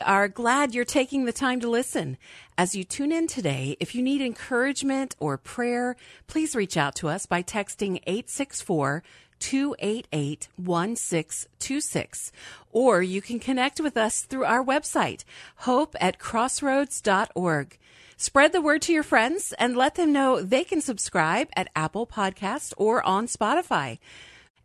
are 0.00 0.28
glad 0.28 0.74
you're 0.74 0.84
taking 0.84 1.24
the 1.24 1.32
time 1.32 1.60
to 1.60 1.68
listen. 1.68 2.16
As 2.56 2.74
you 2.74 2.84
tune 2.84 3.12
in 3.12 3.26
today, 3.26 3.76
if 3.80 3.94
you 3.94 4.02
need 4.02 4.20
encouragement 4.20 5.16
or 5.18 5.36
prayer, 5.36 5.96
please 6.26 6.54
reach 6.54 6.76
out 6.76 6.94
to 6.96 7.08
us 7.08 7.26
by 7.26 7.42
texting 7.42 8.00
864 8.06 9.02
288 9.40 10.48
1626. 10.56 12.32
Or 12.72 13.02
you 13.02 13.20
can 13.20 13.38
connect 13.38 13.80
with 13.80 13.96
us 13.96 14.22
through 14.22 14.44
our 14.44 14.64
website, 14.64 15.24
hope 15.56 15.94
at 16.00 16.18
crossroads.org. 16.18 17.78
Spread 18.16 18.52
the 18.52 18.60
word 18.60 18.82
to 18.82 18.92
your 18.92 19.04
friends 19.04 19.54
and 19.58 19.76
let 19.76 19.94
them 19.94 20.12
know 20.12 20.40
they 20.40 20.64
can 20.64 20.80
subscribe 20.80 21.48
at 21.54 21.70
Apple 21.76 22.06
Podcast 22.06 22.72
or 22.76 23.02
on 23.04 23.26
Spotify. 23.26 23.98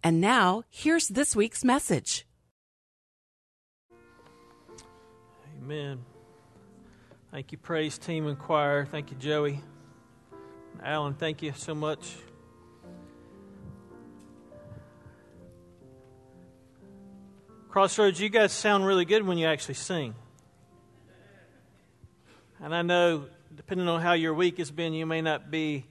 And 0.04 0.20
now, 0.20 0.64
here's 0.70 1.08
this 1.08 1.36
week's 1.36 1.64
message. 1.64 2.26
Amen. 5.64 6.04
Thank 7.32 7.54
you, 7.54 7.58
praise 7.58 7.98
team 7.98 8.28
and 8.28 8.38
choir. 8.38 8.86
Thank 8.86 9.12
you, 9.12 9.18
Joey. 9.18 9.62
Alan, 10.84 11.14
thank 11.14 11.42
you 11.42 11.54
so 11.56 11.74
much. 11.74 12.18
Crossroads, 17.70 18.20
you 18.20 18.28
guys 18.28 18.52
sound 18.52 18.86
really 18.86 19.06
good 19.06 19.26
when 19.26 19.38
you 19.38 19.48
actually 19.48 19.76
sing. 19.76 20.16
And 22.62 22.76
I 22.76 22.82
know, 22.82 23.28
depending 23.56 23.88
on 23.88 24.02
how 24.02 24.14
your 24.14 24.34
week 24.34 24.58
has 24.58 24.70
been, 24.70 24.92
you 24.92 25.06
may 25.06 25.22
not 25.22 25.50
be 25.50 25.86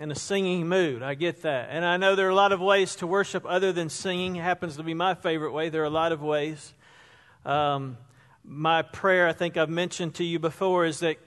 in 0.00 0.10
a 0.10 0.14
singing 0.14 0.66
mood. 0.66 1.02
I 1.02 1.12
get 1.12 1.42
that. 1.42 1.68
And 1.70 1.84
I 1.84 1.98
know 1.98 2.16
there 2.16 2.26
are 2.26 2.30
a 2.30 2.34
lot 2.34 2.52
of 2.52 2.60
ways 2.62 2.96
to 2.96 3.06
worship 3.06 3.44
other 3.46 3.70
than 3.70 3.90
singing. 3.90 4.36
It 4.36 4.42
happens 4.42 4.78
to 4.78 4.82
be 4.82 4.94
my 4.94 5.12
favorite 5.12 5.52
way. 5.52 5.68
There 5.68 5.82
are 5.82 5.84
a 5.84 5.90
lot 5.90 6.12
of 6.12 6.22
ways. 6.22 6.72
Um, 7.44 7.98
my 8.50 8.82
prayer, 8.82 9.28
I 9.28 9.32
think 9.32 9.56
I've 9.56 9.70
mentioned 9.70 10.16
to 10.16 10.24
you 10.24 10.40
before, 10.40 10.84
is 10.84 10.98
that 11.00 11.18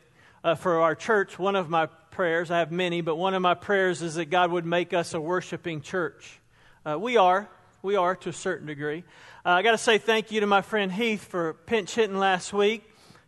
uh, 0.44 0.55
for 0.55 0.81
our 0.81 0.94
church, 0.94 1.39
one 1.39 1.56
of 1.56 1.70
my 1.70 1.86
prayers, 1.86 2.52
I 2.52 2.59
have 2.59 2.70
many, 2.70 3.00
but 3.00 3.16
one 3.16 3.34
of 3.34 3.42
my 3.42 3.53
prayers 3.53 4.02
is 4.02 4.16
that 4.16 4.25
God 4.25 4.52
would 4.52 4.66
make 4.66 4.92
us 4.92 5.14
a 5.14 5.22
worshiping 5.22 5.80
church. 5.80 6.42
Uh, 6.86 7.00
we 7.00 7.16
are. 7.16 7.50
We 7.81 7.95
are 7.95 8.17
to 8.17 8.30
a 8.30 8.33
certain 8.33 8.67
degree. 8.67 9.06
Uh, 9.45 9.52
I 9.52 9.61
got 9.61 9.72
to 9.72 9.78
say 9.78 10.00
thank 10.00 10.33
you 10.33 10.42
to 10.42 10.48
my 10.48 10.61
friend 10.61 10.92
Heath 10.92 11.23
for 11.23 11.53
pinch 11.53 11.95
hitting 11.95 12.17
last 12.17 12.52
week, 12.52 12.83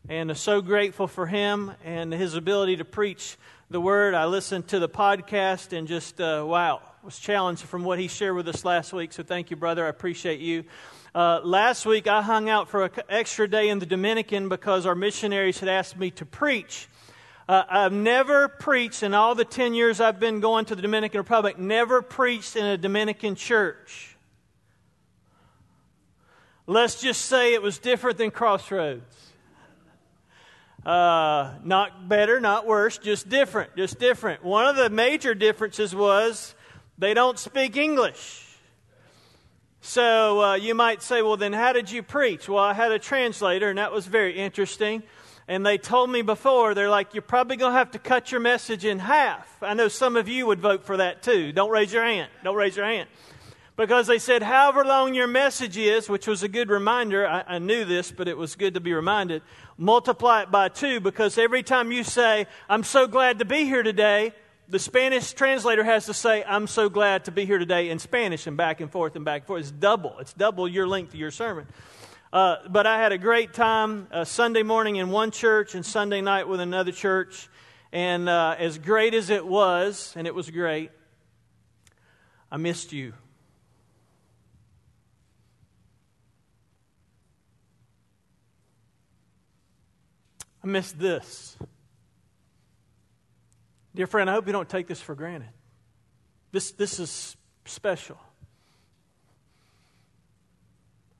and 0.10 0.36
so 0.38 0.62
grateful 0.62 1.08
for 1.08 1.26
him 1.26 1.72
and 1.86 2.12
his 2.12 2.36
ability 2.36 2.76
to 2.78 2.86
preach 2.86 3.38
the 3.70 3.80
word. 3.80 4.14
I 4.14 4.26
listened 4.26 4.68
to 4.68 4.80
the 4.80 4.90
podcast 4.90 5.72
and 5.72 5.88
just, 5.88 6.20
uh, 6.20 6.44
wow, 6.46 6.82
was 7.02 7.18
challenged 7.18 7.64
from 7.64 7.86
what 7.86 7.98
he 7.98 8.10
shared 8.10 8.36
with 8.36 8.50
us 8.50 8.66
last 8.66 8.92
week. 8.92 9.14
So 9.14 9.24
thank 9.24 9.52
you, 9.52 9.56
brother. 9.56 9.86
I 9.86 9.90
appreciate 9.90 10.42
you. 10.42 10.66
Uh, 11.16 11.40
last 11.46 11.86
week, 11.86 12.08
I 12.08 12.22
hung 12.22 12.50
out 12.50 12.68
for 12.68 12.84
an 12.84 12.92
extra 13.08 13.48
day 13.48 13.70
in 13.70 13.80
the 13.80 13.86
Dominican 13.86 14.50
because 14.50 14.86
our 14.86 14.96
missionaries 14.96 15.62
had 15.62 15.70
asked 15.70 15.96
me 15.96 16.12
to 16.12 16.26
preach. 16.26 16.90
Uh, 17.48 17.64
I've 17.70 17.94
never 17.94 18.50
preached 18.50 19.02
in 19.02 19.14
all 19.14 19.34
the 19.34 19.46
10 19.46 19.74
years 19.74 20.02
I've 20.02 20.20
been 20.20 20.42
going 20.42 20.66
to 20.66 20.76
the 20.76 20.82
Dominican 20.82 21.20
Republic, 21.20 21.58
never 21.58 22.02
preached 22.02 22.58
in 22.58 22.66
a 22.66 22.78
Dominican 22.78 23.36
church. 23.36 24.18
Let's 26.68 27.00
just 27.00 27.22
say 27.22 27.54
it 27.54 27.62
was 27.62 27.78
different 27.78 28.18
than 28.18 28.30
Crossroads. 28.30 29.32
Uh, 30.86 31.54
not 31.64 32.10
better, 32.10 32.42
not 32.42 32.68
worse, 32.68 32.98
just 32.98 33.30
different, 33.30 33.74
just 33.78 34.00
different. 34.00 34.44
One 34.44 34.68
of 34.68 34.76
the 34.76 34.90
major 34.90 35.34
differences 35.34 35.96
was 35.96 36.56
they 36.98 37.14
don't 37.14 37.40
speak 37.40 37.78
English. 37.78 38.45
So 39.88 40.42
uh, 40.42 40.56
you 40.56 40.74
might 40.74 41.04
say, 41.04 41.22
well, 41.22 41.38
then 41.38 41.54
how 41.54 41.72
did 41.72 41.92
you 41.92 42.02
preach? 42.02 42.50
Well, 42.50 42.64
I 42.64 42.74
had 42.74 42.92
a 42.92 42.98
translator, 42.98 43.70
and 43.70 43.78
that 43.78 43.92
was 43.92 44.08
very 44.08 44.36
interesting. 44.36 45.04
And 45.48 45.64
they 45.64 45.78
told 45.78 46.10
me 46.10 46.24
before, 46.24 46.74
they're 46.74 46.90
like, 46.90 47.14
you're 47.14 47.22
probably 47.22 47.56
going 47.56 47.72
to 47.72 47.78
have 47.78 47.92
to 47.92 48.00
cut 48.00 48.32
your 48.32 48.42
message 48.42 48.84
in 48.84 48.98
half. 48.98 49.48
I 49.62 49.76
know 49.76 49.88
some 49.88 50.16
of 50.16 50.28
you 50.28 50.48
would 50.48 50.60
vote 50.60 50.86
for 50.86 50.98
that 50.98 51.22
too. 51.22 51.52
Don't 51.52 51.70
raise 51.70 51.94
your 51.94 52.04
hand. 52.04 52.32
Don't 52.44 52.56
raise 52.56 52.76
your 52.76 52.88
hand. 52.88 53.08
Because 53.78 54.08
they 54.08 54.18
said, 54.18 54.42
however 54.42 54.84
long 54.84 55.14
your 55.14 55.28
message 55.28 55.78
is, 55.78 56.10
which 56.10 56.26
was 56.26 56.42
a 56.42 56.48
good 56.48 56.72
reminder, 56.72 57.28
I, 57.28 57.44
I 57.48 57.60
knew 57.60 57.86
this, 57.86 58.12
but 58.12 58.28
it 58.28 58.38
was 58.38 58.56
good 58.56 58.74
to 58.74 58.80
be 58.80 58.92
reminded, 58.92 59.44
multiply 59.78 60.42
it 60.42 60.52
by 60.52 60.68
two 60.68 61.00
because 61.00 61.38
every 61.38 61.62
time 61.62 61.92
you 61.92 62.04
say, 62.04 62.48
I'm 62.68 62.84
so 62.84 63.06
glad 63.06 63.38
to 63.38 63.46
be 63.46 63.66
here 63.66 63.84
today, 63.84 64.34
the 64.68 64.80
Spanish 64.80 65.34
translator 65.34 65.84
has 65.84 66.08
to 66.08 66.14
say, 66.14 66.44
I'm 66.44 66.68
so 66.68 66.90
glad 66.90 67.26
to 67.26 67.32
be 67.32 67.46
here 67.46 67.60
today 67.60 67.90
in 67.90 68.00
Spanish 68.00 68.48
and 68.48 68.58
back 68.58 68.82
and 68.82 68.92
forth 68.92 69.16
and 69.16 69.24
back 69.24 69.42
and 69.42 69.48
forth. 69.48 69.62
It's 69.62 69.72
double. 69.72 70.18
It's 70.20 70.34
double 70.34 70.68
your 70.68 70.88
length 70.88 71.14
of 71.14 71.20
your 71.20 71.32
sermon. 71.32 71.68
Uh, 72.34 72.58
but 72.68 72.88
I 72.88 72.98
had 72.98 73.12
a 73.12 73.18
great 73.18 73.54
time 73.54 74.08
uh, 74.12 74.26
Sunday 74.26 74.64
morning 74.64 74.96
in 74.96 75.10
one 75.10 75.32
church 75.32 75.76
and 75.76 75.86
Sunday 75.86 76.22
night 76.22 76.48
with 76.48 76.60
another 76.60 76.92
church. 76.92 77.48
And 77.92 78.28
uh, 78.28 78.56
as 78.58 78.78
great 78.78 79.14
as 79.14 79.30
it 79.30 79.46
was, 79.46 80.14
and 80.16 80.26
it 80.26 80.34
was 80.34 80.50
great, 80.50 80.90
I 82.52 82.58
missed 82.58 82.92
you. 82.92 83.14
I 90.64 90.68
missed 90.68 90.98
this. 90.98 91.56
Dear 93.96 94.08
friend, 94.08 94.30
I 94.30 94.34
hope 94.34 94.46
you 94.46 94.52
don't 94.52 94.68
take 94.68 94.88
this 94.88 95.00
for 95.00 95.16
granted. 95.16 95.48
This, 96.52 96.72
this 96.72 97.00
is 97.00 97.38
special. 97.64 98.18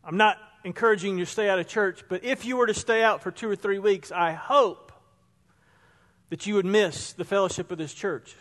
I'm 0.04 0.18
not 0.18 0.38
encouraging 0.66 1.18
you 1.18 1.24
to 1.24 1.32
stay 1.32 1.48
out 1.48 1.58
of 1.58 1.68
church, 1.68 2.04
but 2.10 2.26
if 2.26 2.44
you 2.44 2.58
were 2.58 2.68
to 2.68 2.74
stay 2.74 3.02
out 3.02 3.24
for 3.24 3.32
two 3.32 3.50
or 3.50 3.56
three 3.56 3.80
weeks, 3.80 4.12
I 4.12 4.34
hope 4.34 4.92
that 6.30 6.46
you 6.46 6.56
would 6.56 6.66
miss 6.66 7.14
the 7.14 7.24
fellowship 7.24 7.72
of 7.72 7.78
this 7.78 7.94
church. 7.94 8.36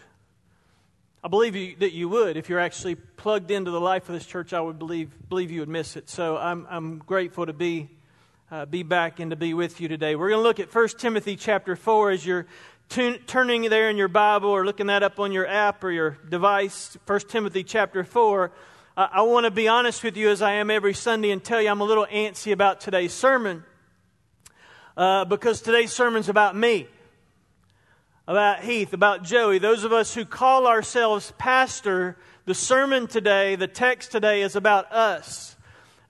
I 1.23 1.29
believe 1.29 1.55
you, 1.55 1.77
that 1.77 1.93
you 1.93 2.09
would. 2.09 2.37
If 2.37 2.49
you're 2.49 2.59
actually 2.59 2.97
plugged 2.97 3.53
into 3.53 3.71
the 3.71 3.81
life 3.81 4.09
of 4.09 4.15
this 4.15 4.27
church, 4.27 4.53
I 4.53 4.61
would 4.61 4.81
believe, 4.81 5.11
believe 5.29 5.53
you 5.53 5.61
would 5.61 5.69
miss 5.69 5.97
it. 5.97 6.11
So 6.11 6.37
I'm, 6.37 6.67
I'm 6.69 6.99
grateful 6.99 7.47
to 7.47 7.53
be, 7.53 7.89
uh, 8.51 8.67
be 8.67 8.83
back 8.83 9.21
and 9.21 9.31
to 9.31 9.37
be 9.37 9.55
with 9.55 9.81
you 9.81 9.87
today. 9.87 10.17
We're 10.17 10.31
going 10.31 10.41
to 10.41 10.43
look 10.43 10.59
at 10.61 10.75
1 10.75 10.89
Timothy 10.99 11.37
chapter 11.37 11.77
4 11.77 12.11
as 12.11 12.27
turning 12.89 13.63
there 13.71 13.91
in 13.91 13.97
your 13.97 14.09
Bible 14.09 14.51
or 14.51 14.65
looking 14.65 14.87
that 14.87 15.03
up 15.03 15.19
on 15.19 15.33
your 15.33 15.47
app 15.47 15.83
or 15.83 15.91
your 15.91 16.19
device, 16.29 16.97
1 17.07 17.21
Timothy 17.21 17.65
chapter 17.65 18.05
4, 18.05 18.53
uh, 18.97 19.09
I 19.13 19.23
want 19.23 19.45
to 19.45 19.51
be 19.51 19.67
honest 19.67 20.05
with 20.05 20.17
you 20.17 20.31
as 20.31 20.43
I 20.43 20.53
am 20.55 20.71
every 20.71 20.95
Sunday 20.95 21.31
and 21.31 21.43
tell 21.43 21.61
you 21.61 21.69
I'm 21.69 21.81
a 21.81 21.85
little 21.85 22.07
antsy 22.07 22.53
about 22.53 22.81
today's 22.81 23.13
sermon 23.13 23.65
uh, 24.97 25.25
because 25.25 25.61
today's 25.61 25.93
sermon's 25.93 26.29
about 26.29 26.55
me, 26.55 26.87
about 28.29 28.63
Heath, 28.63 28.93
about 28.93 29.25
Joey. 29.25 29.59
Those 29.59 29.83
of 29.83 29.93
us 29.93 30.15
who 30.15 30.25
call 30.25 30.67
ourselves 30.67 31.33
pastor, 31.37 32.17
the 32.45 32.55
sermon 32.55 33.09
today, 33.09 33.57
the 33.57 33.67
text 33.67 34.13
today 34.13 34.43
is 34.43 34.55
about 34.55 34.93
us. 34.93 35.57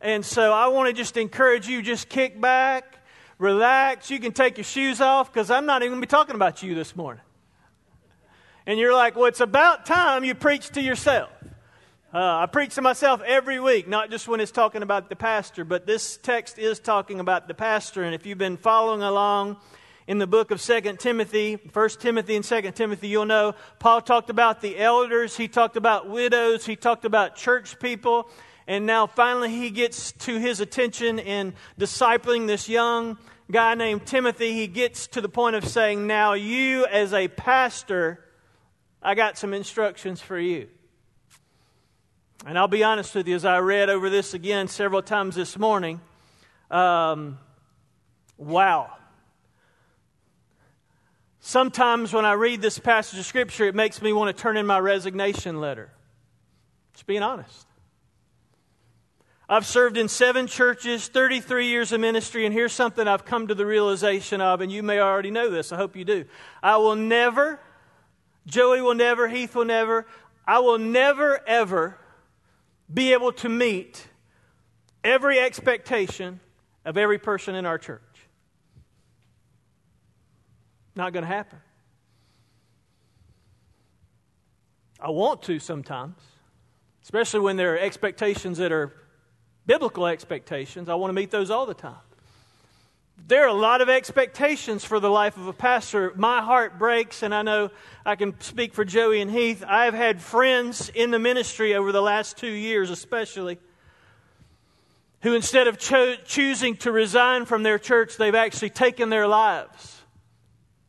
And 0.00 0.22
so 0.24 0.52
I 0.52 0.66
want 0.66 0.88
to 0.88 0.92
just 0.92 1.16
encourage 1.16 1.66
you, 1.66 1.80
just 1.80 2.10
kick 2.10 2.38
back 2.38 2.98
relax. 3.38 4.10
You 4.10 4.18
can 4.18 4.32
take 4.32 4.58
your 4.58 4.64
shoes 4.64 5.00
off 5.00 5.32
because 5.32 5.50
I'm 5.50 5.66
not 5.66 5.82
even 5.82 5.92
going 5.92 6.02
to 6.02 6.06
be 6.06 6.10
talking 6.10 6.34
about 6.34 6.62
you 6.62 6.74
this 6.74 6.94
morning. 6.94 7.22
And 8.66 8.78
you're 8.78 8.94
like, 8.94 9.14
well, 9.16 9.26
it's 9.26 9.40
about 9.40 9.84
time 9.84 10.24
you 10.24 10.34
preach 10.34 10.70
to 10.70 10.80
yourself. 10.80 11.30
Uh, 12.14 12.42
I 12.42 12.46
preach 12.46 12.76
to 12.76 12.82
myself 12.82 13.20
every 13.26 13.58
week, 13.58 13.88
not 13.88 14.08
just 14.08 14.28
when 14.28 14.38
it's 14.38 14.52
talking 14.52 14.82
about 14.82 15.08
the 15.08 15.16
pastor, 15.16 15.64
but 15.64 15.84
this 15.84 16.16
text 16.16 16.58
is 16.58 16.78
talking 16.78 17.18
about 17.18 17.48
the 17.48 17.54
pastor. 17.54 18.04
And 18.04 18.14
if 18.14 18.24
you've 18.24 18.38
been 18.38 18.56
following 18.56 19.02
along 19.02 19.56
in 20.06 20.18
the 20.18 20.26
book 20.26 20.52
of 20.52 20.60
Second 20.60 21.00
Timothy, 21.00 21.56
First 21.56 22.00
Timothy 22.00 22.36
and 22.36 22.44
Second 22.44 22.74
Timothy, 22.74 23.08
you'll 23.08 23.26
know 23.26 23.54
Paul 23.80 24.00
talked 24.00 24.30
about 24.30 24.60
the 24.60 24.78
elders, 24.78 25.36
he 25.36 25.48
talked 25.48 25.76
about 25.76 26.08
widows, 26.08 26.64
he 26.64 26.76
talked 26.76 27.04
about 27.04 27.34
church 27.34 27.80
people, 27.80 28.30
and 28.66 28.86
now 28.86 29.06
finally 29.06 29.50
he 29.50 29.70
gets 29.70 30.12
to 30.12 30.38
his 30.38 30.60
attention 30.60 31.18
in 31.18 31.54
discipling 31.78 32.46
this 32.46 32.68
young 32.68 33.18
guy 33.50 33.74
named 33.74 34.06
Timothy. 34.06 34.52
He 34.52 34.66
gets 34.66 35.06
to 35.08 35.20
the 35.20 35.28
point 35.28 35.56
of 35.56 35.66
saying, 35.66 36.06
Now, 36.06 36.32
you 36.32 36.86
as 36.86 37.12
a 37.12 37.28
pastor, 37.28 38.24
I 39.02 39.14
got 39.14 39.36
some 39.36 39.52
instructions 39.52 40.20
for 40.20 40.38
you. 40.38 40.68
And 42.46 42.58
I'll 42.58 42.68
be 42.68 42.84
honest 42.84 43.14
with 43.14 43.28
you, 43.28 43.34
as 43.34 43.44
I 43.44 43.58
read 43.58 43.90
over 43.90 44.10
this 44.10 44.34
again 44.34 44.68
several 44.68 45.02
times 45.02 45.34
this 45.34 45.58
morning, 45.58 46.00
um, 46.70 47.38
wow. 48.36 48.90
Sometimes 51.40 52.12
when 52.12 52.24
I 52.24 52.32
read 52.32 52.62
this 52.62 52.78
passage 52.78 53.18
of 53.18 53.26
Scripture, 53.26 53.66
it 53.66 53.74
makes 53.74 54.00
me 54.00 54.12
want 54.12 54.34
to 54.34 54.42
turn 54.42 54.56
in 54.56 54.66
my 54.66 54.78
resignation 54.78 55.60
letter. 55.60 55.90
Just 56.94 57.06
being 57.06 57.22
honest. 57.22 57.66
I've 59.48 59.66
served 59.66 59.98
in 59.98 60.08
seven 60.08 60.46
churches, 60.46 61.08
33 61.08 61.66
years 61.66 61.92
of 61.92 62.00
ministry, 62.00 62.46
and 62.46 62.54
here's 62.54 62.72
something 62.72 63.06
I've 63.06 63.26
come 63.26 63.46
to 63.48 63.54
the 63.54 63.66
realization 63.66 64.40
of, 64.40 64.62
and 64.62 64.72
you 64.72 64.82
may 64.82 65.00
already 65.00 65.30
know 65.30 65.50
this. 65.50 65.70
I 65.70 65.76
hope 65.76 65.96
you 65.96 66.04
do. 66.04 66.24
I 66.62 66.78
will 66.78 66.96
never, 66.96 67.60
Joey 68.46 68.80
will 68.80 68.94
never, 68.94 69.28
Heath 69.28 69.54
will 69.54 69.66
never, 69.66 70.06
I 70.46 70.60
will 70.60 70.78
never, 70.78 71.46
ever 71.46 71.98
be 72.92 73.12
able 73.12 73.32
to 73.32 73.48
meet 73.48 74.06
every 75.02 75.38
expectation, 75.38 76.40
of 76.86 76.96
every 76.96 77.18
person 77.18 77.54
in 77.54 77.66
our 77.66 77.78
church. 77.78 78.00
Not 80.96 81.12
going 81.12 81.22
to 81.22 81.28
happen. 81.28 81.58
I 85.00 85.10
want 85.10 85.42
to 85.42 85.58
sometimes, 85.58 86.16
especially 87.02 87.40
when 87.40 87.56
there 87.56 87.74
are 87.74 87.78
expectations 87.78 88.58
that 88.58 88.72
are 88.72 88.94
biblical 89.66 90.06
expectations. 90.06 90.88
I 90.88 90.94
want 90.94 91.10
to 91.10 91.14
meet 91.14 91.30
those 91.30 91.50
all 91.50 91.66
the 91.66 91.74
time. 91.74 91.96
There 93.26 93.44
are 93.44 93.48
a 93.48 93.54
lot 93.54 93.80
of 93.80 93.88
expectations 93.88 94.84
for 94.84 95.00
the 95.00 95.08
life 95.08 95.36
of 95.36 95.46
a 95.46 95.52
pastor. 95.52 96.12
My 96.16 96.42
heart 96.42 96.78
breaks, 96.78 97.22
and 97.22 97.34
I 97.34 97.42
know 97.42 97.70
I 98.04 98.16
can 98.16 98.38
speak 98.40 98.74
for 98.74 98.84
Joey 98.84 99.20
and 99.20 99.30
Heath. 99.30 99.64
I've 99.66 99.94
had 99.94 100.20
friends 100.20 100.90
in 100.94 101.10
the 101.10 101.18
ministry 101.18 101.74
over 101.74 101.90
the 101.92 102.02
last 102.02 102.36
two 102.36 102.50
years, 102.50 102.90
especially, 102.90 103.58
who 105.22 105.34
instead 105.34 105.68
of 105.68 105.78
cho- 105.78 106.16
choosing 106.24 106.76
to 106.78 106.92
resign 106.92 107.46
from 107.46 107.62
their 107.62 107.78
church, 107.78 108.18
they've 108.18 108.34
actually 108.34 108.70
taken 108.70 109.08
their 109.08 109.26
lives 109.26 110.02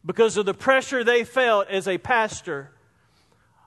because 0.04 0.36
of 0.36 0.46
the 0.46 0.54
pressure 0.54 1.04
they 1.04 1.24
felt 1.24 1.70
as 1.70 1.88
a 1.88 1.98
pastor 1.98 2.72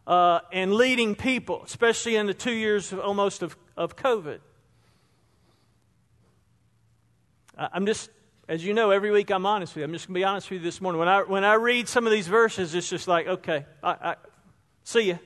uh, 0.06 0.40
and 0.52 0.74
leading 0.74 1.14
people, 1.14 1.62
especially 1.64 2.16
in 2.16 2.26
the 2.26 2.34
two 2.34 2.52
years 2.52 2.92
almost 2.92 3.42
of, 3.42 3.56
of 3.76 3.96
COVID. 3.96 4.40
I'm 7.58 7.86
just, 7.86 8.08
as 8.48 8.64
you 8.64 8.72
know, 8.72 8.90
every 8.90 9.10
week 9.10 9.30
I'm 9.30 9.44
honest 9.44 9.74
with 9.74 9.80
you. 9.80 9.84
I'm 9.84 9.92
just 9.92 10.06
going 10.06 10.14
to 10.14 10.20
be 10.20 10.24
honest 10.24 10.48
with 10.48 10.60
you 10.60 10.64
this 10.64 10.80
morning. 10.80 11.00
When 11.00 11.08
I, 11.08 11.22
when 11.22 11.44
I 11.44 11.54
read 11.54 11.88
some 11.88 12.06
of 12.06 12.12
these 12.12 12.28
verses, 12.28 12.74
it's 12.74 12.88
just 12.88 13.08
like, 13.08 13.26
okay, 13.26 13.66
I, 13.82 13.90
I 13.90 14.16
see 14.84 15.08
you. 15.08 15.18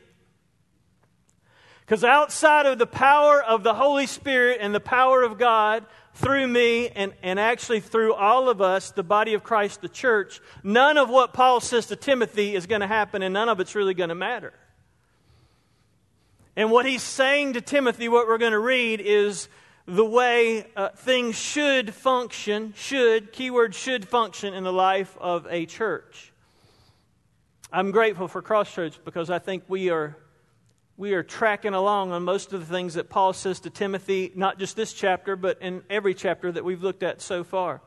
Because 1.81 2.05
outside 2.05 2.65
of 2.65 2.79
the 2.79 2.87
power 2.87 3.43
of 3.43 3.65
the 3.65 3.75
Holy 3.75 4.07
Spirit 4.07 4.59
and 4.63 4.75
the 4.75 4.81
power 4.81 5.23
of 5.23 5.39
God 5.39 5.85
through 6.15 6.47
me 6.47 6.89
and, 6.89 7.13
and 7.23 7.39
actually 7.39 7.81
through 7.81 8.15
all 8.15 8.49
of 8.49 8.63
us, 8.63 8.93
the 8.93 9.03
body 9.03 9.35
of 9.35 9.43
Christ, 9.43 9.83
the 9.83 9.89
church, 9.89 10.41
none 10.63 10.97
of 10.97 11.11
what 11.11 11.35
Paul 11.35 11.61
says 11.61 11.89
to 11.89 11.97
Timothy 11.97 12.55
is 12.55 12.67
going 12.67 12.81
to 12.81 12.87
happen 12.87 13.23
and 13.23 13.35
none 13.35 13.51
of 13.51 13.61
it's 13.61 13.75
really 13.75 13.95
going 13.95 14.09
to 14.09 14.15
matter. 14.15 14.55
And 16.57 16.71
what 16.71 16.87
he's 16.87 17.03
saying 17.03 17.55
to 17.55 17.61
Timothy, 17.61 18.09
what 18.09 18.27
we're 18.27 18.39
going 18.39 18.53
to 18.53 18.59
read, 18.59 19.01
is 19.01 19.49
the 19.87 20.05
way 20.05 20.67
uh, 20.77 20.91
things 20.91 21.37
should 21.37 21.93
function, 21.93 22.73
should, 22.77 23.33
keyword 23.33 23.75
should 23.75 24.07
function 24.07 24.55
in 24.55 24.65
the 24.65 24.73
life 24.73 25.17
of 25.21 25.47
a 25.51 25.67
church. 25.67 26.33
I'm 27.73 27.91
grateful 27.91 28.29
for 28.29 28.43
Crossroads 28.43 28.99
because 29.03 29.31
I 29.31 29.39
think 29.39 29.65
we 29.67 29.91
are, 29.91 30.17
we 30.97 31.15
are 31.15 31.23
tracking 31.23 31.75
along 31.75 32.13
on 32.13 32.23
most 32.23 32.53
of 32.53 32.61
the 32.61 32.67
things 32.67 32.95
that 32.95 33.09
Paul 33.09 33.33
says 33.33 33.61
to 33.61 33.71
Timothy, 33.71 34.31
not 34.35 34.59
just 34.59 34.77
this 34.77 34.93
chapter, 34.93 35.37
but 35.37 35.61
in 35.61 35.83
every 35.91 36.15
chapter 36.15 36.53
that 36.53 36.65
we've 36.65 36.83
looked 36.83 37.03
at 37.03 37.21
so 37.21 37.43
far. 37.43 37.81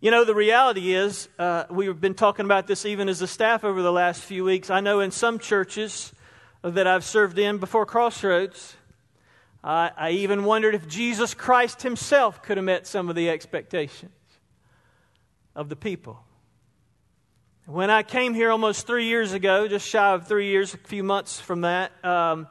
You 0.00 0.10
know, 0.10 0.24
the 0.24 0.34
reality 0.34 0.94
is, 0.94 1.28
uh, 1.38 1.64
we've 1.70 2.00
been 2.00 2.14
talking 2.14 2.44
about 2.44 2.66
this 2.66 2.86
even 2.86 3.08
as 3.08 3.20
a 3.20 3.26
staff 3.26 3.64
over 3.64 3.82
the 3.82 3.92
last 3.92 4.22
few 4.22 4.44
weeks. 4.44 4.70
I 4.70 4.80
know 4.80 5.00
in 5.00 5.10
some 5.10 5.38
churches 5.38 6.12
that 6.62 6.86
I've 6.86 7.04
served 7.04 7.38
in 7.38 7.58
before 7.58 7.84
Crossroads, 7.84 8.76
I, 9.64 9.90
I 9.96 10.10
even 10.10 10.44
wondered 10.44 10.74
if 10.74 10.86
Jesus 10.86 11.32
Christ 11.32 11.80
himself 11.80 12.42
could 12.42 12.58
have 12.58 12.66
met 12.66 12.86
some 12.86 13.08
of 13.08 13.16
the 13.16 13.30
expectations 13.30 14.12
of 15.56 15.70
the 15.70 15.76
people. 15.76 16.22
When 17.64 17.88
I 17.88 18.02
came 18.02 18.34
here 18.34 18.50
almost 18.50 18.86
three 18.86 19.06
years 19.06 19.32
ago, 19.32 19.66
just 19.66 19.88
shy 19.88 20.12
of 20.12 20.28
three 20.28 20.48
years, 20.48 20.74
a 20.74 20.76
few 20.76 21.02
months 21.02 21.40
from 21.40 21.62
that, 21.62 21.92
um, 22.04 22.46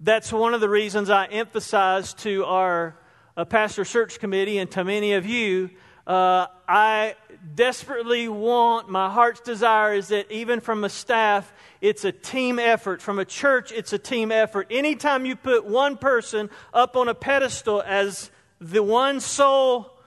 that's 0.00 0.30
one 0.30 0.52
of 0.52 0.60
the 0.60 0.68
reasons 0.68 1.08
I 1.08 1.24
emphasized 1.24 2.18
to 2.20 2.44
our 2.44 2.94
uh, 3.38 3.46
pastor 3.46 3.86
search 3.86 4.20
committee 4.20 4.58
and 4.58 4.70
to 4.72 4.84
many 4.84 5.14
of 5.14 5.24
you. 5.24 5.70
Uh, 6.06 6.46
I 6.66 7.14
desperately 7.54 8.28
want, 8.28 8.88
my 8.88 9.10
heart's 9.10 9.40
desire 9.40 9.94
is 9.94 10.08
that 10.08 10.30
even 10.30 10.60
from 10.60 10.84
a 10.84 10.88
staff, 10.88 11.52
it's 11.80 12.04
a 12.04 12.12
team 12.12 12.58
effort. 12.58 13.02
From 13.02 13.18
a 13.18 13.24
church, 13.24 13.72
it's 13.72 13.92
a 13.92 13.98
team 13.98 14.32
effort. 14.32 14.66
Anytime 14.70 15.26
you 15.26 15.36
put 15.36 15.64
one 15.64 15.96
person 15.96 16.50
up 16.72 16.96
on 16.96 17.08
a 17.08 17.14
pedestal 17.14 17.82
as 17.82 18.30
the 18.60 18.82
one 18.82 19.20
sole 19.20 19.98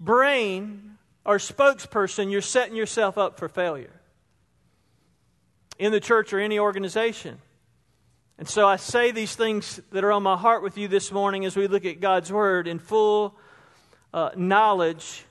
brain 0.00 0.98
or 1.24 1.36
spokesperson, 1.36 2.30
you're 2.30 2.40
setting 2.40 2.76
yourself 2.76 3.16
up 3.18 3.38
for 3.38 3.48
failure 3.48 4.00
in 5.78 5.92
the 5.92 6.00
church 6.00 6.32
or 6.32 6.40
any 6.40 6.58
organization. 6.58 7.38
And 8.38 8.48
so 8.48 8.66
I 8.66 8.76
say 8.76 9.12
these 9.12 9.36
things 9.36 9.80
that 9.92 10.02
are 10.02 10.12
on 10.12 10.22
my 10.22 10.36
heart 10.36 10.62
with 10.62 10.76
you 10.76 10.88
this 10.88 11.12
morning 11.12 11.44
as 11.44 11.56
we 11.56 11.68
look 11.68 11.84
at 11.84 12.00
God's 12.00 12.32
Word 12.32 12.66
in 12.66 12.78
full 12.78 13.36
uh, 14.12 14.30
knowledge 14.36 15.24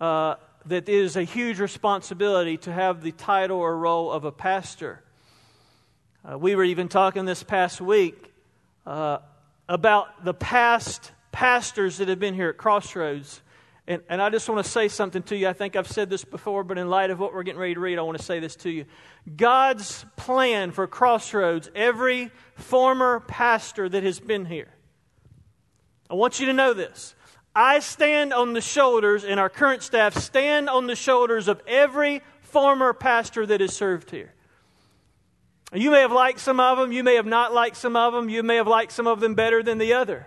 uh, 0.00 0.36
that 0.66 0.88
it 0.88 0.94
is 0.94 1.16
a 1.16 1.22
huge 1.22 1.60
responsibility 1.60 2.56
to 2.58 2.72
have 2.72 3.02
the 3.02 3.12
title 3.12 3.58
or 3.58 3.76
role 3.76 4.10
of 4.10 4.24
a 4.24 4.32
pastor. 4.32 5.02
Uh, 6.28 6.36
we 6.36 6.54
were 6.54 6.64
even 6.64 6.88
talking 6.88 7.24
this 7.24 7.42
past 7.42 7.80
week 7.80 8.32
uh, 8.84 9.18
about 9.68 10.24
the 10.24 10.34
past 10.34 11.12
pastors 11.32 11.98
that 11.98 12.08
have 12.08 12.18
been 12.18 12.34
here 12.34 12.48
at 12.48 12.56
Crossroads. 12.56 13.42
And, 13.88 14.02
and 14.08 14.20
I 14.20 14.30
just 14.30 14.48
want 14.48 14.64
to 14.64 14.70
say 14.70 14.88
something 14.88 15.22
to 15.24 15.36
you. 15.36 15.48
I 15.48 15.52
think 15.52 15.76
I've 15.76 15.86
said 15.86 16.10
this 16.10 16.24
before, 16.24 16.64
but 16.64 16.78
in 16.78 16.88
light 16.88 17.10
of 17.10 17.20
what 17.20 17.32
we're 17.32 17.44
getting 17.44 17.60
ready 17.60 17.74
to 17.74 17.80
read, 17.80 17.98
I 17.98 18.02
want 18.02 18.18
to 18.18 18.24
say 18.24 18.40
this 18.40 18.56
to 18.56 18.70
you. 18.70 18.86
God's 19.36 20.04
plan 20.16 20.72
for 20.72 20.86
Crossroads, 20.86 21.70
every 21.74 22.32
former 22.56 23.20
pastor 23.20 23.88
that 23.88 24.02
has 24.02 24.18
been 24.18 24.44
here, 24.44 24.68
I 26.08 26.14
want 26.14 26.40
you 26.40 26.46
to 26.46 26.52
know 26.52 26.72
this. 26.72 27.15
I 27.56 27.78
stand 27.78 28.34
on 28.34 28.52
the 28.52 28.60
shoulders, 28.60 29.24
and 29.24 29.40
our 29.40 29.48
current 29.48 29.82
staff 29.82 30.14
stand 30.14 30.68
on 30.68 30.86
the 30.86 30.94
shoulders 30.94 31.48
of 31.48 31.62
every 31.66 32.20
former 32.42 32.92
pastor 32.92 33.46
that 33.46 33.62
has 33.62 33.74
served 33.74 34.10
here. 34.10 34.34
You 35.72 35.90
may 35.90 36.00
have 36.00 36.12
liked 36.12 36.38
some 36.38 36.60
of 36.60 36.76
them, 36.76 36.92
you 36.92 37.02
may 37.02 37.14
have 37.14 37.24
not 37.24 37.54
liked 37.54 37.78
some 37.78 37.96
of 37.96 38.12
them, 38.12 38.28
you 38.28 38.42
may 38.42 38.56
have 38.56 38.66
liked 38.66 38.92
some 38.92 39.06
of 39.06 39.20
them 39.20 39.34
better 39.34 39.62
than 39.62 39.78
the 39.78 39.94
other. 39.94 40.26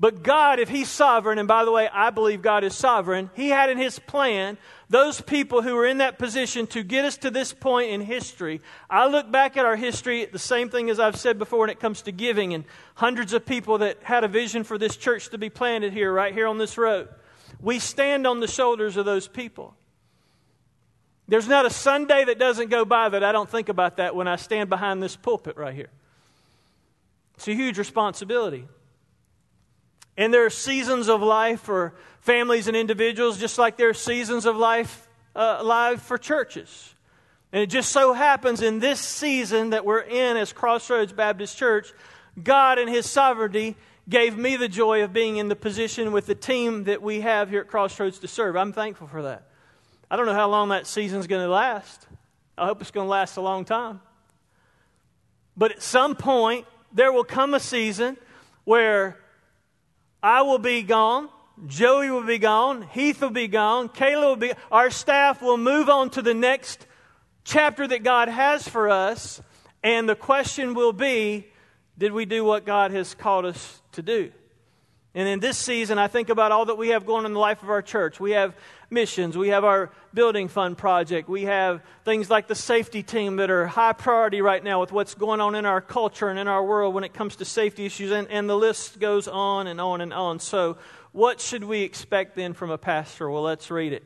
But 0.00 0.22
God, 0.22 0.58
if 0.58 0.68
He's 0.68 0.88
sovereign, 0.88 1.38
and 1.38 1.46
by 1.46 1.64
the 1.64 1.70
way, 1.70 1.88
I 1.92 2.10
believe 2.10 2.42
God 2.42 2.64
is 2.64 2.74
sovereign, 2.74 3.30
He 3.34 3.48
had 3.48 3.70
in 3.70 3.78
His 3.78 3.98
plan 3.98 4.58
those 4.90 5.20
people 5.20 5.62
who 5.62 5.74
were 5.74 5.86
in 5.86 5.98
that 5.98 6.18
position 6.18 6.66
to 6.68 6.82
get 6.82 7.04
us 7.04 7.16
to 7.18 7.30
this 7.30 7.52
point 7.52 7.90
in 7.90 8.00
history. 8.00 8.60
I 8.90 9.06
look 9.06 9.30
back 9.30 9.56
at 9.56 9.64
our 9.64 9.76
history, 9.76 10.24
the 10.24 10.38
same 10.38 10.68
thing 10.68 10.90
as 10.90 11.00
I've 11.00 11.16
said 11.16 11.38
before 11.38 11.60
when 11.60 11.70
it 11.70 11.80
comes 11.80 12.02
to 12.02 12.12
giving, 12.12 12.54
and 12.54 12.64
hundreds 12.94 13.32
of 13.32 13.46
people 13.46 13.78
that 13.78 14.02
had 14.02 14.24
a 14.24 14.28
vision 14.28 14.64
for 14.64 14.78
this 14.78 14.96
church 14.96 15.30
to 15.30 15.38
be 15.38 15.50
planted 15.50 15.92
here, 15.92 16.12
right 16.12 16.34
here 16.34 16.46
on 16.46 16.58
this 16.58 16.76
road. 16.76 17.08
We 17.60 17.78
stand 17.78 18.26
on 18.26 18.40
the 18.40 18.48
shoulders 18.48 18.96
of 18.96 19.04
those 19.04 19.28
people. 19.28 19.74
There's 21.26 21.48
not 21.48 21.64
a 21.64 21.70
Sunday 21.70 22.24
that 22.24 22.38
doesn't 22.38 22.68
go 22.68 22.84
by 22.84 23.08
that 23.08 23.24
I 23.24 23.32
don't 23.32 23.48
think 23.48 23.68
about 23.68 23.96
that 23.96 24.14
when 24.14 24.28
I 24.28 24.36
stand 24.36 24.68
behind 24.68 25.02
this 25.02 25.16
pulpit 25.16 25.56
right 25.56 25.74
here. 25.74 25.90
It's 27.36 27.48
a 27.48 27.54
huge 27.54 27.78
responsibility. 27.78 28.66
And 30.16 30.32
there 30.32 30.46
are 30.46 30.50
seasons 30.50 31.08
of 31.08 31.22
life 31.22 31.60
for 31.60 31.94
families 32.20 32.68
and 32.68 32.76
individuals, 32.76 33.38
just 33.38 33.58
like 33.58 33.76
there 33.76 33.88
are 33.88 33.94
seasons 33.94 34.46
of 34.46 34.56
life, 34.56 35.08
uh, 35.34 35.62
life 35.62 36.02
for 36.02 36.16
churches. 36.16 36.94
And 37.52 37.62
it 37.62 37.66
just 37.66 37.92
so 37.92 38.12
happens 38.12 38.62
in 38.62 38.80
this 38.80 39.00
season 39.00 39.70
that 39.70 39.84
we're 39.84 40.00
in 40.00 40.36
as 40.36 40.52
Crossroads 40.52 41.12
Baptist 41.12 41.56
Church, 41.56 41.92
God 42.42 42.78
in 42.78 42.88
His 42.88 43.08
sovereignty 43.08 43.76
gave 44.08 44.36
me 44.36 44.56
the 44.56 44.68
joy 44.68 45.02
of 45.02 45.12
being 45.12 45.36
in 45.36 45.48
the 45.48 45.56
position 45.56 46.12
with 46.12 46.26
the 46.26 46.34
team 46.34 46.84
that 46.84 47.00
we 47.00 47.20
have 47.20 47.50
here 47.50 47.60
at 47.60 47.68
Crossroads 47.68 48.18
to 48.20 48.28
serve. 48.28 48.56
I'm 48.56 48.72
thankful 48.72 49.06
for 49.06 49.22
that. 49.22 49.46
I 50.10 50.16
don't 50.16 50.26
know 50.26 50.34
how 50.34 50.48
long 50.48 50.68
that 50.70 50.86
season's 50.86 51.26
going 51.26 51.42
to 51.42 51.48
last. 51.48 52.06
I 52.56 52.66
hope 52.66 52.80
it's 52.80 52.90
going 52.90 53.06
to 53.06 53.10
last 53.10 53.36
a 53.36 53.40
long 53.40 53.64
time. 53.64 54.00
But 55.56 55.72
at 55.72 55.82
some 55.82 56.16
point, 56.16 56.66
there 56.92 57.12
will 57.12 57.24
come 57.24 57.54
a 57.54 57.60
season 57.60 58.16
where 58.64 59.16
I 60.24 60.40
will 60.40 60.58
be 60.58 60.82
gone. 60.82 61.28
Joey 61.66 62.10
will 62.10 62.24
be 62.24 62.38
gone. 62.38 62.80
Heath 62.80 63.20
will 63.20 63.28
be 63.28 63.46
gone. 63.46 63.90
Kayla 63.90 64.22
will 64.22 64.36
be. 64.36 64.52
Our 64.72 64.88
staff 64.88 65.42
will 65.42 65.58
move 65.58 65.90
on 65.90 66.08
to 66.10 66.22
the 66.22 66.32
next 66.32 66.86
chapter 67.44 67.86
that 67.86 68.02
God 68.02 68.28
has 68.28 68.66
for 68.66 68.88
us. 68.88 69.42
And 69.82 70.08
the 70.08 70.16
question 70.16 70.72
will 70.72 70.94
be 70.94 71.46
did 71.98 72.12
we 72.12 72.24
do 72.24 72.42
what 72.42 72.64
God 72.64 72.90
has 72.92 73.14
called 73.14 73.44
us 73.44 73.82
to 73.92 74.02
do? 74.02 74.32
And 75.16 75.28
in 75.28 75.38
this 75.38 75.56
season, 75.56 75.96
I 75.96 76.08
think 76.08 76.28
about 76.28 76.50
all 76.50 76.64
that 76.66 76.76
we 76.76 76.88
have 76.88 77.06
going 77.06 77.20
on 77.20 77.26
in 77.26 77.34
the 77.34 77.38
life 77.38 77.62
of 77.62 77.70
our 77.70 77.82
church. 77.82 78.18
We 78.18 78.32
have 78.32 78.56
missions, 78.90 79.38
we 79.38 79.48
have 79.48 79.64
our 79.64 79.90
building 80.12 80.48
fund 80.48 80.76
project, 80.76 81.28
we 81.28 81.42
have 81.42 81.82
things 82.04 82.28
like 82.28 82.48
the 82.48 82.54
safety 82.56 83.02
team 83.02 83.36
that 83.36 83.50
are 83.50 83.66
high 83.66 83.92
priority 83.92 84.40
right 84.40 84.62
now 84.62 84.80
with 84.80 84.90
what's 84.90 85.14
going 85.14 85.40
on 85.40 85.54
in 85.54 85.66
our 85.66 85.80
culture 85.80 86.28
and 86.28 86.38
in 86.38 86.48
our 86.48 86.64
world 86.64 86.94
when 86.94 87.04
it 87.04 87.14
comes 87.14 87.36
to 87.36 87.44
safety 87.44 87.86
issues, 87.86 88.10
and, 88.10 88.28
and 88.28 88.50
the 88.50 88.56
list 88.56 88.98
goes 88.98 89.28
on 89.28 89.68
and 89.68 89.80
on 89.80 90.00
and 90.00 90.12
on. 90.12 90.40
So, 90.40 90.78
what 91.12 91.40
should 91.40 91.62
we 91.62 91.82
expect 91.82 92.34
then 92.34 92.52
from 92.52 92.70
a 92.70 92.78
pastor? 92.78 93.30
Well, 93.30 93.42
let's 93.42 93.70
read 93.70 93.92
it. 93.92 94.02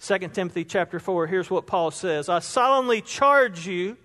2 0.00 0.18
Timothy 0.32 0.64
chapter 0.64 0.98
4, 0.98 1.28
here's 1.28 1.48
what 1.48 1.66
Paul 1.66 1.92
says 1.92 2.28
I 2.28 2.40
solemnly 2.40 3.00
charge 3.02 3.68
you, 3.68 3.96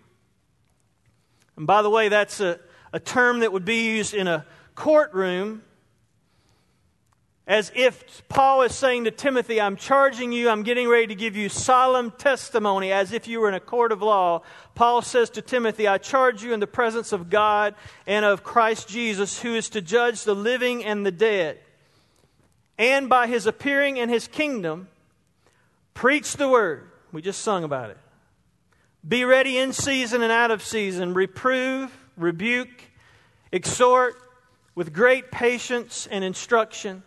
and 1.58 1.66
by 1.66 1.82
the 1.82 1.90
way, 1.90 2.10
that's 2.10 2.40
a, 2.40 2.60
a 2.94 3.00
term 3.00 3.40
that 3.40 3.52
would 3.52 3.66
be 3.66 3.96
used 3.96 4.14
in 4.14 4.28
a 4.28 4.46
courtroom 4.76 5.64
as 7.50 7.72
if 7.74 8.22
Paul 8.30 8.62
is 8.62 8.76
saying 8.76 9.06
to 9.06 9.12
Timothy, 9.12 9.60
I'm 9.60 9.76
charging 9.76 10.32
you, 10.32 10.50
I'm 10.50 10.62
getting 10.62 10.88
ready 10.88 11.08
to 11.08 11.16
give 11.16 11.36
you 11.36 11.50
solemn 11.50 12.12
testimony 12.12 12.92
as 12.92 13.12
if 13.12 13.28
you 13.28 13.40
were 13.40 13.50
in 13.50 13.56
a 13.56 13.60
court 13.60 13.92
of 13.92 14.04
law. 14.04 14.44
Paul 14.76 15.02
says 15.02 15.32
to 15.32 15.42
Timothy, 15.42 15.88
I 15.88 15.98
charge 15.98 16.44
you 16.44 16.54
in 16.54 16.60
the 16.60 16.68
presence 16.68 17.12
of 17.12 17.32
God 17.32 17.74
and 18.06 18.24
of 18.24 18.44
Christ 18.44 18.88
Jesus, 18.88 19.42
who 19.42 19.56
is 19.56 19.68
to 19.70 19.82
judge 19.82 20.26
the 20.26 20.36
living 20.36 20.86
and 20.86 21.04
the 21.04 21.12
dead. 21.12 21.58
And 22.78 23.10
by 23.10 23.26
his 23.26 23.48
appearing 23.48 23.98
in 23.98 24.10
his 24.10 24.28
kingdom, 24.28 24.88
preach 25.96 26.38
the 26.38 26.48
word. 26.48 26.92
We 27.12 27.24
just 27.24 27.42
sung 27.42 27.64
about 27.64 27.90
it. 27.90 27.98
Be 29.06 29.26
ready 29.26 29.58
in 29.58 29.74
season 29.74 30.22
and 30.22 30.32
out 30.32 30.52
of 30.52 30.62
season. 30.62 31.16
Reprove, 31.16 31.92
rebuke, 32.16 32.84
exhort 33.52 34.22
with 34.76 34.94
great 34.94 35.32
patience 35.32 36.08
and 36.12 36.24
instruction. 36.24 37.02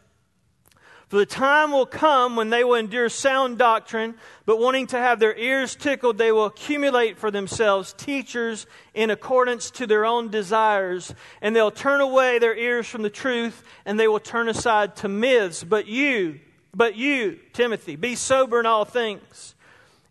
For 1.13 1.19
the 1.19 1.27
time 1.27 1.73
will 1.73 1.85
come 1.85 2.37
when 2.37 2.49
they 2.49 2.65
will 2.65 2.77
endure 2.77 3.11
sound 3.11 3.59
doctrine, 3.59 4.15
but 4.47 4.59
wanting 4.59 4.87
to 4.87 4.97
have 4.97 5.21
their 5.21 5.37
ears 5.37 5.77
tickled, 5.77 6.17
they 6.17 6.33
will 6.33 6.47
accumulate 6.47 7.19
for 7.19 7.31
themselves 7.31 7.93
teachers 7.93 8.67
in 8.95 9.11
accordance 9.11 9.71
to 9.73 9.87
their 9.87 10.07
own 10.07 10.31
desires, 10.31 11.15
and 11.43 11.55
they'll 11.55 11.71
turn 11.71 12.01
away 12.01 12.39
their 12.39 12.57
ears 12.57 12.89
from 12.89 13.03
the 13.03 13.11
truth, 13.11 13.63
and 13.85 14.01
they 14.01 14.09
will 14.09 14.21
turn 14.21 14.49
aside 14.49 14.97
to 14.97 15.09
myths. 15.11 15.63
But 15.63 15.87
you, 15.87 16.41
but 16.75 16.97
you, 16.97 17.39
Timothy, 17.53 17.97
be 17.97 18.15
sober 18.15 18.59
in 18.59 18.65
all 18.65 18.87
things, 18.87 19.55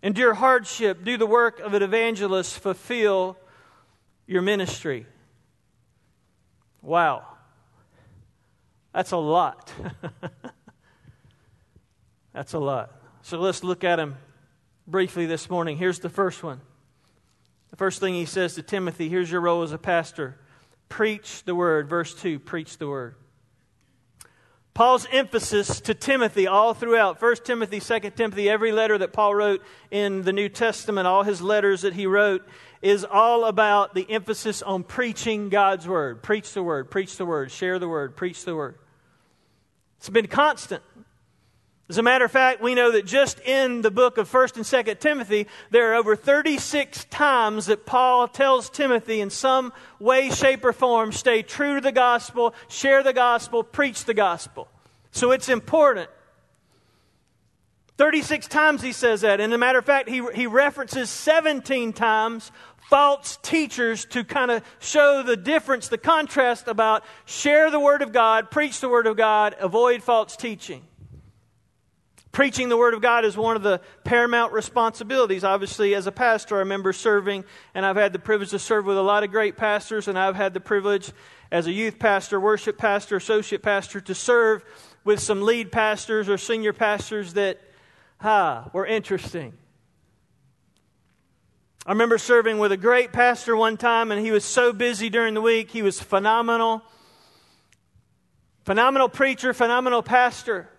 endure 0.04 0.36
hardship, 0.36 1.04
do 1.04 1.18
the 1.18 1.26
work 1.26 1.60
of 1.62 1.74
an 1.74 1.82
evangelist, 1.82 2.60
fulfill 2.60 3.40
your 4.28 4.44
ministry. 4.44 5.08
Wow. 6.84 7.26
That's 8.94 9.10
a 9.10 9.18
lot. 9.18 9.74
That's 12.34 12.54
a 12.54 12.60
lot. 12.60 12.92
So 13.22 13.40
let's 13.40 13.64
look 13.64 13.84
at 13.84 14.00
him 14.00 14.16
briefly 14.88 15.26
this 15.26 15.50
morning. 15.50 15.78
Here's 15.78 16.00
the 16.00 16.10
first 16.10 16.44
one. 16.44 16.62
The 17.70 17.78
first 17.78 18.00
thing 18.00 18.14
he 18.14 18.26
says 18.26 18.56
to 18.56 18.62
Timothy 18.62 19.10
here's 19.10 19.32
your 19.32 19.42
role 19.42 19.64
as 19.64 19.72
a 19.72 19.78
pastor 19.78 20.38
preach 20.90 21.44
the 21.46 21.56
word. 21.56 21.90
Verse 21.90 22.14
2 22.14 22.40
preach 22.40 22.78
the 22.78 22.88
word. 22.88 23.16
Paul's 24.74 25.06
emphasis 25.12 25.82
to 25.82 25.94
Timothy 25.94 26.48
all 26.48 26.74
throughout 26.74 27.22
1 27.22 27.36
Timothy, 27.44 27.82
2 27.82 28.12
Timothy, 28.12 28.50
every 28.50 28.72
letter 28.72 28.98
that 28.98 29.12
Paul 29.12 29.36
wrote 29.36 29.62
in 29.90 30.22
the 30.22 30.32
New 30.32 30.48
Testament, 30.48 31.08
all 31.08 31.24
his 31.24 31.42
letters 31.42 31.82
that 31.82 31.94
he 31.94 32.08
wrote, 32.08 32.48
is 32.82 33.04
all 33.04 33.46
about 33.46 33.94
the 33.94 34.10
emphasis 34.10 34.62
on 34.62 34.84
preaching 34.84 35.50
God's 35.50 35.88
word. 35.88 36.24
Preach 36.24 36.54
the 36.54 36.64
word, 36.64 36.90
preach 36.90 37.18
the 37.18 37.26
word, 37.26 37.52
share 37.52 37.80
the 37.80 37.90
word, 37.90 38.16
preach 38.16 38.46
the 38.46 38.56
word. 38.56 38.78
It's 39.98 40.10
been 40.10 40.28
constant. 40.28 40.84
As 41.92 41.98
a 41.98 42.04
matter 42.04 42.24
of 42.24 42.32
fact, 42.32 42.62
we 42.62 42.74
know 42.74 42.94
that 42.94 43.06
just 43.06 43.42
in 43.42 43.82
the 43.82 43.92
book 43.92 44.18
of 44.18 44.32
1st 44.32 44.56
and 44.56 44.64
2nd 44.64 45.00
Timothy, 45.02 45.48
there 45.72 45.92
are 45.92 45.96
over 45.96 46.16
36 46.16 47.04
times 47.10 47.66
that 47.66 47.86
Paul 47.86 48.30
tells 48.30 48.70
Timothy 48.70 49.20
in 49.20 49.30
some 49.30 49.74
way, 50.00 50.30
shape, 50.30 50.64
or 50.64 50.72
form, 50.72 51.12
stay 51.12 51.42
true 51.42 51.76
to 51.76 51.82
the 51.82 51.92
gospel, 51.92 52.56
share 52.70 53.04
the 53.04 53.12
gospel, 53.12 53.62
preach 53.62 54.06
the 54.06 54.14
gospel. 54.14 54.70
So 55.12 55.32
it's 55.32 55.50
important. 55.50 56.10
36 57.98 58.48
times 58.48 58.82
he 58.82 58.94
says 58.94 59.20
that. 59.20 59.42
And 59.42 59.52
as 59.52 59.56
a 59.58 59.60
matter 59.60 59.80
of 59.80 59.86
fact, 59.86 60.08
he, 60.08 60.26
he 60.34 60.48
references 60.48 61.10
17 61.10 61.92
times 61.92 62.54
false 62.90 63.38
teachers 63.42 64.06
to 64.06 64.24
kind 64.24 64.50
of 64.50 64.64
show 64.80 65.24
the 65.24 65.36
difference, 65.36 65.90
the 65.90 65.98
contrast 65.98 66.70
about 66.70 67.04
share 67.26 67.70
the 67.70 67.82
Word 67.82 68.02
of 68.02 68.14
God, 68.14 68.50
preach 68.50 68.80
the 68.80 68.88
Word 68.88 69.08
of 69.08 69.18
God, 69.18 69.58
avoid 69.60 70.02
false 70.02 70.38
teaching. 70.38 70.84
Preaching 72.32 72.70
the 72.70 72.78
Word 72.78 72.94
of 72.94 73.02
God 73.02 73.26
is 73.26 73.36
one 73.36 73.58
of 73.58 73.64
the 73.64 73.82
paramount 74.06 74.54
responsibilities. 74.54 75.44
Obviously, 75.44 75.94
as 75.96 76.08
a 76.08 76.14
pastor, 76.14 76.56
I 76.56 76.60
remember 76.60 76.94
serving, 76.94 77.44
and 77.74 77.86
I've 77.86 77.98
had 77.98 78.14
the 78.14 78.20
privilege 78.20 78.52
to 78.52 78.60
serve 78.60 78.86
with 78.86 78.98
a 78.98 79.02
lot 79.02 79.24
of 79.24 79.32
great 79.32 79.58
pastors, 79.58 80.08
and 80.08 80.18
I've 80.18 80.38
had 80.38 80.54
the 80.54 80.62
privilege 80.62 81.12
as 81.52 81.68
a 81.68 81.74
youth 81.74 82.00
pastor, 82.00 82.40
worship 82.40 82.78
pastor, 82.78 83.18
associate 83.18 83.62
pastor 83.62 84.00
to 84.00 84.16
serve 84.16 84.64
with 85.04 85.20
some 85.20 85.42
lead 85.42 85.74
pastors 85.74 86.30
or 86.30 86.38
senior 86.38 86.72
pastors 86.72 87.34
that 87.34 87.60
ha, 88.20 88.70
were 88.72 88.86
interesting. 88.86 89.54
I 91.86 91.92
remember 91.92 92.18
serving 92.18 92.60
with 92.60 92.72
a 92.72 92.78
great 92.78 93.12
pastor 93.12 93.58
one 93.58 93.76
time, 93.76 94.12
and 94.12 94.24
he 94.24 94.32
was 94.32 94.46
so 94.46 94.72
busy 94.72 95.10
during 95.10 95.34
the 95.34 95.42
week. 95.42 95.72
He 95.72 95.82
was 95.82 96.00
phenomenal. 96.00 96.82
Phenomenal 98.64 99.10
preacher, 99.10 99.52
phenomenal 99.52 100.02
pastor. 100.02 100.70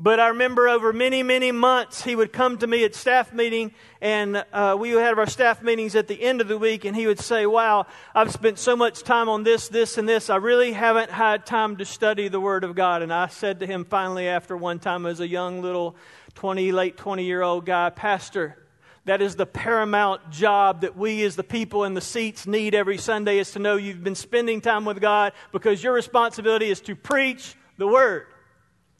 But 0.00 0.20
I 0.20 0.28
remember 0.28 0.68
over 0.68 0.92
many, 0.92 1.24
many 1.24 1.50
months, 1.50 2.04
he 2.04 2.14
would 2.14 2.32
come 2.32 2.56
to 2.58 2.68
me 2.68 2.84
at 2.84 2.94
staff 2.94 3.32
meeting, 3.32 3.72
and 4.00 4.44
uh, 4.52 4.76
we 4.78 4.94
would 4.94 5.02
have 5.02 5.18
our 5.18 5.26
staff 5.26 5.60
meetings 5.60 5.96
at 5.96 6.06
the 6.06 6.22
end 6.22 6.40
of 6.40 6.46
the 6.46 6.56
week, 6.56 6.84
and 6.84 6.94
he 6.94 7.08
would 7.08 7.18
say, 7.18 7.46
Wow, 7.46 7.86
I've 8.14 8.30
spent 8.30 8.60
so 8.60 8.76
much 8.76 9.02
time 9.02 9.28
on 9.28 9.42
this, 9.42 9.66
this, 9.66 9.98
and 9.98 10.08
this. 10.08 10.30
I 10.30 10.36
really 10.36 10.70
haven't 10.70 11.10
had 11.10 11.44
time 11.44 11.78
to 11.78 11.84
study 11.84 12.28
the 12.28 12.38
Word 12.38 12.62
of 12.62 12.76
God. 12.76 13.02
And 13.02 13.12
I 13.12 13.26
said 13.26 13.58
to 13.58 13.66
him 13.66 13.84
finally, 13.84 14.28
after 14.28 14.56
one 14.56 14.78
time, 14.78 15.04
as 15.04 15.18
a 15.18 15.26
young 15.26 15.62
little 15.62 15.96
20, 16.36 16.70
late 16.70 16.96
20 16.96 17.24
year 17.24 17.42
old 17.42 17.66
guy, 17.66 17.90
Pastor, 17.90 18.56
that 19.04 19.20
is 19.20 19.34
the 19.34 19.46
paramount 19.46 20.30
job 20.30 20.82
that 20.82 20.96
we 20.96 21.24
as 21.24 21.34
the 21.34 21.42
people 21.42 21.82
in 21.82 21.94
the 21.94 22.00
seats 22.00 22.46
need 22.46 22.72
every 22.72 22.98
Sunday 22.98 23.40
is 23.40 23.50
to 23.50 23.58
know 23.58 23.74
you've 23.74 24.04
been 24.04 24.14
spending 24.14 24.60
time 24.60 24.84
with 24.84 25.00
God 25.00 25.32
because 25.50 25.82
your 25.82 25.92
responsibility 25.92 26.70
is 26.70 26.80
to 26.82 26.94
preach 26.94 27.56
the 27.78 27.88
Word. 27.88 28.26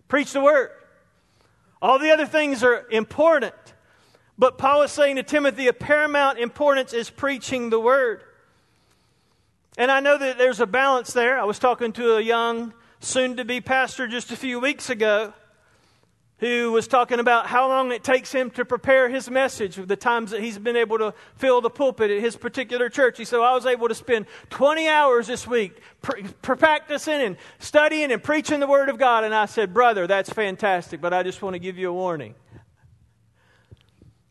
Preach 0.09 0.33
the 0.33 0.40
Word. 0.40 0.71
All 1.80 1.99
the 1.99 2.11
other 2.11 2.26
things 2.26 2.62
are 2.62 2.87
important. 2.90 3.54
But 4.37 4.58
Paul 4.58 4.82
is 4.82 4.92
saying 4.92 5.16
to 5.16 5.23
Timothy, 5.23 5.66
a 5.68 5.73
paramount 5.73 6.38
importance 6.38 6.92
is 6.92 7.11
preaching 7.11 7.70
the 7.70 7.80
word. 7.80 8.23
And 9.76 9.90
I 9.90 10.00
know 10.00 10.18
that 10.18 10.38
there's 10.38 10.61
a 10.61 10.66
balance 10.66 11.12
there. 11.12 11.38
I 11.38 11.44
was 11.44 11.58
talking 11.58 11.92
to 11.94 12.16
a 12.16 12.20
young, 12.20 12.73
soon 13.00 13.37
to 13.37 13.44
be 13.44 13.61
pastor 13.61 14.08
just 14.08 14.30
a 14.30 14.37
few 14.37 14.61
weeks 14.61 14.90
ago 14.90 15.32
who 16.38 16.71
was 16.71 16.87
talking 16.87 17.18
about 17.18 17.47
how 17.47 17.68
long 17.68 17.90
it 17.90 18.04
takes 18.04 18.30
him 18.30 18.50
to 18.50 18.64
prepare 18.64 19.09
his 19.09 19.28
message, 19.28 19.75
the 19.75 19.97
times 19.97 20.30
that 20.30 20.40
he's 20.40 20.57
been 20.57 20.76
able 20.76 20.97
to 20.99 21.12
fill 21.35 21.61
the 21.61 21.71
pulpit 21.71 22.11
at 22.11 22.21
his 22.21 22.37
particular 22.37 22.88
church. 22.88 23.18
He 23.18 23.25
said, 23.25 23.40
I 23.40 23.54
was 23.54 23.66
able 23.66 23.88
to 23.88 23.95
spend 23.95 24.26
20 24.50 24.88
hours 24.88 25.26
this 25.26 25.49
week 25.49 25.80
pr- 26.00 26.21
practicing 26.42 27.21
and 27.21 27.37
studying 27.59 28.12
and 28.12 28.23
preaching 28.23 28.61
the 28.61 28.68
Word 28.68 28.88
of 28.88 28.99
God. 28.99 29.25
And 29.25 29.35
I 29.35 29.47
said, 29.47 29.75
Brother, 29.75 30.07
that's 30.07 30.30
fantastic, 30.30 31.00
but 31.00 31.12
I 31.12 31.25
just 31.25 31.42
want 31.42 31.54
to 31.54 31.59
give 31.59 31.76
you 31.76 31.90
a 31.90 31.92
warning. 31.92 32.37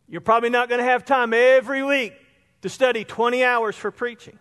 You're 0.07 0.21
probably 0.21 0.49
not 0.49 0.69
going 0.69 0.79
to 0.79 0.85
have 0.85 1.03
time 1.03 1.33
every 1.33 1.83
week 1.83 2.13
to 2.61 2.69
study 2.69 3.03
20 3.03 3.43
hours 3.43 3.75
for 3.75 3.91
preaching. 3.91 4.39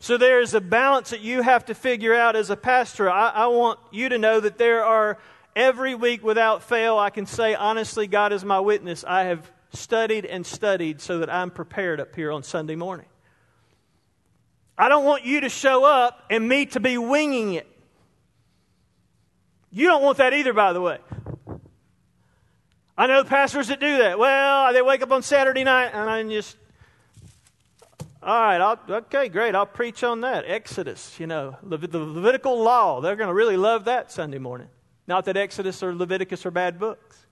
So 0.00 0.18
there 0.18 0.40
is 0.40 0.52
a 0.52 0.60
balance 0.60 1.10
that 1.10 1.20
you 1.20 1.42
have 1.42 1.64
to 1.66 1.74
figure 1.74 2.14
out 2.14 2.34
as 2.36 2.50
a 2.50 2.56
pastor. 2.56 3.08
I, 3.08 3.30
I 3.30 3.46
want 3.46 3.78
you 3.92 4.08
to 4.08 4.18
know 4.18 4.40
that 4.40 4.58
there 4.58 4.84
are 4.84 5.18
Every 5.56 5.94
week 5.94 6.24
without 6.24 6.62
fail, 6.64 6.98
I 6.98 7.10
can 7.10 7.26
say 7.26 7.54
honestly, 7.54 8.06
God 8.06 8.32
is 8.32 8.44
my 8.44 8.58
witness. 8.58 9.04
I 9.04 9.24
have 9.24 9.50
studied 9.72 10.24
and 10.24 10.44
studied 10.44 11.00
so 11.00 11.18
that 11.18 11.32
I'm 11.32 11.50
prepared 11.50 12.00
up 12.00 12.14
here 12.14 12.32
on 12.32 12.42
Sunday 12.42 12.76
morning. 12.76 13.06
I 14.76 14.88
don't 14.88 15.04
want 15.04 15.24
you 15.24 15.42
to 15.42 15.48
show 15.48 15.84
up 15.84 16.24
and 16.30 16.48
me 16.48 16.66
to 16.66 16.80
be 16.80 16.98
winging 16.98 17.54
it. 17.54 17.68
You 19.70 19.86
don't 19.86 20.02
want 20.02 20.18
that 20.18 20.32
either, 20.32 20.52
by 20.52 20.72
the 20.72 20.80
way. 20.80 20.98
I 22.96 23.06
know 23.06 23.24
pastors 23.24 23.68
that 23.68 23.80
do 23.80 23.98
that. 23.98 24.18
Well, 24.18 24.72
they 24.72 24.82
wake 24.82 25.02
up 25.02 25.12
on 25.12 25.22
Saturday 25.22 25.64
night 25.64 25.90
and 25.92 26.08
I 26.08 26.22
just, 26.24 26.56
all 28.22 28.40
right, 28.40 28.60
I'll, 28.60 28.78
okay, 28.88 29.28
great. 29.28 29.54
I'll 29.54 29.66
preach 29.66 30.02
on 30.04 30.20
that. 30.22 30.44
Exodus, 30.46 31.18
you 31.18 31.26
know, 31.26 31.56
the 31.62 31.76
Levitical 31.76 32.62
law. 32.62 33.00
They're 33.00 33.16
going 33.16 33.28
to 33.28 33.34
really 33.34 33.56
love 33.56 33.84
that 33.86 34.10
Sunday 34.10 34.38
morning. 34.38 34.68
Not 35.06 35.26
that 35.26 35.36
Exodus 35.36 35.82
or 35.82 35.94
Leviticus 35.94 36.46
are 36.46 36.50
bad 36.50 36.78
books. 36.78 37.26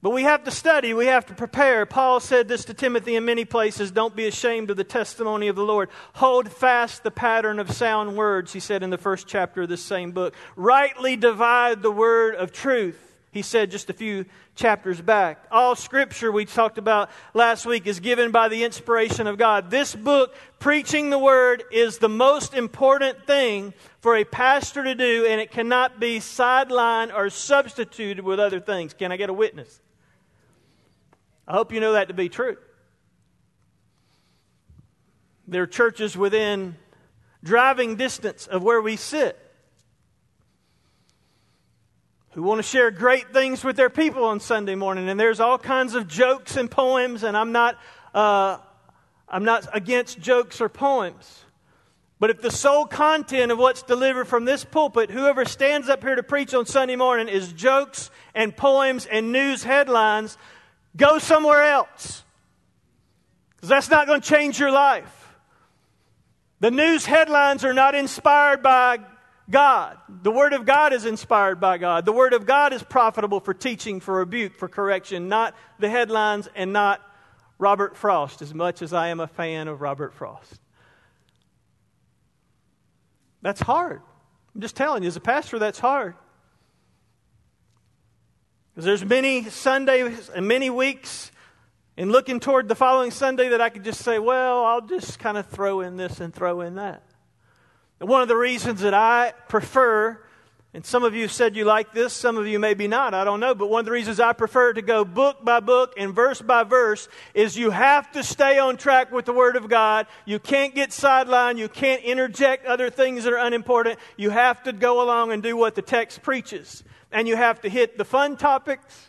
But 0.00 0.10
we 0.10 0.24
have 0.24 0.44
to 0.44 0.50
study, 0.50 0.92
we 0.92 1.06
have 1.06 1.24
to 1.26 1.34
prepare. 1.34 1.86
Paul 1.86 2.20
said 2.20 2.46
this 2.46 2.66
to 2.66 2.74
Timothy 2.74 3.16
in 3.16 3.24
many 3.24 3.46
places 3.46 3.90
don't 3.90 4.14
be 4.14 4.26
ashamed 4.26 4.70
of 4.70 4.76
the 4.76 4.84
testimony 4.84 5.48
of 5.48 5.56
the 5.56 5.64
Lord. 5.64 5.88
Hold 6.16 6.52
fast 6.52 7.04
the 7.04 7.10
pattern 7.10 7.58
of 7.58 7.72
sound 7.72 8.14
words, 8.14 8.52
he 8.52 8.60
said 8.60 8.82
in 8.82 8.90
the 8.90 8.98
first 8.98 9.26
chapter 9.26 9.62
of 9.62 9.70
this 9.70 9.82
same 9.82 10.12
book. 10.12 10.34
Rightly 10.56 11.16
divide 11.16 11.80
the 11.80 11.90
word 11.90 12.34
of 12.34 12.52
truth 12.52 13.13
he 13.34 13.42
said 13.42 13.72
just 13.72 13.90
a 13.90 13.92
few 13.92 14.26
chapters 14.54 15.00
back. 15.00 15.44
All 15.50 15.74
scripture 15.74 16.30
we 16.30 16.44
talked 16.44 16.78
about 16.78 17.10
last 17.34 17.66
week 17.66 17.84
is 17.88 17.98
given 17.98 18.30
by 18.30 18.46
the 18.46 18.62
inspiration 18.62 19.26
of 19.26 19.38
God. 19.38 19.72
This 19.72 19.92
book, 19.92 20.36
preaching 20.60 21.10
the 21.10 21.18
word, 21.18 21.64
is 21.72 21.98
the 21.98 22.08
most 22.08 22.54
important 22.54 23.26
thing 23.26 23.74
for 24.00 24.14
a 24.16 24.22
pastor 24.22 24.84
to 24.84 24.94
do, 24.94 25.26
and 25.28 25.40
it 25.40 25.50
cannot 25.50 25.98
be 25.98 26.20
sidelined 26.20 27.12
or 27.12 27.28
substituted 27.28 28.24
with 28.24 28.38
other 28.38 28.60
things. 28.60 28.94
Can 28.94 29.10
I 29.10 29.16
get 29.16 29.30
a 29.30 29.34
witness? 29.34 29.80
I 31.48 31.54
hope 31.54 31.72
you 31.72 31.80
know 31.80 31.94
that 31.94 32.06
to 32.06 32.14
be 32.14 32.28
true. 32.28 32.56
There 35.48 35.62
are 35.62 35.66
churches 35.66 36.16
within 36.16 36.76
driving 37.42 37.96
distance 37.96 38.46
of 38.46 38.62
where 38.62 38.80
we 38.80 38.94
sit 38.94 39.43
who 42.34 42.42
want 42.42 42.58
to 42.58 42.64
share 42.64 42.90
great 42.90 43.32
things 43.32 43.62
with 43.62 43.76
their 43.76 43.90
people 43.90 44.24
on 44.24 44.40
Sunday 44.40 44.74
morning. 44.74 45.08
And 45.08 45.18
there's 45.18 45.38
all 45.38 45.56
kinds 45.56 45.94
of 45.94 46.08
jokes 46.08 46.56
and 46.56 46.68
poems, 46.68 47.22
and 47.22 47.36
I'm 47.36 47.52
not, 47.52 47.78
uh, 48.12 48.58
I'm 49.28 49.44
not 49.44 49.68
against 49.72 50.18
jokes 50.18 50.60
or 50.60 50.68
poems. 50.68 51.44
But 52.18 52.30
if 52.30 52.40
the 52.40 52.50
sole 52.50 52.86
content 52.86 53.52
of 53.52 53.58
what's 53.58 53.82
delivered 53.82 54.26
from 54.26 54.44
this 54.44 54.64
pulpit, 54.64 55.10
whoever 55.10 55.44
stands 55.44 55.88
up 55.88 56.02
here 56.02 56.16
to 56.16 56.22
preach 56.24 56.54
on 56.54 56.66
Sunday 56.66 56.96
morning, 56.96 57.28
is 57.28 57.52
jokes 57.52 58.10
and 58.34 58.56
poems 58.56 59.06
and 59.06 59.30
news 59.30 59.62
headlines, 59.62 60.36
go 60.96 61.18
somewhere 61.18 61.62
else. 61.62 62.24
Because 63.54 63.68
that's 63.68 63.90
not 63.90 64.08
going 64.08 64.20
to 64.20 64.28
change 64.28 64.58
your 64.58 64.72
life. 64.72 65.36
The 66.58 66.72
news 66.72 67.06
headlines 67.06 67.64
are 67.64 67.74
not 67.74 67.94
inspired 67.94 68.62
by 68.62 68.98
God. 69.50 69.98
The 70.08 70.30
Word 70.30 70.52
of 70.52 70.64
God 70.64 70.92
is 70.92 71.04
inspired 71.04 71.60
by 71.60 71.78
God. 71.78 72.04
The 72.04 72.12
Word 72.12 72.32
of 72.32 72.46
God 72.46 72.72
is 72.72 72.82
profitable 72.82 73.40
for 73.40 73.52
teaching, 73.52 74.00
for 74.00 74.14
rebuke, 74.14 74.56
for 74.56 74.68
correction, 74.68 75.28
not 75.28 75.54
the 75.78 75.90
headlines 75.90 76.48
and 76.54 76.72
not 76.72 77.00
Robert 77.58 77.96
Frost, 77.96 78.42
as 78.42 78.54
much 78.54 78.82
as 78.82 78.92
I 78.92 79.08
am 79.08 79.20
a 79.20 79.26
fan 79.26 79.68
of 79.68 79.80
Robert 79.80 80.14
Frost. 80.14 80.60
That's 83.42 83.60
hard. 83.60 84.00
I'm 84.54 84.60
just 84.60 84.76
telling 84.76 85.02
you, 85.02 85.08
as 85.08 85.16
a 85.16 85.20
pastor, 85.20 85.58
that's 85.58 85.78
hard. 85.78 86.14
Because 88.72 88.86
there's 88.86 89.04
many 89.04 89.44
Sundays 89.44 90.30
and 90.30 90.48
many 90.48 90.70
weeks 90.70 91.30
in 91.96 92.10
looking 92.10 92.40
toward 92.40 92.68
the 92.68 92.74
following 92.74 93.10
Sunday 93.10 93.50
that 93.50 93.60
I 93.60 93.68
could 93.68 93.84
just 93.84 94.00
say, 94.00 94.18
well, 94.18 94.64
I'll 94.64 94.80
just 94.80 95.18
kind 95.18 95.36
of 95.36 95.46
throw 95.46 95.80
in 95.80 95.96
this 95.96 96.20
and 96.20 96.34
throw 96.34 96.60
in 96.62 96.76
that. 96.76 97.02
One 97.98 98.22
of 98.22 98.28
the 98.28 98.36
reasons 98.36 98.80
that 98.80 98.92
I 98.92 99.32
prefer, 99.48 100.20
and 100.74 100.84
some 100.84 101.04
of 101.04 101.14
you 101.14 101.28
said 101.28 101.54
you 101.54 101.64
like 101.64 101.94
this, 101.94 102.12
some 102.12 102.36
of 102.36 102.46
you 102.46 102.58
maybe 102.58 102.88
not, 102.88 103.14
I 103.14 103.24
don't 103.24 103.40
know, 103.40 103.54
but 103.54 103.70
one 103.70 103.80
of 103.80 103.86
the 103.86 103.92
reasons 103.92 104.18
I 104.18 104.32
prefer 104.32 104.72
to 104.72 104.82
go 104.82 105.04
book 105.04 105.44
by 105.44 105.60
book 105.60 105.94
and 105.96 106.12
verse 106.12 106.42
by 106.42 106.64
verse 106.64 107.08
is 107.32 107.56
you 107.56 107.70
have 107.70 108.10
to 108.12 108.24
stay 108.24 108.58
on 108.58 108.76
track 108.76 109.12
with 109.12 109.24
the 109.24 109.32
Word 109.32 109.56
of 109.56 109.68
God. 109.68 110.06
You 110.24 110.38
can't 110.38 110.74
get 110.74 110.90
sidelined. 110.90 111.58
You 111.58 111.68
can't 111.68 112.02
interject 112.02 112.66
other 112.66 112.90
things 112.90 113.24
that 113.24 113.32
are 113.32 113.38
unimportant. 113.38 113.98
You 114.16 114.30
have 114.30 114.62
to 114.64 114.72
go 114.72 115.02
along 115.02 115.32
and 115.32 115.42
do 115.42 115.56
what 115.56 115.76
the 115.76 115.82
text 115.82 116.22
preaches. 116.22 116.82
And 117.12 117.28
you 117.28 117.36
have 117.36 117.60
to 117.60 117.68
hit 117.68 117.96
the 117.96 118.04
fun 118.04 118.36
topics 118.36 119.06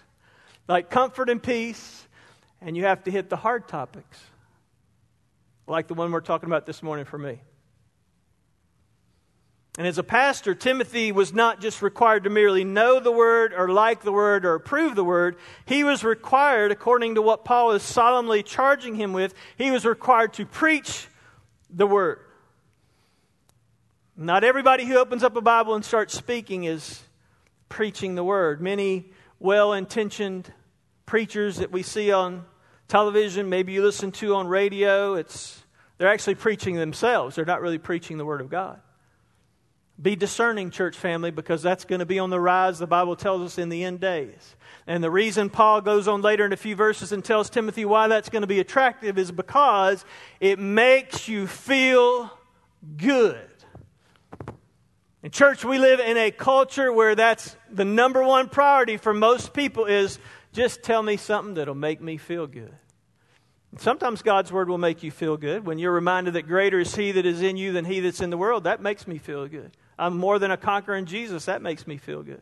like 0.68 0.89
comfort 0.89 1.30
and 1.30 1.42
peace, 1.42 2.08
and 2.62 2.75
you 2.75 2.86
have 2.86 3.04
to 3.04 3.12
hit 3.12 3.30
the 3.30 3.36
hard 3.36 3.68
topics 3.68 4.20
like 5.68 5.88
the 5.88 5.94
one 5.94 6.12
we're 6.12 6.22
talking 6.22 6.48
about 6.48 6.65
this 6.65 6.84
morning 6.84 7.06
for 7.06 7.18
me. 7.18 7.39
And 9.77 9.86
as 9.86 9.98
a 9.98 10.03
pastor, 10.03 10.55
Timothy 10.55 11.12
was 11.12 11.34
not 11.34 11.60
just 11.60 11.82
required 11.82 12.24
to 12.24 12.29
merely 12.29 12.63
know 12.63 13.01
the 13.01 13.12
word 13.12 13.53
or 13.53 13.67
like 13.67 14.03
the 14.03 14.12
word 14.12 14.46
or 14.46 14.55
approve 14.55 14.96
the 14.96 15.03
word. 15.03 15.36
He 15.65 15.84
was 15.84 16.03
required, 16.03 16.72
according 16.72 17.15
to 17.15 17.22
what 17.22 17.44
Paul 17.44 17.72
is 17.72 17.84
solemnly 17.84 18.41
charging 18.41 18.96
him 18.96 19.12
with, 19.12 19.34
he 19.58 19.72
was 19.72 19.86
required 19.86 20.34
to 20.34 20.46
preach 20.46 21.10
the 21.70 21.86
word. 21.86 22.20
Not 24.15 24.46
everybody 24.46 24.86
who 24.86 24.98
opens 24.98 25.24
up 25.24 25.36
a 25.36 25.41
Bible 25.41 25.75
and 25.75 25.84
starts 25.84 26.13
speaking 26.13 26.63
is 26.63 27.03
preaching 27.67 28.15
the 28.15 28.24
word. 28.24 28.62
Many 28.62 29.12
well 29.39 29.74
intentioned 29.74 30.53
preachers 31.05 31.58
that 31.58 31.72
we 31.72 31.84
see 31.84 32.13
on 32.13 32.46
television, 32.88 33.50
maybe 33.50 33.74
you 33.74 33.84
listen 33.84 34.13
to 34.13 34.36
on 34.36 34.48
radio, 34.48 35.15
it's, 35.15 35.62
they're 35.98 36.08
actually 36.08 36.36
preaching 36.36 36.75
themselves. 36.75 37.36
They're 37.36 37.44
not 37.44 37.62
really 37.62 37.77
preaching 37.77 38.17
the 38.17 38.25
word 38.25 38.39
of 38.39 38.50
God. 38.50 38.79
Be 40.02 40.16
discerning, 40.16 40.72
church 40.72 40.98
family, 40.98 41.32
because 41.32 41.62
that's 41.62 41.86
going 41.86 42.00
to 42.00 42.06
be 42.06 42.20
on 42.20 42.30
the 42.30 42.40
rise, 42.40 42.80
the 42.80 42.88
Bible 42.88 43.16
tells 43.16 43.42
us, 43.42 43.58
in 43.58 43.70
the 43.70 43.84
end 43.84 44.02
days. 44.02 44.56
And 44.88 45.04
the 45.04 45.10
reason 45.10 45.50
Paul 45.50 45.82
goes 45.82 46.08
on 46.08 46.22
later 46.22 46.46
in 46.46 46.52
a 46.52 46.58
few 46.58 46.75
verses 46.75 47.12
and 47.12 47.24
tells 47.24 47.50
Timothy 47.50 47.86
why 47.86 48.08
that's 48.08 48.29
going 48.29 48.42
to 48.42 48.48
be 48.48 48.60
attractive 48.60 49.18
is 49.18 49.31
because 49.31 50.03
it 50.40 50.60
makes 50.60 51.27
you 51.27 51.48
feel 51.48 52.29
good. 52.98 53.48
In 55.24 55.31
church, 55.31 55.66
we 55.66 55.79
live 55.79 56.00
in 56.00 56.18
a 56.18 56.29
culture 56.29 56.94
where 56.94 57.16
that's 57.16 57.55
the 57.72 57.86
number 57.86 58.24
one 58.24 58.48
priority 58.48 58.98
for 58.98 59.14
most 59.14 59.53
people 59.53 59.86
is 59.86 60.20
just 60.53 60.84
tell 60.84 61.01
me 61.01 61.18
something 61.18 61.55
that'll 61.55 61.74
make 61.74 62.00
me 62.00 62.18
feel 62.18 62.46
good. 62.46 62.75
Sometimes 63.77 64.22
God's 64.22 64.51
word 64.51 64.70
will 64.70 64.77
make 64.77 65.03
you 65.03 65.12
feel 65.12 65.36
good. 65.36 65.66
When 65.66 65.79
you're 65.79 65.92
reminded 65.92 66.36
that 66.36 66.44
greater 66.44 66.79
is 66.79 66.96
He 66.96 67.12
that 67.14 67.25
is 67.25 67.42
in 67.42 67.58
you 67.58 67.72
than 67.72 67.86
He 67.86 68.01
that's 68.01 68.22
in 68.22 68.29
the 68.29 68.38
world, 68.38 68.66
that 68.66 68.81
makes 68.81 69.08
me 69.08 69.18
feel 69.18 69.48
good. 69.48 69.72
I'm 69.98 70.18
more 70.18 70.40
than 70.40 70.51
a 70.51 70.58
conqueror 70.58 70.96
in 70.96 71.05
Jesus. 71.05 71.46
That 71.46 71.62
makes 71.62 71.88
me 71.88 71.98
feel 71.98 72.24
good. 72.24 72.42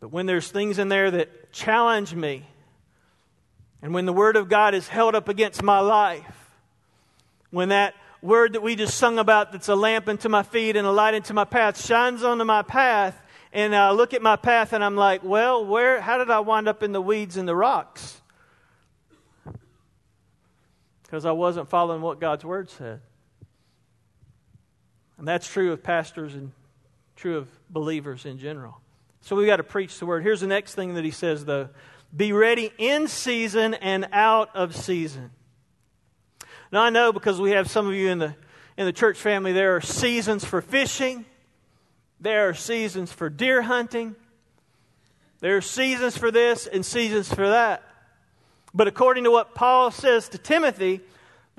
But 0.00 0.08
when 0.08 0.26
there's 0.26 0.50
things 0.50 0.78
in 0.78 0.88
there 0.88 1.10
that 1.10 1.52
challenge 1.52 2.14
me, 2.14 2.46
and 3.82 3.94
when 3.94 4.06
the 4.06 4.12
Word 4.12 4.36
of 4.36 4.48
God 4.48 4.74
is 4.74 4.88
held 4.88 5.14
up 5.14 5.28
against 5.28 5.62
my 5.62 5.80
life, 5.80 6.50
when 7.50 7.68
that 7.68 7.94
word 8.22 8.52
that 8.52 8.62
we 8.62 8.76
just 8.76 8.98
sung 8.98 9.18
about 9.18 9.52
that's 9.52 9.68
a 9.68 9.74
lamp 9.74 10.08
unto 10.08 10.28
my 10.28 10.42
feet 10.42 10.76
and 10.76 10.86
a 10.86 10.90
light 10.90 11.14
into 11.14 11.32
my 11.32 11.44
path 11.44 11.84
shines 11.84 12.22
onto 12.22 12.44
my 12.44 12.62
path, 12.62 13.20
and 13.52 13.74
I 13.74 13.90
look 13.90 14.14
at 14.14 14.22
my 14.22 14.36
path 14.36 14.72
and 14.72 14.84
I'm 14.84 14.96
like, 14.96 15.24
well, 15.24 15.64
where, 15.64 16.00
how 16.00 16.18
did 16.18 16.30
I 16.30 16.40
wind 16.40 16.68
up 16.68 16.82
in 16.82 16.92
the 16.92 17.00
weeds 17.00 17.36
and 17.36 17.48
the 17.48 17.56
rocks? 17.56 18.20
Because 21.02 21.24
I 21.24 21.32
wasn't 21.32 21.68
following 21.68 22.02
what 22.02 22.20
God's 22.20 22.44
Word 22.44 22.70
said. 22.70 23.00
And 25.20 25.28
that's 25.28 25.46
true 25.46 25.70
of 25.72 25.82
pastors 25.82 26.34
and 26.34 26.50
true 27.14 27.36
of 27.36 27.48
believers 27.68 28.24
in 28.24 28.38
general. 28.38 28.80
So 29.20 29.36
we've 29.36 29.46
got 29.46 29.58
to 29.58 29.62
preach 29.62 29.98
the 29.98 30.06
word. 30.06 30.22
Here's 30.22 30.40
the 30.40 30.46
next 30.46 30.74
thing 30.74 30.94
that 30.94 31.04
he 31.04 31.10
says, 31.10 31.44
though 31.44 31.68
be 32.16 32.32
ready 32.32 32.72
in 32.78 33.06
season 33.06 33.74
and 33.74 34.08
out 34.12 34.56
of 34.56 34.74
season. 34.74 35.30
Now, 36.72 36.82
I 36.82 36.90
know 36.90 37.12
because 37.12 37.38
we 37.38 37.50
have 37.50 37.70
some 37.70 37.86
of 37.86 37.92
you 37.92 38.08
in 38.08 38.18
the, 38.18 38.34
in 38.78 38.86
the 38.86 38.94
church 38.94 39.18
family, 39.18 39.52
there 39.52 39.76
are 39.76 39.82
seasons 39.82 40.42
for 40.42 40.62
fishing, 40.62 41.26
there 42.18 42.48
are 42.48 42.54
seasons 42.54 43.12
for 43.12 43.28
deer 43.28 43.60
hunting, 43.60 44.16
there 45.40 45.58
are 45.58 45.60
seasons 45.60 46.16
for 46.16 46.30
this 46.30 46.66
and 46.66 46.84
seasons 46.84 47.32
for 47.32 47.46
that. 47.46 47.84
But 48.72 48.88
according 48.88 49.24
to 49.24 49.30
what 49.30 49.54
Paul 49.54 49.90
says 49.90 50.30
to 50.30 50.38
Timothy, 50.38 51.02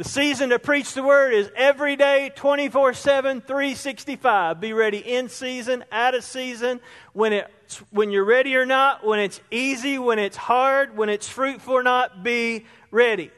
the 0.01 0.09
season 0.09 0.49
to 0.49 0.57
preach 0.57 0.95
the 0.95 1.03
word 1.03 1.31
is 1.31 1.51
every 1.55 1.95
day, 1.95 2.31
24 2.35 2.95
7, 2.95 3.41
365. 3.41 4.59
Be 4.59 4.73
ready 4.73 4.97
in 4.97 5.29
season, 5.29 5.83
out 5.91 6.15
of 6.15 6.23
season, 6.23 6.79
when, 7.13 7.33
it's, 7.33 7.77
when 7.91 8.09
you're 8.09 8.25
ready 8.25 8.55
or 8.55 8.65
not, 8.65 9.05
when 9.05 9.19
it's 9.19 9.39
easy, 9.51 9.99
when 9.99 10.17
it's 10.17 10.37
hard, 10.37 10.97
when 10.97 11.09
it's 11.09 11.29
fruitful 11.29 11.75
or 11.75 11.83
not, 11.83 12.23
be 12.23 12.65
ready. 12.89 13.29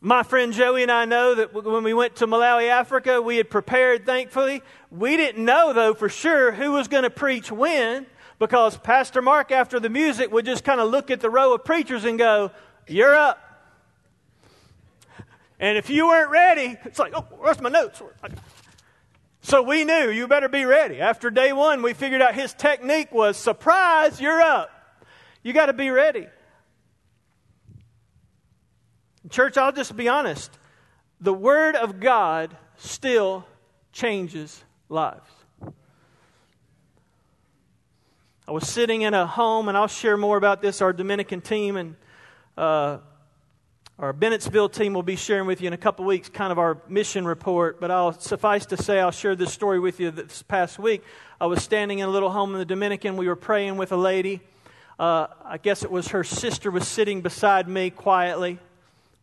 My 0.00 0.22
friend 0.22 0.52
Joey 0.52 0.84
and 0.84 0.92
I 0.92 1.04
know 1.04 1.34
that 1.34 1.52
when 1.52 1.82
we 1.82 1.94
went 1.94 2.14
to 2.16 2.28
Malawi, 2.28 2.68
Africa, 2.68 3.20
we 3.20 3.36
had 3.36 3.50
prepared, 3.50 4.06
thankfully. 4.06 4.62
We 4.92 5.16
didn't 5.16 5.44
know, 5.44 5.72
though, 5.72 5.94
for 5.94 6.08
sure 6.08 6.52
who 6.52 6.70
was 6.70 6.86
going 6.86 7.02
to 7.02 7.10
preach 7.10 7.50
when, 7.50 8.06
because 8.38 8.76
Pastor 8.76 9.20
Mark, 9.20 9.50
after 9.50 9.80
the 9.80 9.90
music, 9.90 10.30
would 10.30 10.46
just 10.46 10.62
kind 10.62 10.80
of 10.80 10.92
look 10.92 11.10
at 11.10 11.18
the 11.18 11.28
row 11.28 11.54
of 11.54 11.64
preachers 11.64 12.04
and 12.04 12.20
go, 12.20 12.52
You're 12.86 13.16
up. 13.16 13.43
And 15.64 15.78
if 15.78 15.88
you 15.88 16.08
weren't 16.08 16.30
ready, 16.30 16.76
it's 16.84 16.98
like, 16.98 17.14
oh, 17.16 17.24
where's 17.38 17.58
my 17.58 17.70
notes? 17.70 18.02
So 19.40 19.62
we 19.62 19.84
knew 19.84 20.10
you 20.10 20.28
better 20.28 20.50
be 20.50 20.66
ready. 20.66 21.00
After 21.00 21.30
day 21.30 21.54
one, 21.54 21.80
we 21.80 21.94
figured 21.94 22.20
out 22.20 22.34
his 22.34 22.52
technique 22.52 23.10
was 23.12 23.38
surprise, 23.38 24.20
you're 24.20 24.42
up. 24.42 24.70
You 25.42 25.54
got 25.54 25.66
to 25.66 25.72
be 25.72 25.88
ready. 25.88 26.26
Church, 29.30 29.56
I'll 29.56 29.72
just 29.72 29.96
be 29.96 30.06
honest. 30.06 30.50
The 31.22 31.32
Word 31.32 31.76
of 31.76 31.98
God 31.98 32.54
still 32.76 33.46
changes 33.90 34.62
lives. 34.90 35.30
I 38.46 38.52
was 38.52 38.68
sitting 38.68 39.00
in 39.00 39.14
a 39.14 39.26
home, 39.26 39.68
and 39.68 39.78
I'll 39.78 39.88
share 39.88 40.18
more 40.18 40.36
about 40.36 40.60
this. 40.60 40.82
Our 40.82 40.92
Dominican 40.92 41.40
team 41.40 41.78
and 41.78 41.96
uh, 42.58 42.98
our 43.96 44.12
Bennettsville 44.12 44.72
team 44.72 44.92
will 44.92 45.04
be 45.04 45.14
sharing 45.14 45.46
with 45.46 45.60
you 45.60 45.68
in 45.68 45.72
a 45.72 45.76
couple 45.78 46.04
weeks 46.04 46.28
kind 46.28 46.50
of 46.50 46.58
our 46.58 46.78
mission 46.88 47.24
report, 47.24 47.80
but 47.80 47.92
I'll 47.92 48.12
suffice 48.12 48.66
to 48.66 48.76
say 48.76 48.98
I'll 48.98 49.12
share 49.12 49.36
this 49.36 49.52
story 49.52 49.78
with 49.78 50.00
you 50.00 50.10
this 50.10 50.42
past 50.42 50.80
week. 50.80 51.04
I 51.40 51.46
was 51.46 51.62
standing 51.62 52.00
in 52.00 52.08
a 52.08 52.10
little 52.10 52.30
home 52.30 52.52
in 52.54 52.58
the 52.58 52.64
Dominican. 52.64 53.16
We 53.16 53.28
were 53.28 53.36
praying 53.36 53.76
with 53.76 53.92
a 53.92 53.96
lady. 53.96 54.40
Uh, 54.98 55.28
I 55.44 55.58
guess 55.58 55.84
it 55.84 55.92
was 55.92 56.08
her 56.08 56.24
sister 56.24 56.72
was 56.72 56.88
sitting 56.88 57.20
beside 57.20 57.68
me 57.68 57.90
quietly. 57.90 58.58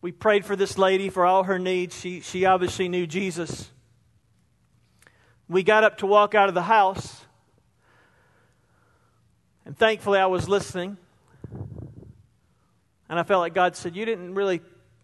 We 0.02 0.14
prayed 0.14 0.46
for 0.46 0.56
this 0.56 0.78
lady 0.78 1.10
for 1.10 1.26
all 1.26 1.44
her 1.44 1.60
needs. 1.60 2.00
She, 2.00 2.22
she 2.22 2.46
obviously 2.46 2.88
knew 2.88 3.06
Jesus. 3.06 3.70
We 5.50 5.64
got 5.64 5.84
up 5.84 5.98
to 5.98 6.06
walk 6.06 6.34
out 6.34 6.48
of 6.48 6.56
the 6.56 6.62
house, 6.62 7.26
and 9.66 9.78
thankfully 9.78 10.18
I 10.18 10.28
was 10.28 10.48
listening. 10.48 10.96
And 13.12 13.20
I 13.20 13.24
felt 13.24 13.42
like 13.42 13.54
God 13.54 13.76
said, 13.76 13.94
You 13.94 14.06
didn't 14.06 14.36
really 14.36 14.62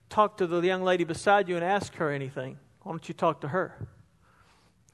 talk 0.10 0.38
to 0.38 0.48
the 0.48 0.62
young 0.62 0.82
lady 0.82 1.04
beside 1.04 1.50
you 1.50 1.58
and 1.58 1.64
ask 1.64 1.94
her 1.96 2.10
anything. 2.10 2.58
Why 2.82 2.94
don't 2.94 3.06
you 3.06 3.14
talk 3.14 3.42
to 3.42 3.50
her? 3.50 3.76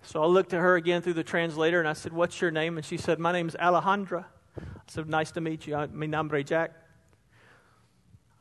So 0.02 0.24
I 0.24 0.26
looked 0.26 0.52
at 0.52 0.60
her 0.60 0.76
again 0.76 1.04
through 1.04 1.14
the 1.14 1.24
translator 1.24 1.80
and 1.80 1.88
I 1.88 1.94
said, 1.94 2.12
What's 2.12 2.42
your 2.42 2.50
name? 2.50 2.76
And 2.76 2.84
she 2.84 2.98
said, 2.98 3.20
My 3.20 3.32
name 3.32 3.48
is 3.48 3.56
Alejandra. 3.56 4.26
I 4.58 4.62
said, 4.88 5.08
Nice 5.08 5.32
to 5.34 5.42
meet 5.42 5.68
you. 5.68 5.78
Mi 5.94 6.08
nombre 6.08 6.44
Jack. 6.44 6.72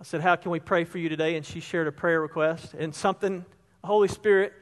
I 0.01 0.05
said, 0.05 0.23
How 0.23 0.37
can 0.37 0.51
we 0.51 0.59
pray 0.59 0.85
for 0.85 0.97
you 0.97 1.11
today? 1.11 1.37
And 1.37 1.45
she 1.45 1.61
shared 1.61 1.87
a 1.87 1.93
prayer 1.93 2.23
request. 2.23 2.73
And 2.73 2.95
something, 2.95 3.45
the 3.83 3.87
Holy 3.87 4.09
Spirit 4.09 4.55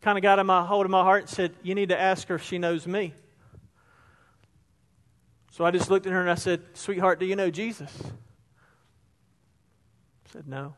kind 0.00 0.16
of 0.16 0.22
got 0.22 0.38
in 0.38 0.46
my 0.46 0.64
hold 0.64 0.86
of 0.86 0.90
my 0.90 1.02
heart 1.02 1.24
and 1.24 1.28
said, 1.28 1.52
You 1.62 1.74
need 1.74 1.90
to 1.90 2.00
ask 2.00 2.28
her 2.28 2.36
if 2.36 2.42
she 2.42 2.56
knows 2.56 2.86
me. 2.86 3.12
So 5.50 5.64
I 5.64 5.70
just 5.70 5.90
looked 5.90 6.06
at 6.06 6.12
her 6.12 6.20
and 6.20 6.30
I 6.30 6.36
said, 6.36 6.62
Sweetheart, 6.74 7.20
do 7.20 7.26
you 7.26 7.36
know 7.36 7.50
Jesus? 7.50 7.92
I 10.26 10.32
said, 10.32 10.48
No. 10.48 10.74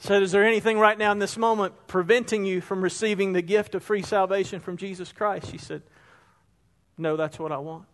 I 0.00 0.06
said, 0.06 0.22
Is 0.22 0.32
there 0.32 0.44
anything 0.44 0.78
right 0.78 0.98
now 0.98 1.12
in 1.12 1.18
this 1.18 1.36
moment 1.36 1.74
preventing 1.86 2.44
you 2.44 2.60
from 2.60 2.82
receiving 2.82 3.32
the 3.32 3.42
gift 3.42 3.74
of 3.74 3.82
free 3.82 4.02
salvation 4.02 4.60
from 4.60 4.76
Jesus 4.76 5.12
Christ? 5.12 5.50
She 5.50 5.58
said, 5.58 5.82
No, 6.96 7.16
that's 7.16 7.38
what 7.38 7.52
I 7.52 7.58
want. 7.58 7.84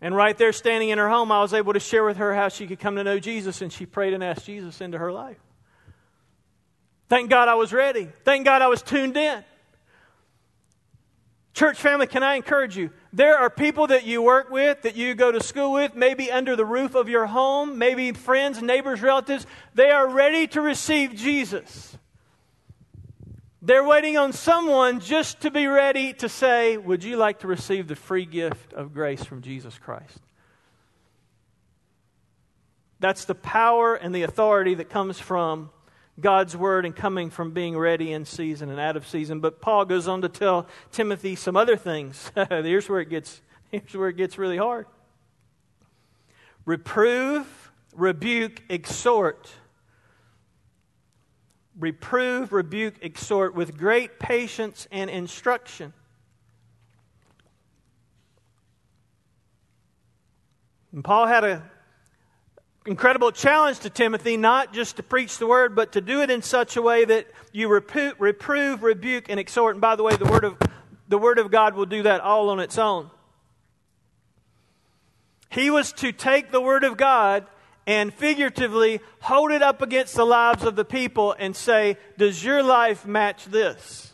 And 0.00 0.14
right 0.14 0.36
there, 0.36 0.52
standing 0.52 0.90
in 0.90 0.98
her 0.98 1.08
home, 1.08 1.32
I 1.32 1.40
was 1.40 1.52
able 1.52 1.72
to 1.72 1.80
share 1.80 2.04
with 2.04 2.18
her 2.18 2.34
how 2.34 2.48
she 2.48 2.66
could 2.66 2.78
come 2.78 2.96
to 2.96 3.04
know 3.04 3.18
Jesus, 3.18 3.62
and 3.62 3.72
she 3.72 3.84
prayed 3.84 4.12
and 4.12 4.22
asked 4.22 4.46
Jesus 4.46 4.80
into 4.80 4.98
her 4.98 5.10
life. 5.10 5.38
Thank 7.08 7.30
God 7.30 7.48
I 7.48 7.54
was 7.54 7.72
ready. 7.72 8.08
Thank 8.24 8.44
God 8.44 8.62
I 8.62 8.68
was 8.68 8.82
tuned 8.82 9.16
in. 9.16 9.42
Church 11.54 11.80
family, 11.80 12.06
can 12.06 12.22
I 12.22 12.34
encourage 12.34 12.76
you? 12.76 12.90
There 13.12 13.38
are 13.38 13.48
people 13.48 13.86
that 13.86 14.04
you 14.04 14.20
work 14.20 14.50
with, 14.50 14.82
that 14.82 14.96
you 14.96 15.14
go 15.14 15.32
to 15.32 15.42
school 15.42 15.72
with, 15.72 15.94
maybe 15.94 16.30
under 16.30 16.56
the 16.56 16.66
roof 16.66 16.94
of 16.94 17.08
your 17.08 17.26
home, 17.26 17.78
maybe 17.78 18.12
friends, 18.12 18.62
neighbors, 18.62 19.00
relatives. 19.00 19.46
They 19.74 19.90
are 19.90 20.08
ready 20.08 20.46
to 20.48 20.60
receive 20.60 21.14
Jesus. 21.14 21.96
They're 23.62 23.84
waiting 23.84 24.18
on 24.18 24.32
someone 24.32 25.00
just 25.00 25.40
to 25.40 25.50
be 25.50 25.66
ready 25.66 26.12
to 26.14 26.28
say, 26.28 26.76
Would 26.76 27.02
you 27.02 27.16
like 27.16 27.40
to 27.40 27.46
receive 27.46 27.88
the 27.88 27.96
free 27.96 28.26
gift 28.26 28.72
of 28.74 28.92
grace 28.92 29.24
from 29.24 29.42
Jesus 29.42 29.78
Christ? 29.78 30.20
That's 33.00 33.24
the 33.24 33.34
power 33.34 33.94
and 33.94 34.14
the 34.14 34.22
authority 34.22 34.74
that 34.74 34.90
comes 34.90 35.18
from 35.18 35.70
God's 36.20 36.56
word 36.56 36.84
and 36.84 36.94
coming 36.94 37.30
from 37.30 37.52
being 37.52 37.76
ready 37.76 38.12
in 38.12 38.24
season 38.24 38.70
and 38.70 38.80
out 38.80 38.96
of 38.96 39.06
season. 39.06 39.40
But 39.40 39.60
Paul 39.60 39.84
goes 39.84 40.08
on 40.08 40.22
to 40.22 40.28
tell 40.28 40.66
Timothy 40.90 41.36
some 41.36 41.56
other 41.56 41.76
things. 41.76 42.32
here's 42.48 42.88
where 42.88 43.00
it 43.00 43.08
gets 43.08 43.40
here's 43.70 43.94
where 43.94 44.08
it 44.08 44.16
gets 44.16 44.38
really 44.38 44.56
hard. 44.56 44.86
Reprove, 46.64 47.72
rebuke, 47.94 48.62
exhort. 48.68 49.50
Reprove, 51.78 52.52
rebuke, 52.52 52.96
exhort 53.02 53.54
with 53.54 53.78
great 53.78 54.18
patience 54.18 54.88
and 54.90 55.08
instruction. 55.08 55.92
And 60.92 61.04
Paul 61.04 61.26
had 61.26 61.44
a 61.44 61.62
incredible 62.88 63.30
challenge 63.30 63.80
to 63.80 63.90
Timothy 63.90 64.38
not 64.38 64.72
just 64.72 64.96
to 64.96 65.02
preach 65.02 65.36
the 65.36 65.46
word, 65.46 65.76
but 65.76 65.92
to 65.92 66.00
do 66.00 66.22
it 66.22 66.30
in 66.30 66.40
such 66.40 66.76
a 66.76 66.82
way 66.82 67.04
that 67.04 67.26
you 67.52 67.68
reprove, 67.68 68.82
rebuke, 68.82 69.28
and 69.28 69.38
exhort. 69.38 69.74
And 69.74 69.80
by 69.80 69.94
the 69.94 70.02
way, 70.02 70.16
the 70.16 70.24
word, 70.24 70.44
of, 70.44 70.56
the 71.06 71.18
word 71.18 71.38
of 71.38 71.50
God 71.50 71.74
will 71.74 71.86
do 71.86 72.02
that 72.04 72.22
all 72.22 72.48
on 72.48 72.60
its 72.60 72.78
own. 72.78 73.10
He 75.50 75.70
was 75.70 75.92
to 75.94 76.12
take 76.12 76.50
the 76.50 76.62
word 76.62 76.82
of 76.82 76.96
God 76.96 77.46
and 77.86 78.12
figuratively 78.12 79.00
hold 79.20 79.50
it 79.50 79.62
up 79.62 79.82
against 79.82 80.14
the 80.14 80.24
lives 80.24 80.64
of 80.64 80.74
the 80.74 80.84
people 80.84 81.34
and 81.38 81.54
say, 81.54 81.98
Does 82.16 82.42
your 82.42 82.62
life 82.62 83.06
match 83.06 83.44
this? 83.46 84.12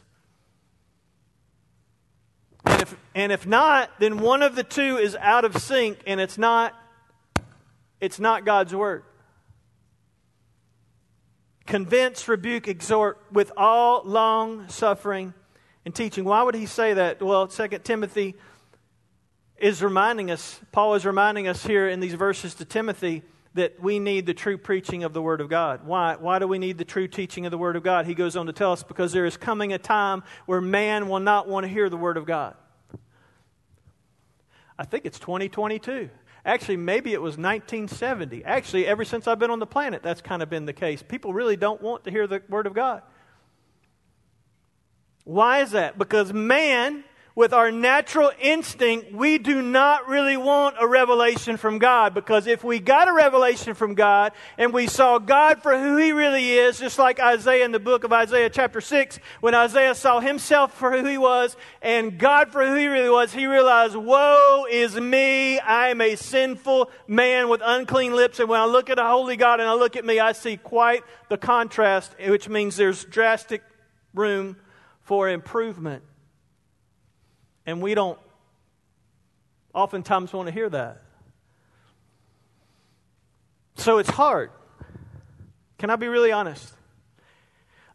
And 2.64 2.82
if, 2.82 2.96
and 3.14 3.32
if 3.32 3.46
not, 3.46 3.90
then 4.00 4.18
one 4.18 4.42
of 4.42 4.56
the 4.56 4.64
two 4.64 4.96
is 4.96 5.16
out 5.20 5.44
of 5.44 5.56
sync 5.58 5.98
and 6.06 6.20
it's 6.20 6.38
not 6.38 6.74
it's 8.04 8.20
not 8.20 8.44
God's 8.44 8.74
word. 8.74 9.02
Convince, 11.66 12.28
rebuke, 12.28 12.68
exhort 12.68 13.18
with 13.32 13.50
all 13.56 14.02
long 14.04 14.68
suffering 14.68 15.32
and 15.84 15.94
teaching. 15.94 16.24
Why 16.24 16.42
would 16.42 16.54
he 16.54 16.66
say 16.66 16.94
that? 16.94 17.22
Well, 17.22 17.46
2 17.48 17.68
Timothy 17.82 18.34
is 19.56 19.82
reminding 19.82 20.30
us, 20.30 20.60
Paul 20.72 20.94
is 20.94 21.06
reminding 21.06 21.48
us 21.48 21.64
here 21.64 21.88
in 21.88 22.00
these 22.00 22.14
verses 22.14 22.54
to 22.56 22.66
Timothy 22.66 23.22
that 23.54 23.80
we 23.80 23.98
need 23.98 24.26
the 24.26 24.34
true 24.34 24.58
preaching 24.58 25.04
of 25.04 25.14
the 25.14 25.22
Word 25.22 25.40
of 25.40 25.48
God. 25.48 25.86
Why? 25.86 26.16
Why 26.16 26.38
do 26.38 26.46
we 26.46 26.58
need 26.58 26.76
the 26.76 26.84
true 26.84 27.08
teaching 27.08 27.46
of 27.46 27.50
the 27.50 27.58
Word 27.58 27.76
of 27.76 27.82
God? 27.82 28.04
He 28.04 28.14
goes 28.14 28.36
on 28.36 28.46
to 28.46 28.52
tell 28.52 28.72
us 28.72 28.82
because 28.82 29.12
there 29.12 29.24
is 29.24 29.36
coming 29.36 29.72
a 29.72 29.78
time 29.78 30.24
where 30.44 30.60
man 30.60 31.08
will 31.08 31.20
not 31.20 31.48
want 31.48 31.64
to 31.64 31.68
hear 31.68 31.88
the 31.88 31.96
Word 31.96 32.18
of 32.18 32.26
God. 32.26 32.56
I 34.78 34.84
think 34.84 35.06
it's 35.06 35.20
2022. 35.20 36.10
Actually, 36.44 36.76
maybe 36.76 37.12
it 37.12 37.22
was 37.22 37.38
1970. 37.38 38.44
Actually, 38.44 38.86
ever 38.86 39.04
since 39.04 39.26
I've 39.26 39.38
been 39.38 39.50
on 39.50 39.60
the 39.60 39.66
planet, 39.66 40.02
that's 40.02 40.20
kind 40.20 40.42
of 40.42 40.50
been 40.50 40.66
the 40.66 40.74
case. 40.74 41.02
People 41.02 41.32
really 41.32 41.56
don't 41.56 41.80
want 41.80 42.04
to 42.04 42.10
hear 42.10 42.26
the 42.26 42.42
Word 42.48 42.66
of 42.66 42.74
God. 42.74 43.02
Why 45.24 45.62
is 45.62 45.70
that? 45.70 45.98
Because 45.98 46.32
man 46.32 47.04
with 47.36 47.52
our 47.52 47.72
natural 47.72 48.30
instinct, 48.40 49.12
we 49.12 49.38
do 49.38 49.60
not 49.60 50.08
really 50.08 50.36
want 50.36 50.76
a 50.78 50.86
revelation 50.86 51.56
from 51.56 51.78
God 51.78 52.14
because 52.14 52.46
if 52.46 52.62
we 52.62 52.78
got 52.78 53.08
a 53.08 53.12
revelation 53.12 53.74
from 53.74 53.94
God 53.94 54.32
and 54.56 54.72
we 54.72 54.86
saw 54.86 55.18
God 55.18 55.60
for 55.60 55.76
who 55.76 55.96
He 55.96 56.12
really 56.12 56.52
is, 56.52 56.78
just 56.78 56.96
like 56.96 57.18
Isaiah 57.18 57.64
in 57.64 57.72
the 57.72 57.80
book 57.80 58.04
of 58.04 58.12
Isaiah, 58.12 58.48
chapter 58.50 58.80
6, 58.80 59.18
when 59.40 59.52
Isaiah 59.52 59.96
saw 59.96 60.20
himself 60.20 60.74
for 60.74 60.92
who 60.92 61.04
he 61.04 61.18
was 61.18 61.56
and 61.82 62.18
God 62.18 62.52
for 62.52 62.64
who 62.64 62.76
he 62.76 62.86
really 62.86 63.10
was, 63.10 63.32
he 63.32 63.46
realized, 63.46 63.96
Woe 63.96 64.66
is 64.70 64.94
me! 64.94 65.58
I 65.58 65.88
am 65.88 66.00
a 66.00 66.14
sinful 66.14 66.90
man 67.08 67.48
with 67.48 67.62
unclean 67.64 68.14
lips. 68.14 68.38
And 68.38 68.48
when 68.48 68.60
I 68.60 68.66
look 68.66 68.90
at 68.90 69.00
a 69.00 69.04
holy 69.04 69.36
God 69.36 69.58
and 69.58 69.68
I 69.68 69.74
look 69.74 69.96
at 69.96 70.04
me, 70.04 70.20
I 70.20 70.32
see 70.32 70.56
quite 70.56 71.02
the 71.28 71.36
contrast, 71.36 72.14
which 72.28 72.48
means 72.48 72.76
there's 72.76 73.04
drastic 73.04 73.62
room 74.14 74.56
for 75.02 75.28
improvement. 75.28 76.04
And 77.66 77.80
we 77.80 77.94
don't 77.94 78.18
oftentimes 79.72 80.32
want 80.32 80.46
to 80.48 80.52
hear 80.52 80.68
that. 80.68 81.02
So 83.76 83.98
it's 83.98 84.10
hard. 84.10 84.50
Can 85.78 85.90
I 85.90 85.96
be 85.96 86.08
really 86.08 86.32
honest? 86.32 86.72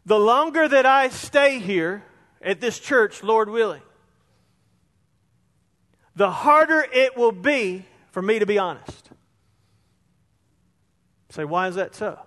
The 0.06 0.18
longer 0.18 0.68
that 0.68 0.86
I 0.86 1.08
stay 1.08 1.58
here 1.58 2.02
at 2.42 2.60
this 2.60 2.78
church, 2.78 3.22
Lord 3.22 3.48
willing, 3.48 3.82
the 6.16 6.30
harder 6.30 6.84
it 6.92 7.16
will 7.16 7.32
be 7.32 7.86
for 8.10 8.20
me 8.20 8.38
to 8.38 8.46
be 8.46 8.58
honest. 8.58 9.10
Say, 11.30 11.44
why 11.44 11.68
is 11.68 11.76
that 11.76 11.94
so? 11.94 12.18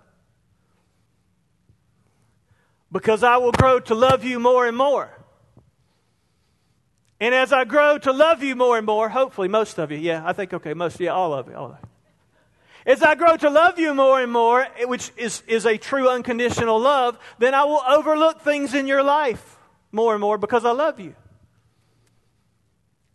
Because 2.91 3.23
I 3.23 3.37
will 3.37 3.51
grow 3.51 3.79
to 3.81 3.95
love 3.95 4.23
you 4.23 4.39
more 4.39 4.65
and 4.65 4.77
more. 4.77 5.09
And 7.23 7.33
as 7.33 7.53
I 7.53 7.63
grow 7.63 7.97
to 7.99 8.11
love 8.11 8.43
you 8.43 8.53
more 8.53 8.75
and 8.77 8.85
more, 8.85 9.07
hopefully 9.07 9.47
most 9.47 9.77
of 9.77 9.93
you, 9.93 9.97
yeah, 9.97 10.23
I 10.25 10.33
think, 10.33 10.53
okay, 10.53 10.73
most, 10.73 10.99
yeah, 10.99 11.11
all 11.11 11.33
of 11.33 11.47
you, 11.47 11.55
all 11.55 11.67
of 11.67 11.77
you. 11.81 12.91
As 12.91 13.01
I 13.01 13.15
grow 13.15 13.37
to 13.37 13.49
love 13.49 13.79
you 13.79 13.93
more 13.93 14.21
and 14.21 14.29
more, 14.29 14.67
eh, 14.77 14.83
which 14.83 15.09
is, 15.15 15.41
is 15.47 15.65
a 15.65 15.77
true 15.77 16.09
unconditional 16.09 16.77
love, 16.81 17.17
then 17.39 17.53
I 17.53 17.63
will 17.63 17.81
overlook 17.87 18.41
things 18.41 18.73
in 18.73 18.87
your 18.87 19.03
life 19.03 19.57
more 19.93 20.11
and 20.11 20.19
more 20.19 20.37
because 20.37 20.65
I 20.65 20.71
love 20.71 20.99
you. 20.99 21.15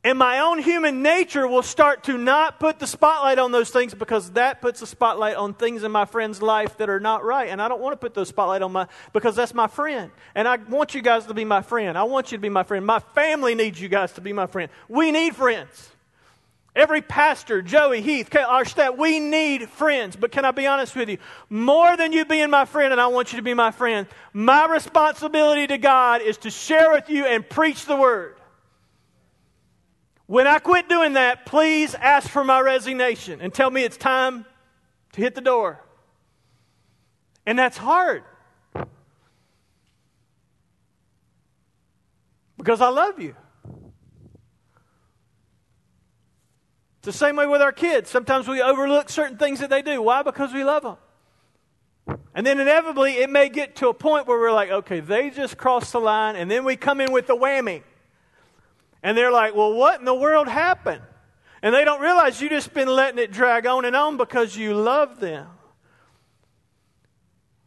And 0.04 0.16
my 0.16 0.38
own 0.38 0.60
human 0.60 1.02
nature 1.02 1.46
will 1.48 1.62
start 1.62 2.04
to 2.04 2.16
not 2.16 2.60
put 2.60 2.78
the 2.78 2.86
spotlight 2.86 3.40
on 3.40 3.50
those 3.50 3.70
things 3.70 3.94
because 3.94 4.30
that 4.32 4.60
puts 4.60 4.78
the 4.78 4.86
spotlight 4.86 5.34
on 5.34 5.54
things 5.54 5.82
in 5.82 5.90
my 5.90 6.04
friend's 6.04 6.40
life 6.40 6.76
that 6.78 6.88
are 6.88 7.00
not 7.00 7.24
right. 7.24 7.48
And 7.48 7.60
I 7.60 7.68
don't 7.68 7.80
want 7.80 7.94
to 7.94 7.96
put 7.96 8.14
those 8.14 8.28
spotlight 8.28 8.62
on 8.62 8.70
my, 8.70 8.86
because 9.12 9.34
that's 9.34 9.52
my 9.52 9.66
friend. 9.66 10.12
And 10.36 10.46
I 10.46 10.56
want 10.56 10.94
you 10.94 11.02
guys 11.02 11.26
to 11.26 11.34
be 11.34 11.44
my 11.44 11.62
friend. 11.62 11.98
I 11.98 12.04
want 12.04 12.30
you 12.30 12.38
to 12.38 12.42
be 12.42 12.48
my 12.48 12.62
friend. 12.62 12.86
My 12.86 13.00
family 13.00 13.56
needs 13.56 13.80
you 13.80 13.88
guys 13.88 14.12
to 14.12 14.20
be 14.20 14.32
my 14.32 14.46
friend. 14.46 14.70
We 14.88 15.10
need 15.10 15.34
friends. 15.34 15.90
Every 16.76 17.02
pastor, 17.02 17.60
Joey, 17.60 18.00
Heath, 18.00 18.34
our 18.36 18.64
staff, 18.64 18.96
we 18.96 19.18
need 19.18 19.68
friends. 19.68 20.14
But 20.14 20.30
can 20.30 20.44
I 20.44 20.52
be 20.52 20.68
honest 20.68 20.94
with 20.94 21.08
you? 21.08 21.18
More 21.50 21.96
than 21.96 22.12
you 22.12 22.24
being 22.24 22.50
my 22.50 22.66
friend, 22.66 22.92
and 22.92 23.00
I 23.00 23.08
want 23.08 23.32
you 23.32 23.38
to 23.38 23.42
be 23.42 23.52
my 23.52 23.72
friend, 23.72 24.06
my 24.32 24.66
responsibility 24.66 25.66
to 25.66 25.78
God 25.78 26.22
is 26.22 26.36
to 26.38 26.50
share 26.50 26.92
with 26.92 27.10
you 27.10 27.26
and 27.26 27.46
preach 27.48 27.84
the 27.84 27.96
word. 27.96 28.36
When 30.28 30.46
I 30.46 30.58
quit 30.58 30.90
doing 30.90 31.14
that, 31.14 31.46
please 31.46 31.94
ask 31.94 32.28
for 32.28 32.44
my 32.44 32.60
resignation 32.60 33.40
and 33.40 33.52
tell 33.52 33.70
me 33.70 33.82
it's 33.82 33.96
time 33.96 34.44
to 35.12 35.20
hit 35.22 35.34
the 35.34 35.40
door. 35.40 35.82
And 37.46 37.58
that's 37.58 37.78
hard. 37.78 38.24
Because 42.58 42.82
I 42.82 42.90
love 42.90 43.18
you. 43.18 43.34
It's 46.98 47.06
the 47.06 47.12
same 47.12 47.36
way 47.36 47.46
with 47.46 47.62
our 47.62 47.72
kids. 47.72 48.10
Sometimes 48.10 48.46
we 48.46 48.60
overlook 48.60 49.08
certain 49.08 49.38
things 49.38 49.60
that 49.60 49.70
they 49.70 49.80
do. 49.80 50.02
Why? 50.02 50.22
Because 50.22 50.52
we 50.52 50.62
love 50.62 50.82
them. 50.82 52.18
And 52.34 52.46
then 52.46 52.60
inevitably, 52.60 53.12
it 53.12 53.30
may 53.30 53.48
get 53.48 53.76
to 53.76 53.88
a 53.88 53.94
point 53.94 54.26
where 54.26 54.38
we're 54.38 54.52
like, 54.52 54.70
okay, 54.70 55.00
they 55.00 55.30
just 55.30 55.56
crossed 55.56 55.92
the 55.92 56.00
line, 56.00 56.36
and 56.36 56.50
then 56.50 56.66
we 56.66 56.76
come 56.76 57.00
in 57.00 57.12
with 57.12 57.26
the 57.26 57.34
whammy. 57.34 57.82
And 59.02 59.16
they're 59.16 59.32
like, 59.32 59.54
well, 59.54 59.72
what 59.72 59.98
in 60.00 60.04
the 60.04 60.14
world 60.14 60.48
happened? 60.48 61.02
And 61.62 61.74
they 61.74 61.84
don't 61.84 62.00
realize 62.00 62.40
you've 62.40 62.50
just 62.50 62.72
been 62.72 62.88
letting 62.88 63.18
it 63.18 63.32
drag 63.32 63.66
on 63.66 63.84
and 63.84 63.96
on 63.96 64.16
because 64.16 64.56
you 64.56 64.74
love 64.74 65.20
them. 65.20 65.46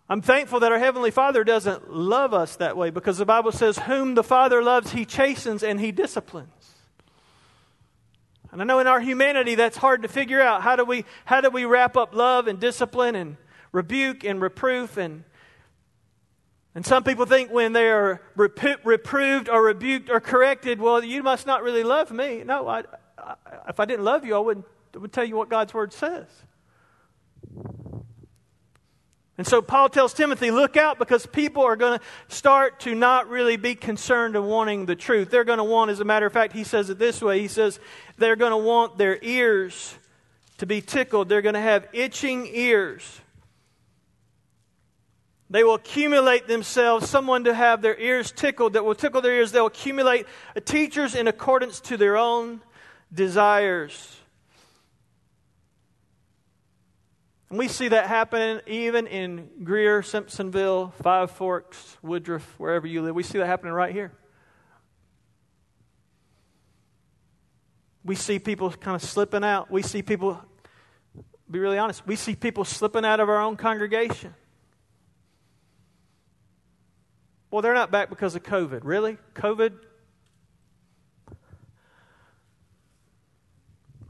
I'm 0.09 0.21
thankful 0.21 0.59
that 0.59 0.71
our 0.71 0.79
Heavenly 0.79 1.11
Father 1.11 1.43
doesn't 1.43 1.89
love 1.89 2.33
us 2.33 2.57
that 2.57 2.75
way 2.75 2.89
because 2.89 3.17
the 3.17 3.25
Bible 3.25 3.53
says, 3.53 3.77
Whom 3.77 4.13
the 4.13 4.23
Father 4.23 4.61
loves, 4.61 4.91
He 4.91 5.05
chastens 5.05 5.63
and 5.63 5.79
He 5.79 5.93
disciplines. 5.93 6.49
And 8.51 8.61
I 8.61 8.65
know 8.65 8.79
in 8.79 8.87
our 8.87 8.99
humanity 8.99 9.55
that's 9.55 9.77
hard 9.77 10.01
to 10.01 10.09
figure 10.09 10.41
out. 10.41 10.61
How 10.61 10.75
do 10.75 10.83
we, 10.83 11.05
how 11.23 11.39
do 11.39 11.49
we 11.49 11.63
wrap 11.63 11.95
up 11.95 12.13
love 12.13 12.47
and 12.47 12.59
discipline 12.59 13.15
and 13.15 13.37
rebuke 13.71 14.25
and 14.25 14.41
reproof 14.41 14.97
and 14.97 15.23
and 16.73 16.85
some 16.85 17.03
people 17.03 17.25
think 17.25 17.51
when 17.51 17.73
they 17.73 17.89
are 17.89 18.21
reproved 18.35 19.49
or 19.49 19.63
rebuked 19.63 20.09
or 20.09 20.19
corrected, 20.19 20.79
well, 20.79 21.03
you 21.03 21.21
must 21.21 21.45
not 21.45 21.63
really 21.63 21.83
love 21.83 22.11
me. 22.11 22.43
No, 22.45 22.67
I, 22.67 22.83
I, 23.17 23.35
if 23.67 23.79
I 23.79 23.85
didn't 23.85 24.05
love 24.05 24.23
you, 24.25 24.35
I 24.35 24.39
wouldn't 24.39 24.65
I 24.95 24.97
would 24.97 25.13
tell 25.13 25.23
you 25.23 25.35
what 25.35 25.49
God's 25.49 25.73
word 25.73 25.93
says. 25.93 26.27
And 29.37 29.47
so 29.47 29.61
Paul 29.61 29.89
tells 29.89 30.13
Timothy, 30.13 30.51
look 30.51 30.77
out 30.77 30.99
because 30.99 31.25
people 31.25 31.63
are 31.63 31.75
going 31.75 31.97
to 31.97 32.05
start 32.27 32.81
to 32.81 32.93
not 32.93 33.27
really 33.27 33.57
be 33.57 33.73
concerned 33.73 34.35
of 34.35 34.43
wanting 34.43 34.85
the 34.85 34.95
truth. 34.95 35.31
They're 35.31 35.45
going 35.45 35.57
to 35.57 35.63
want, 35.63 35.89
as 35.89 35.99
a 35.99 36.05
matter 36.05 36.25
of 36.25 36.33
fact, 36.33 36.53
he 36.53 36.63
says 36.63 36.89
it 36.89 36.99
this 36.99 37.21
way 37.21 37.39
he 37.39 37.47
says, 37.47 37.79
they're 38.17 38.35
going 38.35 38.51
to 38.51 38.57
want 38.57 38.97
their 38.97 39.17
ears 39.21 39.95
to 40.59 40.65
be 40.67 40.81
tickled. 40.81 41.27
They're 41.27 41.41
going 41.41 41.55
to 41.55 41.61
have 41.61 41.87
itching 41.91 42.47
ears. 42.53 43.21
They 45.51 45.65
will 45.65 45.73
accumulate 45.73 46.47
themselves, 46.47 47.09
someone 47.09 47.43
to 47.43 47.53
have 47.53 47.81
their 47.81 47.99
ears 47.99 48.31
tickled, 48.31 48.71
that 48.73 48.85
will 48.85 48.95
tickle 48.95 49.21
their 49.21 49.33
ears. 49.33 49.51
They'll 49.51 49.65
accumulate 49.65 50.25
teachers 50.63 51.13
in 51.13 51.27
accordance 51.27 51.81
to 51.81 51.97
their 51.97 52.15
own 52.15 52.61
desires. 53.13 54.15
And 57.49 57.59
we 57.59 57.67
see 57.67 57.89
that 57.89 58.07
happening 58.07 58.61
even 58.65 59.07
in 59.07 59.49
Greer, 59.61 60.01
Simpsonville, 60.01 60.93
Five 61.03 61.31
Forks, 61.31 61.97
Woodruff, 62.01 62.55
wherever 62.57 62.87
you 62.87 63.01
live. 63.01 63.13
We 63.13 63.23
see 63.23 63.37
that 63.39 63.45
happening 63.45 63.73
right 63.73 63.91
here. 63.91 64.13
We 68.05 68.15
see 68.15 68.39
people 68.39 68.71
kind 68.71 68.95
of 68.95 69.03
slipping 69.03 69.43
out. 69.43 69.69
We 69.69 69.81
see 69.81 70.01
people, 70.01 70.41
be 71.51 71.59
really 71.59 71.77
honest, 71.77 72.07
we 72.07 72.15
see 72.15 72.35
people 72.35 72.63
slipping 72.63 73.03
out 73.03 73.19
of 73.19 73.27
our 73.27 73.41
own 73.41 73.57
congregation. 73.57 74.33
Well, 77.51 77.61
they're 77.61 77.73
not 77.73 77.91
back 77.91 78.09
because 78.09 78.35
of 78.35 78.43
COVID. 78.43 78.79
Really? 78.83 79.17
COVID? 79.35 79.73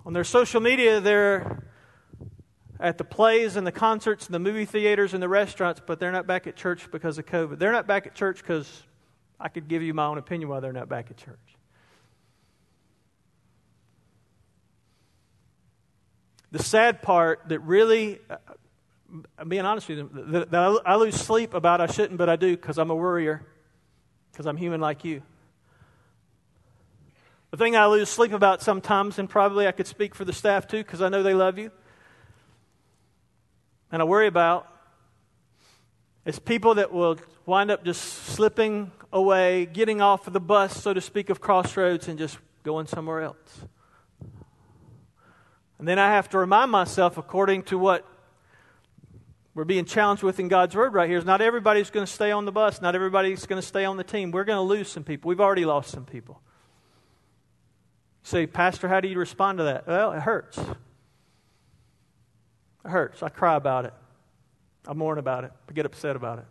On 0.05 0.13
their 0.13 0.23
social 0.23 0.61
media, 0.61 1.01
they're 1.01 1.63
at 2.79 2.97
the 2.97 3.03
plays 3.03 3.55
and 3.55 3.65
the 3.65 3.71
concerts 3.71 4.27
and 4.27 4.33
the 4.33 4.39
movie 4.39 4.65
theaters 4.65 5.13
and 5.13 5.21
the 5.21 5.29
restaurants, 5.29 5.81
but 5.85 5.99
they're 5.99 6.11
not 6.11 6.25
back 6.27 6.47
at 6.47 6.55
church 6.55 6.89
because 6.91 7.17
of 7.17 7.25
COVID. 7.25 7.59
They're 7.59 7.71
not 7.71 7.87
back 7.87 8.07
at 8.07 8.15
church 8.15 8.37
because 8.37 8.83
I 9.39 9.49
could 9.49 9.67
give 9.67 9.81
you 9.81 9.93
my 9.93 10.05
own 10.05 10.17
opinion 10.17 10.49
why 10.49 10.59
they're 10.59 10.71
not 10.71 10.89
back 10.89 11.09
at 11.09 11.17
church. 11.17 11.37
The 16.51 16.61
sad 16.61 17.01
part 17.01 17.41
that 17.49 17.59
really, 17.59 18.19
uh, 18.29 18.37
I'm 19.37 19.49
being 19.49 19.65
honest 19.65 19.89
with 19.89 19.97
you, 19.97 20.09
that, 20.13 20.51
that 20.51 20.81
I 20.85 20.95
lose 20.95 21.15
sleep 21.15 21.53
about 21.53 21.81
I 21.81 21.87
shouldn't, 21.87 22.17
but 22.17 22.29
I 22.29 22.35
do 22.35 22.55
because 22.55 22.77
I'm 22.77 22.89
a 22.89 22.95
worrier, 22.95 23.45
because 24.31 24.45
I'm 24.45 24.57
human 24.57 24.79
like 24.79 25.03
you. 25.03 25.21
The 27.51 27.57
thing 27.57 27.75
I 27.75 27.87
lose 27.87 28.07
sleep 28.07 28.31
about 28.31 28.61
sometimes, 28.61 29.19
and 29.19 29.29
probably 29.29 29.67
I 29.67 29.73
could 29.73 29.87
speak 29.87 30.15
for 30.15 30.23
the 30.23 30.31
staff 30.31 30.67
too, 30.67 30.77
because 30.77 31.01
I 31.01 31.09
know 31.09 31.23
they 31.23 31.33
love 31.33 31.57
you, 31.57 31.71
and 33.91 34.01
I 34.01 34.05
worry 34.05 34.27
about 34.27 34.67
is 36.23 36.39
people 36.39 36.75
that 36.75 36.93
will 36.93 37.17
wind 37.45 37.71
up 37.71 37.83
just 37.83 38.01
slipping 38.01 38.91
away, 39.11 39.65
getting 39.65 40.01
off 40.01 40.27
of 40.27 40.33
the 40.33 40.39
bus, 40.39 40.81
so 40.81 40.93
to 40.93 41.01
speak, 41.01 41.29
of 41.29 41.41
crossroads 41.41 42.07
and 42.07 42.17
just 42.17 42.37
going 42.63 42.87
somewhere 42.87 43.21
else. 43.21 43.65
And 45.79 45.87
then 45.87 45.97
I 45.97 46.09
have 46.09 46.29
to 46.29 46.37
remind 46.37 46.69
myself, 46.69 47.17
according 47.17 47.63
to 47.63 47.77
what 47.77 48.05
we're 49.53 49.65
being 49.65 49.83
challenged 49.85 50.23
with 50.23 50.39
in 50.39 50.47
God's 50.47 50.75
Word 50.75 50.93
right 50.93 51.09
here, 51.09 51.17
is 51.17 51.25
not 51.25 51.41
everybody's 51.41 51.89
going 51.89 52.05
to 52.05 52.11
stay 52.11 52.31
on 52.31 52.45
the 52.45 52.51
bus. 52.51 52.81
Not 52.81 52.95
everybody's 52.95 53.45
going 53.45 53.61
to 53.61 53.67
stay 53.67 53.83
on 53.83 53.97
the 53.97 54.03
team. 54.03 54.31
We're 54.31 54.45
going 54.45 54.57
to 54.57 54.61
lose 54.61 54.89
some 54.89 55.03
people. 55.03 55.29
We've 55.29 55.41
already 55.41 55.65
lost 55.65 55.91
some 55.91 56.05
people. 56.05 56.41
You 58.23 58.29
say, 58.29 58.47
Pastor, 58.47 58.87
how 58.87 59.01
do 59.01 59.09
you 59.09 59.19
respond 59.19 59.57
to 59.57 59.65
that? 59.65 59.87
Well, 59.87 60.13
it 60.13 60.21
hurts. 60.21 60.57
It 60.57 60.77
hurts. 62.85 63.21
I 63.21 63.29
cry 63.29 63.55
about 63.55 63.85
it. 63.85 63.93
I 64.87 64.93
mourn 64.93 65.17
about 65.17 65.43
it. 65.43 65.51
I 65.69 65.73
get 65.73 65.85
upset 65.85 66.15
about 66.15 66.39
it. 66.39 66.45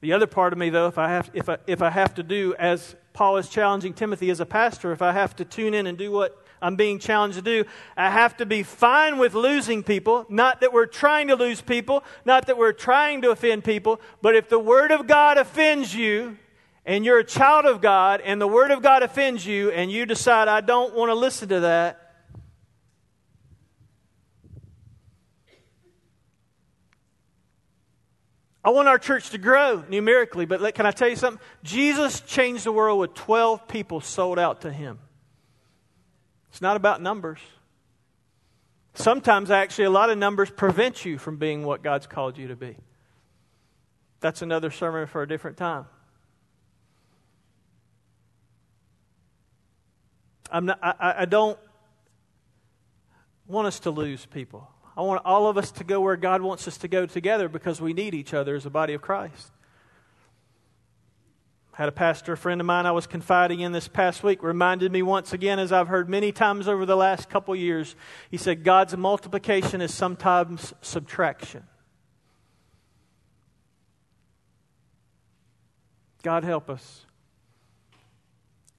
The 0.00 0.12
other 0.14 0.26
part 0.26 0.52
of 0.52 0.58
me, 0.58 0.70
though, 0.70 0.88
if 0.88 0.98
I 0.98 1.08
have, 1.08 1.30
if 1.34 1.48
I, 1.48 1.58
if 1.66 1.82
I 1.82 1.90
have 1.90 2.14
to 2.14 2.22
do, 2.22 2.54
as 2.58 2.96
Paul 3.12 3.36
is 3.36 3.48
challenging 3.48 3.92
Timothy 3.92 4.30
as 4.30 4.40
a 4.40 4.46
pastor, 4.46 4.92
if 4.92 5.02
I 5.02 5.12
have 5.12 5.36
to 5.36 5.44
tune 5.44 5.74
in 5.74 5.86
and 5.86 5.98
do 5.98 6.10
what 6.10 6.45
I'm 6.60 6.76
being 6.76 6.98
challenged 6.98 7.36
to 7.36 7.42
do, 7.42 7.64
I 7.96 8.10
have 8.10 8.36
to 8.38 8.46
be 8.46 8.62
fine 8.62 9.18
with 9.18 9.34
losing 9.34 9.82
people. 9.82 10.26
Not 10.28 10.60
that 10.60 10.72
we're 10.72 10.86
trying 10.86 11.28
to 11.28 11.36
lose 11.36 11.60
people, 11.60 12.02
not 12.24 12.46
that 12.46 12.56
we're 12.56 12.72
trying 12.72 13.22
to 13.22 13.30
offend 13.30 13.64
people, 13.64 14.00
but 14.22 14.34
if 14.34 14.48
the 14.48 14.58
Word 14.58 14.90
of 14.92 15.06
God 15.06 15.38
offends 15.38 15.94
you, 15.94 16.38
and 16.84 17.04
you're 17.04 17.18
a 17.18 17.24
child 17.24 17.64
of 17.64 17.80
God, 17.80 18.20
and 18.20 18.40
the 18.40 18.46
Word 18.46 18.70
of 18.70 18.82
God 18.82 19.02
offends 19.02 19.44
you, 19.44 19.70
and 19.70 19.90
you 19.90 20.06
decide, 20.06 20.48
I 20.48 20.60
don't 20.60 20.94
want 20.94 21.10
to 21.10 21.14
listen 21.14 21.48
to 21.50 21.60
that, 21.60 22.02
I 28.64 28.70
want 28.70 28.88
our 28.88 28.98
church 28.98 29.30
to 29.30 29.38
grow 29.38 29.84
numerically, 29.88 30.44
but 30.44 30.74
can 30.74 30.86
I 30.86 30.90
tell 30.90 31.08
you 31.08 31.14
something? 31.14 31.40
Jesus 31.62 32.20
changed 32.22 32.64
the 32.64 32.72
world 32.72 32.98
with 32.98 33.14
12 33.14 33.68
people 33.68 34.00
sold 34.00 34.40
out 34.40 34.62
to 34.62 34.72
him. 34.72 34.98
It's 36.56 36.62
not 36.62 36.78
about 36.78 37.02
numbers. 37.02 37.38
Sometimes, 38.94 39.50
actually, 39.50 39.84
a 39.84 39.90
lot 39.90 40.08
of 40.08 40.16
numbers 40.16 40.48
prevent 40.48 41.04
you 41.04 41.18
from 41.18 41.36
being 41.36 41.66
what 41.66 41.82
God's 41.82 42.06
called 42.06 42.38
you 42.38 42.48
to 42.48 42.56
be. 42.56 42.78
That's 44.20 44.40
another 44.40 44.70
sermon 44.70 45.06
for 45.06 45.20
a 45.20 45.28
different 45.28 45.58
time. 45.58 45.84
I'm 50.50 50.64
not, 50.64 50.78
I, 50.82 51.14
I 51.18 51.24
don't 51.26 51.58
want 53.46 53.66
us 53.66 53.80
to 53.80 53.90
lose 53.90 54.24
people. 54.24 54.66
I 54.96 55.02
want 55.02 55.20
all 55.26 55.48
of 55.48 55.58
us 55.58 55.70
to 55.72 55.84
go 55.84 56.00
where 56.00 56.16
God 56.16 56.40
wants 56.40 56.66
us 56.66 56.78
to 56.78 56.88
go 56.88 57.04
together 57.04 57.50
because 57.50 57.82
we 57.82 57.92
need 57.92 58.14
each 58.14 58.32
other 58.32 58.56
as 58.56 58.64
a 58.64 58.70
body 58.70 58.94
of 58.94 59.02
Christ. 59.02 59.52
Had 61.76 61.90
a 61.90 61.92
pastor 61.92 62.36
friend 62.36 62.58
of 62.58 62.66
mine 62.66 62.86
I 62.86 62.92
was 62.92 63.06
confiding 63.06 63.60
in 63.60 63.72
this 63.72 63.86
past 63.86 64.22
week 64.22 64.42
reminded 64.42 64.90
me 64.90 65.02
once 65.02 65.34
again, 65.34 65.58
as 65.58 65.72
I've 65.72 65.88
heard 65.88 66.08
many 66.08 66.32
times 66.32 66.68
over 66.68 66.86
the 66.86 66.96
last 66.96 67.28
couple 67.28 67.54
years, 67.54 67.94
he 68.30 68.38
said, 68.38 68.64
God's 68.64 68.96
multiplication 68.96 69.82
is 69.82 69.92
sometimes 69.92 70.72
subtraction. 70.80 71.64
God 76.22 76.44
help 76.44 76.70
us. 76.70 77.05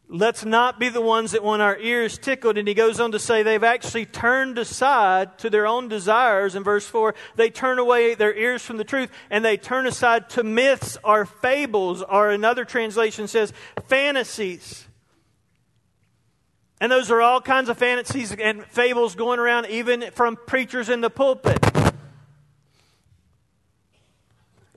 Let's 0.10 0.46
not 0.46 0.80
be 0.80 0.88
the 0.88 1.02
ones 1.02 1.32
that 1.32 1.44
want 1.44 1.62
our 1.62 1.78
ears 1.78 2.18
tickled. 2.18 2.58
And 2.58 2.66
he 2.66 2.74
goes 2.74 3.00
on 3.00 3.12
to 3.12 3.20
say 3.20 3.44
they've 3.44 3.64
actually 3.64 4.06
turned 4.06 4.58
aside 4.58 5.38
to 5.40 5.50
their 5.50 5.68
own 5.68 5.90
desires. 5.90 6.56
In 6.56 6.64
verse 6.64 6.88
4, 6.88 7.14
they 7.36 7.50
turn 7.50 7.78
away 7.78 8.16
their 8.16 8.34
ears 8.34 8.62
from 8.64 8.78
the 8.78 8.86
truth 8.86 9.12
and 9.30 9.44
they 9.44 9.58
turn 9.58 9.86
aside 9.86 10.30
to 10.32 10.44
myths 10.44 10.98
or 11.04 11.26
fables, 11.26 12.02
or 12.04 12.30
another 12.30 12.64
translation 12.64 13.28
says 13.28 13.52
fantasies. 13.88 14.88
And 16.80 16.90
those 16.90 17.12
are 17.12 17.22
all 17.22 17.42
kinds 17.42 17.68
of 17.68 17.78
fantasies 17.78 18.32
and 18.32 18.64
fables 18.66 19.16
going 19.16 19.40
around, 19.40 19.66
even 19.66 20.12
from 20.12 20.38
preachers 20.38 20.88
in 20.90 21.02
the 21.02 21.10
pulpit. 21.10 21.60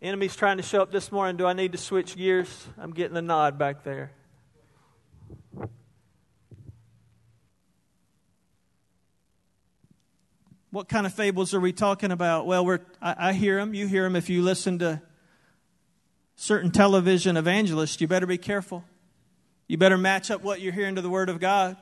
Enemy's 0.03 0.35
trying 0.35 0.57
to 0.57 0.63
show 0.63 0.81
up 0.81 0.91
this 0.91 1.13
morning. 1.13 1.37
Do 1.37 1.47
I 1.47 1.53
need 1.53 1.73
to 1.73 1.79
switch 1.79 2.17
gears? 2.17 2.67
I'm 2.79 2.93
getting 2.93 3.17
a 3.19 3.23
nod 3.23 3.59
back 3.59 3.85
there. 3.85 4.13
What 10.71 10.89
kind 10.89 11.05
of 11.05 11.13
fables 11.13 11.53
are 11.53 11.61
we 11.61 11.73
talking 11.73 12.13
about? 12.13 12.47
Well, 12.47 12.65
we're, 12.65 12.81
I, 13.03 13.31
I 13.31 13.33
hear 13.33 13.57
them. 13.57 13.75
You 13.75 13.89
hear 13.89 14.05
them 14.05 14.15
if 14.15 14.31
you 14.31 14.43
listen 14.43 14.79
to 14.79 15.03
certain 16.37 16.71
television 16.71 17.37
evangelists. 17.37 18.01
You 18.01 18.07
better 18.07 18.27
be 18.27 18.39
careful. 18.39 18.85
You 19.67 19.79
better 19.79 19.99
match 19.99 20.31
up 20.31 20.43
what 20.43 20.61
you're 20.61 20.73
hearing 20.73 20.95
to 20.95 21.03
the 21.03 21.11
Word 21.11 21.29
of 21.29 21.41
God. 21.41 21.77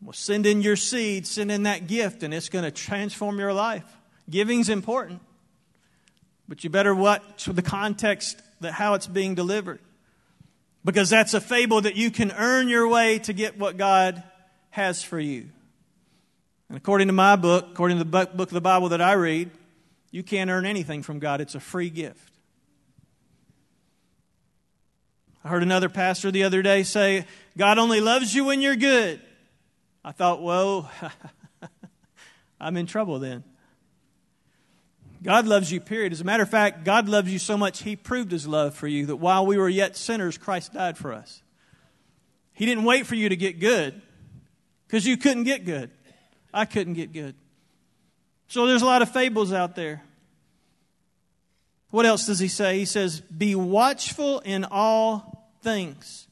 Well, 0.00 0.12
send 0.12 0.46
in 0.46 0.62
your 0.62 0.76
seed, 0.76 1.26
send 1.26 1.50
in 1.50 1.64
that 1.64 1.86
gift, 1.86 2.22
and 2.22 2.32
it's 2.32 2.48
going 2.48 2.64
to 2.64 2.70
transform 2.70 3.38
your 3.38 3.52
life. 3.52 3.84
Giving's 4.28 4.68
important, 4.68 5.20
but 6.46 6.62
you 6.62 6.70
better 6.70 6.94
watch 6.94 7.46
the 7.46 7.62
context 7.62 8.40
that 8.60 8.72
how 8.72 8.94
it's 8.94 9.06
being 9.06 9.34
delivered. 9.34 9.80
Because 10.84 11.08
that's 11.08 11.34
a 11.34 11.40
fable 11.40 11.80
that 11.80 11.96
you 11.96 12.10
can 12.10 12.30
earn 12.32 12.68
your 12.68 12.86
way 12.86 13.18
to 13.20 13.32
get 13.32 13.58
what 13.58 13.76
God 13.76 14.22
has 14.70 15.02
for 15.02 15.18
you. 15.18 15.48
And 16.74 16.82
according 16.82 17.06
to 17.06 17.12
my 17.12 17.36
book, 17.36 17.68
according 17.70 17.98
to 17.98 18.02
the 18.02 18.26
book 18.26 18.48
of 18.48 18.50
the 18.50 18.60
Bible 18.60 18.88
that 18.88 19.00
I 19.00 19.12
read, 19.12 19.48
you 20.10 20.24
can't 20.24 20.50
earn 20.50 20.66
anything 20.66 21.04
from 21.04 21.20
God. 21.20 21.40
It's 21.40 21.54
a 21.54 21.60
free 21.60 21.88
gift. 21.88 22.32
I 25.44 25.50
heard 25.50 25.62
another 25.62 25.88
pastor 25.88 26.32
the 26.32 26.42
other 26.42 26.62
day 26.62 26.82
say, 26.82 27.26
God 27.56 27.78
only 27.78 28.00
loves 28.00 28.34
you 28.34 28.46
when 28.46 28.60
you're 28.60 28.74
good. 28.74 29.20
I 30.04 30.10
thought, 30.10 30.42
whoa, 30.42 30.88
I'm 32.60 32.76
in 32.76 32.86
trouble 32.86 33.20
then. 33.20 33.44
God 35.22 35.46
loves 35.46 35.70
you, 35.70 35.80
period. 35.80 36.12
As 36.12 36.22
a 36.22 36.24
matter 36.24 36.42
of 36.42 36.50
fact, 36.50 36.82
God 36.82 37.08
loves 37.08 37.32
you 37.32 37.38
so 37.38 37.56
much, 37.56 37.84
He 37.84 37.94
proved 37.94 38.32
His 38.32 38.48
love 38.48 38.74
for 38.74 38.88
you 38.88 39.06
that 39.06 39.16
while 39.18 39.46
we 39.46 39.58
were 39.58 39.68
yet 39.68 39.96
sinners, 39.96 40.36
Christ 40.36 40.72
died 40.72 40.98
for 40.98 41.12
us. 41.12 41.40
He 42.52 42.66
didn't 42.66 42.82
wait 42.82 43.06
for 43.06 43.14
you 43.14 43.28
to 43.28 43.36
get 43.36 43.60
good 43.60 44.02
because 44.88 45.06
you 45.06 45.16
couldn't 45.16 45.44
get 45.44 45.64
good. 45.64 45.92
I 46.54 46.64
couldn't 46.64 46.94
get 46.94 47.12
good. 47.12 47.34
So 48.46 48.66
there's 48.66 48.82
a 48.82 48.86
lot 48.86 49.02
of 49.02 49.10
fables 49.10 49.52
out 49.52 49.74
there. 49.74 50.02
What 51.90 52.06
else 52.06 52.26
does 52.26 52.38
he 52.38 52.48
say? 52.48 52.78
He 52.78 52.84
says, 52.84 53.20
Be 53.20 53.54
watchful 53.54 54.38
in 54.40 54.64
all 54.64 55.50
things. 55.62 56.28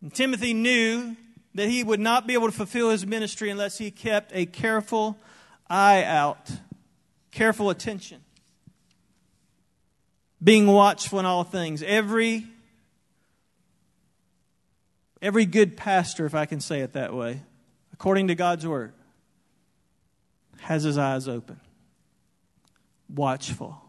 And 0.00 0.14
Timothy 0.14 0.54
knew 0.54 1.16
that 1.54 1.68
he 1.68 1.82
would 1.82 2.00
not 2.00 2.26
be 2.26 2.34
able 2.34 2.46
to 2.46 2.52
fulfill 2.52 2.90
his 2.90 3.06
ministry 3.06 3.50
unless 3.50 3.78
he 3.78 3.90
kept 3.90 4.32
a 4.34 4.46
careful 4.46 5.18
eye 5.68 6.04
out, 6.04 6.50
careful 7.30 7.70
attention, 7.70 8.20
being 10.42 10.66
watchful 10.66 11.18
in 11.18 11.26
all 11.26 11.44
things. 11.44 11.82
Every 11.82 12.46
every 15.22 15.46
good 15.46 15.76
pastor, 15.76 16.26
if 16.26 16.34
I 16.34 16.44
can 16.44 16.60
say 16.60 16.80
it 16.80 16.92
that 16.92 17.14
way, 17.14 17.40
according 17.94 18.26
to 18.26 18.34
God's 18.34 18.66
word, 18.66 18.92
has 20.58 20.82
his 20.82 20.98
eyes 20.98 21.28
open, 21.28 21.60
watchful, 23.08 23.80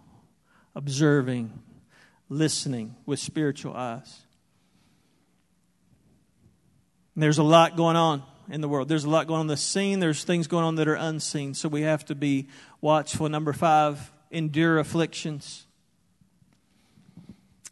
observing, 0.75 1.51
listening 2.29 2.95
with 3.07 3.19
spiritual 3.19 3.75
eyes. 3.75 4.21
And 7.15 7.23
there's 7.23 7.39
a 7.39 7.43
lot 7.43 7.75
going 7.75 7.95
on 7.95 8.21
in 8.47 8.61
the 8.61 8.69
world. 8.69 8.89
There's 8.89 9.05
a 9.05 9.09
lot 9.09 9.25
going 9.25 9.39
on 9.39 9.45
in 9.45 9.47
the 9.47 9.57
scene. 9.57 9.99
There's 9.99 10.23
things 10.23 10.45
going 10.45 10.65
on 10.65 10.75
that 10.75 10.87
are 10.87 10.95
unseen. 10.95 11.55
So 11.55 11.67
we 11.67 11.81
have 11.81 12.05
to 12.05 12.13
be 12.13 12.47
watchful. 12.81 13.27
Number 13.27 13.53
five, 13.53 14.11
endure 14.29 14.77
afflictions. 14.77 15.65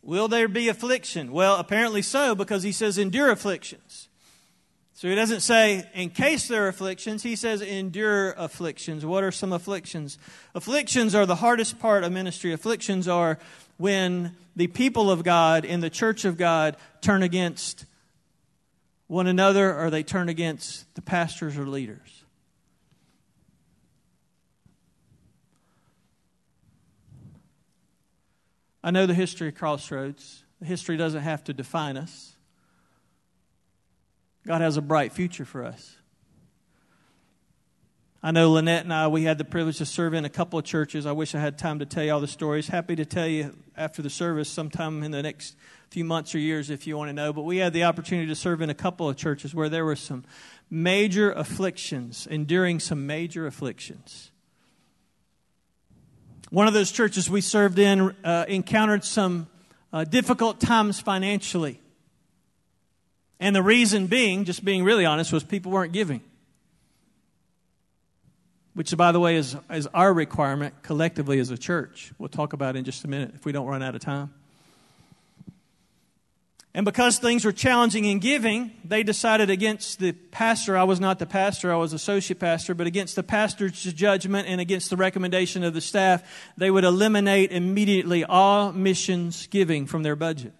Will 0.02 0.28
there 0.28 0.48
be 0.48 0.68
affliction? 0.68 1.32
Well, 1.32 1.58
apparently 1.58 2.02
so, 2.02 2.34
because 2.34 2.64
he 2.64 2.72
says 2.72 2.98
endure 2.98 3.30
afflictions. 3.30 4.10
So 4.96 5.10
he 5.10 5.16
doesn't 5.16 5.40
say, 5.40 5.90
in 5.96 6.12
case 6.12 6.48
there 6.48 6.66
are 6.66 6.68
afflictions, 6.68 7.24
he 7.24 7.36
says, 7.36 7.62
endure 7.62 8.32
afflictions. 8.38 9.06
What 9.06 9.24
are 9.24 9.32
some 9.32 9.52
afflictions? 9.52 10.20
Afflictions 10.54 11.16
are 11.16 11.26
the 11.26 11.36
hardest 11.36 11.80
part 11.80 12.04
of 12.04 12.12
ministry. 12.12 12.54
Afflictions 12.54 13.08
are 13.08 13.40
when 13.78 14.36
the 14.56 14.68
people 14.68 15.10
of 15.10 15.24
God 15.24 15.66
in 15.66 15.80
the 15.80 15.90
church 15.90 16.26
of 16.26 16.38
God 16.38 16.78
turn 17.02 17.24
against 17.24 17.86
one 19.08 19.26
another 19.26 19.78
or 19.78 19.90
they 19.90 20.04
turn 20.04 20.30
against 20.30 20.94
the 20.94 21.02
pastors 21.02 21.58
or 21.58 21.66
leaders. 21.66 22.24
I 28.84 28.92
know 28.92 29.08
the 29.08 29.14
history 29.14 29.48
of 29.48 29.56
Crossroads. 29.56 30.44
History 30.64 30.98
doesn't 30.98 31.24
have 31.24 31.44
to 31.46 31.54
define 31.54 31.98
us. 31.98 32.33
God 34.46 34.62
has 34.62 34.78
a 34.78 34.82
bright 34.82 35.14
future 35.14 35.46
for 35.46 35.64
us. 35.64 35.98
I 38.26 38.32
know 38.32 38.52
Lynette 38.52 38.86
and 38.86 38.94
I, 38.94 39.10
we 39.10 39.24
had 39.24 39.38
the 39.38 39.44
privilege 39.44 39.80
to 39.80 39.86
serve 39.86 40.14
in 40.14 40.24
a 40.24 40.30
couple 40.30 40.58
of 40.58 40.64
churches. 40.64 41.06
I 41.06 41.12
wish 41.12 41.36
I 41.36 41.40
had 41.40 41.58
time 41.58 41.80
to 41.80 41.86
tell 41.86 42.06
you 42.06 42.14
all 42.14 42.22
the 42.22 42.28
stories. 42.28 42.70
Happy 42.70 42.96
to 42.96 43.04
tell 43.04 43.28
you 43.28 43.54
after 43.76 44.02
the 44.02 44.10
service 44.10 44.50
sometime 44.50 45.04
in 45.04 45.12
the 45.12 45.22
next 45.22 45.58
few 45.90 46.06
months 46.06 46.34
or 46.34 46.40
years 46.40 46.70
if 46.70 46.88
you 46.88 46.96
want 46.96 47.10
to 47.10 47.14
know. 47.14 47.34
But 47.34 47.42
we 47.42 47.58
had 47.58 47.74
the 47.74 47.84
opportunity 47.84 48.28
to 48.30 48.36
serve 48.36 48.62
in 48.62 48.70
a 48.70 48.74
couple 48.74 49.10
of 49.10 49.18
churches 49.18 49.54
where 49.54 49.68
there 49.68 49.84
were 49.84 49.98
some 49.98 50.24
major 50.70 51.34
afflictions, 51.34 52.26
enduring 52.26 52.80
some 52.80 53.06
major 53.06 53.46
afflictions. 53.46 54.32
One 56.50 56.68
of 56.68 56.74
those 56.74 56.94
churches 56.94 57.30
we 57.30 57.42
served 57.42 57.78
in 57.78 58.16
uh, 58.24 58.46
encountered 58.48 59.04
some 59.04 59.48
uh, 59.92 60.06
difficult 60.06 60.62
times 60.62 61.02
financially. 61.02 61.82
And 63.44 63.54
the 63.54 63.62
reason 63.62 64.08
being, 64.08 64.46
just 64.46 64.64
being 64.64 64.86
really 64.86 65.06
honest, 65.06 65.34
was 65.34 65.44
people 65.44 65.70
weren't 65.70 65.92
giving. 65.92 66.22
Which, 68.74 68.96
by 68.96 69.12
the 69.12 69.20
way, 69.20 69.36
is, 69.36 69.58
is 69.70 69.86
our 69.88 70.14
requirement 70.14 70.76
collectively 70.82 71.40
as 71.40 71.50
a 71.50 71.58
church. 71.58 72.14
We'll 72.18 72.30
talk 72.30 72.54
about 72.54 72.78
in 72.78 72.86
just 72.86 73.04
a 73.04 73.10
minute 73.10 73.34
if 73.36 73.44
we 73.44 73.52
don't 73.52 73.68
run 73.68 73.84
out 73.84 73.96
of 73.96 74.02
time. 74.02 74.34
And 76.74 76.86
because 76.86 77.20
things 77.20 77.44
were 77.44 77.52
challenging 77.52 78.06
in 78.06 78.20
giving, 78.20 78.72
they 78.86 79.04
decided 79.04 79.50
against 79.50 80.00
the 80.00 80.14
pastor. 80.14 80.78
I 80.78 80.84
was 80.84 81.02
not 81.02 81.20
the 81.20 81.26
pastor, 81.26 81.74
I 81.74 81.76
was 81.76 81.92
associate 81.92 82.40
pastor, 82.40 82.74
but 82.74 82.88
against 82.88 83.18
the 83.18 83.24
pastor's 83.24 83.84
judgment 83.84 84.48
and 84.48 84.62
against 84.62 84.90
the 84.90 84.96
recommendation 84.96 85.66
of 85.66 85.74
the 85.74 85.82
staff, 85.82 86.24
they 86.56 86.72
would 86.72 86.86
eliminate 86.86 87.52
immediately 87.52 88.24
all 88.24 88.72
missions 88.72 89.48
giving 89.48 89.86
from 89.86 90.02
their 90.02 90.16
budget. 90.16 90.54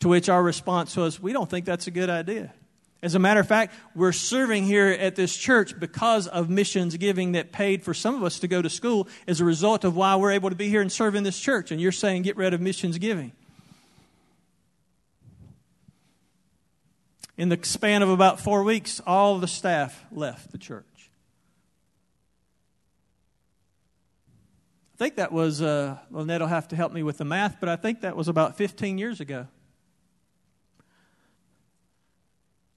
To 0.00 0.08
which 0.08 0.28
our 0.28 0.42
response 0.42 0.96
was, 0.96 1.20
We 1.20 1.32
don't 1.32 1.48
think 1.48 1.64
that's 1.64 1.86
a 1.86 1.90
good 1.90 2.10
idea. 2.10 2.52
As 3.00 3.14
a 3.14 3.20
matter 3.20 3.38
of 3.38 3.46
fact, 3.46 3.74
we're 3.94 4.12
serving 4.12 4.64
here 4.64 4.88
at 4.88 5.14
this 5.14 5.36
church 5.36 5.78
because 5.78 6.26
of 6.26 6.50
missions 6.50 6.96
giving 6.96 7.32
that 7.32 7.52
paid 7.52 7.84
for 7.84 7.94
some 7.94 8.16
of 8.16 8.24
us 8.24 8.40
to 8.40 8.48
go 8.48 8.60
to 8.60 8.68
school 8.68 9.06
as 9.28 9.40
a 9.40 9.44
result 9.44 9.84
of 9.84 9.94
why 9.94 10.16
we're 10.16 10.32
able 10.32 10.50
to 10.50 10.56
be 10.56 10.68
here 10.68 10.80
and 10.80 10.90
serve 10.90 11.14
in 11.14 11.22
this 11.22 11.38
church. 11.38 11.70
And 11.70 11.80
you're 11.80 11.92
saying 11.92 12.22
get 12.22 12.36
rid 12.36 12.54
of 12.54 12.60
missions 12.60 12.98
giving. 12.98 13.32
In 17.36 17.50
the 17.50 17.58
span 17.62 18.02
of 18.02 18.08
about 18.08 18.40
four 18.40 18.64
weeks, 18.64 19.00
all 19.06 19.38
the 19.38 19.46
staff 19.46 20.04
left 20.10 20.50
the 20.50 20.58
church. 20.58 20.84
I 24.94 24.98
think 24.98 25.14
that 25.16 25.30
was, 25.30 25.62
uh, 25.62 25.98
Lynette 26.10 26.40
will 26.40 26.48
have 26.48 26.66
to 26.68 26.76
help 26.76 26.92
me 26.92 27.04
with 27.04 27.18
the 27.18 27.24
math, 27.24 27.58
but 27.60 27.68
I 27.68 27.76
think 27.76 28.00
that 28.00 28.16
was 28.16 28.26
about 28.26 28.56
15 28.56 28.98
years 28.98 29.20
ago. 29.20 29.46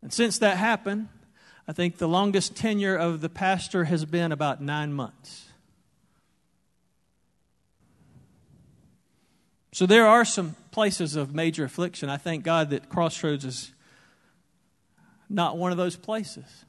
And 0.02 0.12
since 0.12 0.38
that 0.40 0.58
happened, 0.58 1.10
I 1.68 1.74
think 1.74 1.98
the 1.98 2.08
longest 2.08 2.56
tenure 2.56 2.96
of 2.96 3.22
the 3.22 3.30
pastor 3.30 3.86
has 3.86 4.06
been 4.06 4.32
about 4.32 4.62
nine 4.62 4.94
months. 4.94 5.48
So 9.74 9.86
there 9.86 10.06
are 10.06 10.26
some 10.26 10.56
places 10.72 11.16
of 11.16 11.34
major 11.34 11.64
affliction. 11.64 12.10
I 12.10 12.18
thank 12.18 12.44
God 12.44 12.72
that 12.72 12.90
Crossroads 12.90 13.46
is 13.46 13.72
not 15.30 15.58
one 15.58 15.72
of 15.72 15.78
those 15.78 15.96
places. 15.96 16.66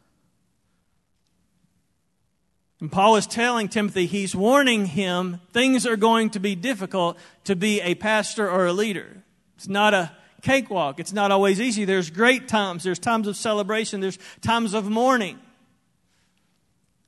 And 2.81 2.91
Paul 2.91 3.17
is 3.17 3.27
telling 3.27 3.69
Timothy, 3.69 4.07
he's 4.07 4.35
warning 4.35 4.87
him 4.87 5.41
things 5.53 5.87
are 5.87 5.97
going 5.97 6.31
to 6.31 6.41
be 6.41 6.55
difficult 6.55 7.17
to 7.45 7.57
be 7.57 7.81
a 7.81 7.95
pastor 7.95 8.49
or 8.49 8.67
a 8.67 8.73
leader. 8.73 9.23
It's 9.57 9.69
not 9.69 9.95
a 9.95 10.13
cakewalk. 10.43 11.01
It's 11.01 11.13
not 11.13 11.31
always 11.31 11.61
easy. 11.61 11.85
There's 11.85 12.11
great 12.11 12.49
times. 12.49 12.83
There's 12.83 12.99
times 12.99 13.27
of 13.27 13.37
celebration. 13.37 14.01
There's 14.01 14.19
times 14.43 14.75
of 14.75 14.91
mourning. 14.91 15.39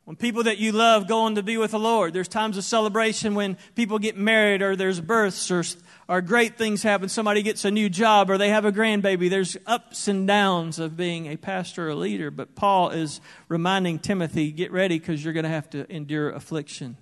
When 0.05 0.17
people 0.17 0.43
that 0.43 0.59
you 0.59 0.73
love 0.73 1.09
go 1.09 1.21
on 1.21 1.35
to 1.37 1.43
be 1.43 1.57
with 1.57 1.71
the 1.71 1.79
Lord, 1.79 2.13
there's 2.13 2.29
times 2.29 2.59
of 2.59 2.65
celebration 2.65 3.35
when 3.35 3.57
people 3.75 3.99
get 3.99 4.19
married 4.19 4.61
or 4.61 4.77
there's 4.77 5.01
births 5.01 5.51
or, 5.51 5.65
or 6.09 6.21
great 6.21 6.59
things 6.59 6.83
happen. 6.83 7.09
Somebody 7.09 7.43
gets 7.43 7.65
a 7.65 7.71
new 7.71 7.89
job 7.89 8.29
or 8.29 8.37
they 8.37 8.51
have 8.51 8.67
a 8.67 8.73
grandbaby. 8.73 9.31
There's 9.31 9.57
ups 9.67 10.07
and 10.07 10.27
downs 10.27 10.79
of 10.79 10.95
being 10.95 11.27
a 11.27 11.37
pastor 11.37 11.87
or 11.87 11.91
a 11.91 11.95
leader. 11.95 12.31
But 12.31 12.55
Paul 12.55 12.91
is 12.91 13.23
reminding 13.49 14.01
Timothy, 14.01 14.53
get 14.53 14.73
ready 14.73 14.99
because 14.99 15.25
you're 15.25 15.33
going 15.33 15.45
to 15.45 15.51
have 15.51 15.71
to 15.71 15.91
endure 15.91 16.31
affliction. 16.31 16.99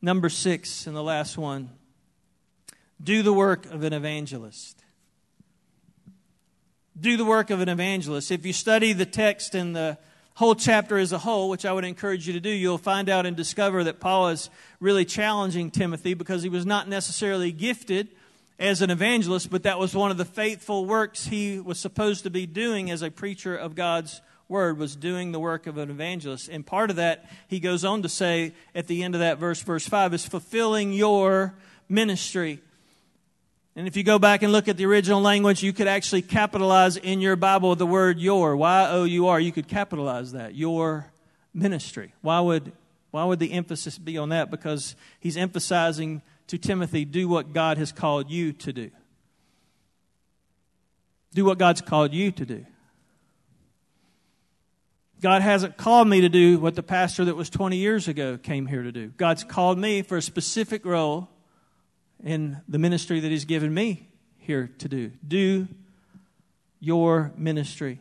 Number 0.00 0.30
six, 0.30 0.86
and 0.86 0.96
the 0.96 1.02
last 1.02 1.36
one 1.36 1.70
do 3.02 3.22
the 3.22 3.32
work 3.32 3.66
of 3.66 3.84
an 3.84 3.92
evangelist 3.92 4.75
do 6.98 7.16
the 7.16 7.24
work 7.24 7.50
of 7.50 7.60
an 7.60 7.68
evangelist. 7.68 8.30
If 8.30 8.46
you 8.46 8.52
study 8.52 8.92
the 8.92 9.06
text 9.06 9.54
and 9.54 9.76
the 9.76 9.98
whole 10.34 10.54
chapter 10.54 10.98
as 10.98 11.12
a 11.12 11.18
whole, 11.18 11.48
which 11.48 11.64
I 11.64 11.72
would 11.72 11.84
encourage 11.84 12.26
you 12.26 12.32
to 12.34 12.40
do, 12.40 12.50
you'll 12.50 12.78
find 12.78 13.08
out 13.08 13.26
and 13.26 13.36
discover 13.36 13.84
that 13.84 14.00
Paul 14.00 14.28
is 14.28 14.50
really 14.80 15.04
challenging 15.04 15.70
Timothy 15.70 16.14
because 16.14 16.42
he 16.42 16.48
was 16.48 16.66
not 16.66 16.88
necessarily 16.88 17.52
gifted 17.52 18.08
as 18.58 18.80
an 18.80 18.90
evangelist, 18.90 19.50
but 19.50 19.64
that 19.64 19.78
was 19.78 19.94
one 19.94 20.10
of 20.10 20.16
the 20.16 20.24
faithful 20.24 20.86
works 20.86 21.26
he 21.26 21.60
was 21.60 21.78
supposed 21.78 22.22
to 22.24 22.30
be 22.30 22.46
doing 22.46 22.90
as 22.90 23.02
a 23.02 23.10
preacher 23.10 23.54
of 23.54 23.74
God's 23.74 24.20
word 24.48 24.78
was 24.78 24.94
doing 24.94 25.32
the 25.32 25.40
work 25.40 25.66
of 25.66 25.76
an 25.76 25.90
evangelist. 25.90 26.48
And 26.48 26.64
part 26.64 26.90
of 26.90 26.96
that, 26.96 27.28
he 27.48 27.60
goes 27.60 27.84
on 27.84 28.02
to 28.02 28.08
say 28.08 28.54
at 28.74 28.86
the 28.86 29.02
end 29.02 29.14
of 29.14 29.20
that 29.20 29.38
verse, 29.38 29.62
verse 29.62 29.86
5, 29.86 30.14
is 30.14 30.26
fulfilling 30.26 30.92
your 30.92 31.54
ministry. 31.88 32.60
And 33.76 33.86
if 33.86 33.94
you 33.94 34.02
go 34.02 34.18
back 34.18 34.42
and 34.42 34.52
look 34.52 34.68
at 34.68 34.78
the 34.78 34.86
original 34.86 35.20
language, 35.20 35.62
you 35.62 35.74
could 35.74 35.86
actually 35.86 36.22
capitalize 36.22 36.96
in 36.96 37.20
your 37.20 37.36
Bible 37.36 37.76
the 37.76 37.84
word 37.86 38.18
your, 38.18 38.56
Y 38.56 38.88
O 38.90 39.04
U 39.04 39.26
R. 39.26 39.38
You 39.38 39.52
could 39.52 39.68
capitalize 39.68 40.32
that, 40.32 40.54
your 40.54 41.12
ministry. 41.52 42.14
Why 42.22 42.40
would, 42.40 42.72
why 43.10 43.24
would 43.24 43.38
the 43.38 43.52
emphasis 43.52 43.98
be 43.98 44.16
on 44.16 44.30
that? 44.30 44.50
Because 44.50 44.96
he's 45.20 45.36
emphasizing 45.36 46.22
to 46.46 46.56
Timothy, 46.56 47.04
do 47.04 47.28
what 47.28 47.52
God 47.52 47.76
has 47.76 47.92
called 47.92 48.30
you 48.30 48.54
to 48.54 48.72
do. 48.72 48.90
Do 51.34 51.44
what 51.44 51.58
God's 51.58 51.82
called 51.82 52.14
you 52.14 52.30
to 52.30 52.46
do. 52.46 52.64
God 55.20 55.42
hasn't 55.42 55.76
called 55.76 56.08
me 56.08 56.22
to 56.22 56.30
do 56.30 56.58
what 56.58 56.76
the 56.76 56.82
pastor 56.82 57.26
that 57.26 57.36
was 57.36 57.50
20 57.50 57.76
years 57.76 58.08
ago 58.08 58.38
came 58.38 58.66
here 58.66 58.82
to 58.82 58.92
do. 58.92 59.08
God's 59.08 59.44
called 59.44 59.78
me 59.78 60.00
for 60.00 60.16
a 60.16 60.22
specific 60.22 60.86
role 60.86 61.28
in 62.24 62.60
the 62.68 62.78
ministry 62.78 63.20
that 63.20 63.30
He's 63.30 63.44
given 63.44 63.72
me 63.72 64.08
here 64.38 64.70
to 64.78 64.88
do. 64.88 65.12
Do 65.26 65.68
your 66.80 67.32
ministry. 67.36 68.00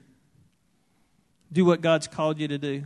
Do 1.52 1.66
what 1.66 1.82
God's 1.82 2.08
called 2.08 2.40
you 2.40 2.48
to 2.48 2.58
do. 2.58 2.86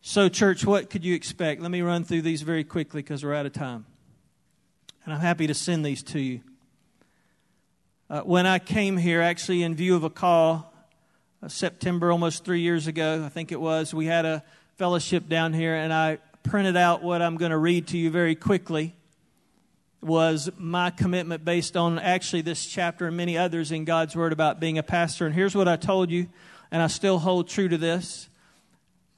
So, 0.00 0.28
church, 0.28 0.64
what 0.64 0.90
could 0.90 1.04
you 1.04 1.14
expect? 1.14 1.60
Let 1.60 1.70
me 1.70 1.82
run 1.82 2.04
through 2.04 2.22
these 2.22 2.42
very 2.42 2.64
quickly 2.64 3.02
because 3.02 3.24
we're 3.24 3.34
out 3.34 3.46
of 3.46 3.52
time. 3.52 3.84
And 5.04 5.12
I'm 5.12 5.20
happy 5.20 5.46
to 5.46 5.54
send 5.54 5.84
these 5.84 6.02
to 6.04 6.20
you. 6.20 6.40
Uh, 8.10 8.20
when 8.20 8.46
I 8.46 8.58
came 8.58 8.96
here, 8.96 9.20
actually, 9.20 9.62
in 9.62 9.74
view 9.74 9.96
of 9.96 10.04
a 10.04 10.10
call 10.10 10.72
uh, 11.42 11.48
September, 11.48 12.12
almost 12.12 12.44
three 12.44 12.60
years 12.60 12.86
ago, 12.86 13.22
I 13.24 13.28
think 13.28 13.52
it 13.52 13.60
was, 13.60 13.92
we 13.92 14.06
had 14.06 14.24
a 14.24 14.44
fellowship 14.76 15.28
down 15.28 15.52
here, 15.52 15.74
and 15.74 15.92
I 15.92 16.18
printed 16.42 16.76
out 16.76 17.02
what 17.02 17.20
I'm 17.20 17.36
going 17.36 17.50
to 17.50 17.58
read 17.58 17.88
to 17.88 17.98
you 17.98 18.10
very 18.10 18.34
quickly. 18.34 18.94
Was 20.00 20.48
my 20.56 20.90
commitment 20.90 21.44
based 21.44 21.76
on 21.76 21.98
actually 21.98 22.42
this 22.42 22.66
chapter 22.66 23.08
and 23.08 23.16
many 23.16 23.36
others 23.36 23.72
in 23.72 23.84
God's 23.84 24.14
Word 24.14 24.32
about 24.32 24.60
being 24.60 24.78
a 24.78 24.82
pastor. 24.82 25.26
And 25.26 25.34
here's 25.34 25.56
what 25.56 25.66
I 25.66 25.74
told 25.74 26.10
you, 26.10 26.28
and 26.70 26.80
I 26.80 26.86
still 26.86 27.18
hold 27.18 27.48
true 27.48 27.68
to 27.68 27.76
this. 27.76 28.28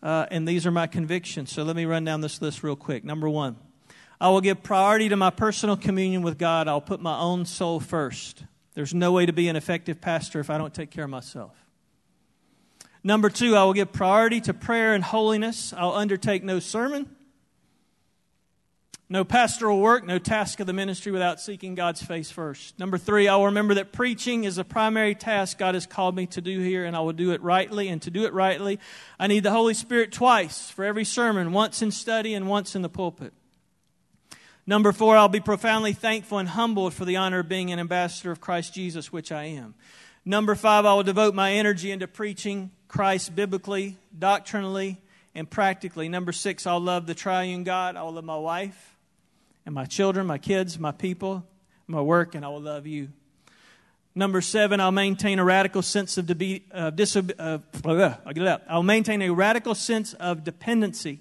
Uh, 0.03 0.25
and 0.31 0.49
these 0.49 0.67
are 0.67 0.71
my 0.71 0.87
convictions. 0.87 1.53
So 1.53 1.63
let 1.65 1.77
me 1.77 1.85
run 1.85 2.05
down 2.05 2.23
this 2.23 2.41
list 2.41 2.63
real 2.63 2.77
quick. 2.77 3.05
Number 3.05 3.29
one, 3.29 3.57
I 4.19 4.31
will 4.31 4.41
give 4.41 4.63
priority 4.63 5.11
to 5.11 5.17
my 5.17 5.29
personal 5.29 5.77
communion 5.77 6.23
with 6.23 6.39
God. 6.39 6.67
I'll 6.67 6.81
put 6.81 7.01
my 7.01 7.19
own 7.19 7.45
soul 7.45 7.81
first. 7.81 8.45
There's 8.75 8.95
no 8.95 9.13
way 9.13 9.27
to 9.27 9.33
be 9.33 9.49
an 9.49 9.57
effective 9.57 10.01
pastor 10.01 10.41
if 10.41 10.49
I 10.49 10.57
don't 10.57 10.73
take 10.73 10.91
care 10.91 11.05
of 11.05 11.11
myself. 11.11 11.55
Number 13.05 13.29
two, 13.29 13.57
I 13.57 13.65
will 13.65 13.73
give 13.73 13.93
priority 13.93 14.41
to 14.43 14.55
prayer 14.55 14.95
and 14.95 15.05
holiness. 15.05 15.75
I'll 15.77 15.95
undertake 15.95 16.45
no 16.45 16.59
sermon, 16.59 17.15
no 19.13 19.25
pastoral 19.25 19.81
work, 19.81 20.07
no 20.07 20.21
task 20.21 20.61
of 20.61 20.69
the 20.69 20.73
ministry 20.73 21.11
without 21.11 21.41
seeking 21.41 21.75
God's 21.75 22.01
face 22.01 22.31
first. 22.31 22.79
Number 22.79 22.97
three, 22.97 23.27
I 23.27 23.35
will 23.35 23.47
remember 23.47 23.75
that 23.75 23.91
preaching 23.91 24.45
is 24.45 24.55
the 24.55 24.65
primary 24.65 25.17
task 25.17 25.59
God 25.59 25.75
has 25.75 25.85
called 25.85 26.15
me 26.15 26.27
to 26.27 26.41
do 26.41 26.61
here, 26.61 26.85
and 26.85 26.95
I 26.95 27.01
will 27.01 27.13
do 27.13 27.33
it 27.33 27.43
rightly. 27.43 27.89
And 27.89 28.01
to 28.03 28.11
do 28.11 28.25
it 28.25 28.33
rightly, 28.33 28.79
I 29.19 29.27
need 29.27 29.43
the 29.43 29.51
Holy 29.51 29.75
Spirit 29.75 30.13
twice 30.13 30.71
for 30.71 30.85
every 30.85 31.05
sermon, 31.05 31.51
once 31.51 31.83
in 31.83 31.91
study 31.91 32.35
and 32.35 32.49
once 32.49 32.77
in 32.77 32.83
the 32.83 32.89
pulpit. 32.89 33.33
Number 34.65 34.93
four, 34.93 35.17
I'll 35.17 35.29
be 35.29 35.41
profoundly 35.41 35.93
thankful 35.93 36.39
and 36.39 36.49
humbled 36.49 36.95
for 36.95 37.05
the 37.05 37.17
honor 37.17 37.41
of 37.41 37.49
being 37.49 37.73
an 37.73 37.81
ambassador 37.81 38.31
of 38.31 38.41
Christ 38.41 38.75
Jesus, 38.75 39.13
which 39.13 39.33
I 39.33 39.45
am. 39.47 39.75
Number 40.25 40.55
five, 40.55 40.87
I 40.87 40.95
will 40.95 41.03
devote 41.03 41.35
my 41.35 41.55
energy 41.55 41.91
into 41.91 42.07
preaching 42.07 42.71
Christ 42.87 43.35
biblically, 43.35 43.97
doctrinally, 44.17 45.01
and 45.35 45.51
practically. 45.51 46.09
Number 46.09 46.31
six, 46.31 46.65
I'll 46.65 46.79
love 46.79 47.07
the 47.07 47.15
triune 47.17 47.65
God. 47.65 47.97
I 47.97 48.05
will 48.05 48.13
love 48.13 48.25
my 48.25 48.37
wife 48.37 48.90
and 49.67 49.75
my 49.75 49.85
children, 49.85 50.27
my 50.27 50.39
kids, 50.39 50.79
my 50.79 50.93
people, 50.93 51.45
my 51.87 52.01
work, 52.01 52.35
and 52.35 52.45
I 52.45 52.49
will 52.49 52.61
love 52.61 52.87
you. 52.87 53.09
Number 54.15 54.41
seven, 54.41 54.81
I'll 54.81 54.91
maintain 54.91 55.39
a 55.39 55.45
radical 55.45 55.83
sense 55.83 56.19
of 56.19 56.27
de- 56.27 56.65
uh, 56.73 56.91
disobe- 56.91 57.35
uh, 57.39 57.59
I'll 58.27 58.33
get 58.33 58.43
it 58.43 58.49
out. 58.49 58.63
I'll 58.69 58.83
maintain 58.83 59.23
a 59.23 59.31
radical 59.31 59.75
sense 59.75 60.15
of 60.15 60.43
dependency 60.43 61.21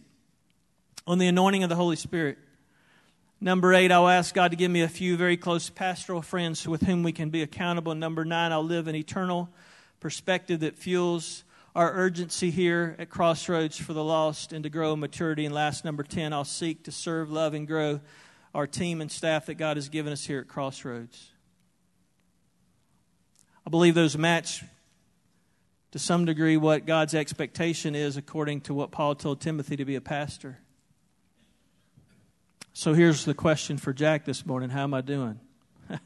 on 1.05 1.19
the 1.19 1.27
anointing 1.27 1.63
of 1.63 1.69
the 1.69 1.75
Holy 1.75 1.95
Spirit. 1.95 2.37
Number 3.41 3.73
eight, 3.73 3.91
I'll 3.91 4.09
ask 4.09 4.33
God 4.33 4.51
to 4.51 4.57
give 4.57 4.69
me 4.69 4.81
a 4.81 4.89
few 4.89 5.15
very 5.15 5.37
close 5.37 5.69
pastoral 5.69 6.21
friends 6.21 6.67
with 6.67 6.81
whom 6.81 7.03
we 7.03 7.11
can 7.11 7.29
be 7.29 7.41
accountable. 7.41 7.95
Number 7.95 8.25
nine, 8.25 8.51
I'll 8.51 8.63
live 8.63 8.87
an 8.87 8.95
eternal 8.95 9.49
perspective 9.99 10.59
that 10.61 10.75
fuels 10.75 11.43
our 11.75 11.93
urgency 11.93 12.51
here 12.51 12.95
at 12.99 13.09
Crossroads 13.09 13.77
for 13.77 13.93
the 13.93 14.03
lost 14.03 14.51
and 14.51 14.63
to 14.63 14.69
grow 14.69 14.93
in 14.93 14.99
maturity. 14.99 15.45
And 15.45 15.53
last, 15.53 15.85
number 15.85 16.03
10, 16.03 16.33
I'll 16.33 16.43
seek 16.43 16.83
to 16.83 16.91
serve, 16.91 17.31
love, 17.31 17.53
and 17.53 17.67
grow 17.67 18.01
our 18.53 18.67
team 18.67 19.01
and 19.01 19.11
staff 19.11 19.45
that 19.47 19.55
God 19.55 19.77
has 19.77 19.89
given 19.89 20.11
us 20.11 20.25
here 20.25 20.39
at 20.39 20.47
Crossroads. 20.47 21.31
I 23.65 23.69
believe 23.69 23.95
those 23.95 24.17
match 24.17 24.63
to 25.91 25.99
some 25.99 26.25
degree 26.25 26.57
what 26.57 26.85
God's 26.85 27.13
expectation 27.13 27.95
is 27.95 28.17
according 28.17 28.61
to 28.61 28.73
what 28.73 28.91
Paul 28.91 29.15
told 29.15 29.41
Timothy 29.41 29.75
to 29.75 29.85
be 29.85 29.95
a 29.95 30.01
pastor. 30.01 30.59
So 32.73 32.93
here's 32.93 33.25
the 33.25 33.33
question 33.33 33.77
for 33.77 33.93
Jack 33.93 34.25
this 34.25 34.45
morning 34.45 34.69
How 34.69 34.83
am 34.83 34.93
I 34.93 35.01
doing? 35.01 35.39
uh, 35.89 35.97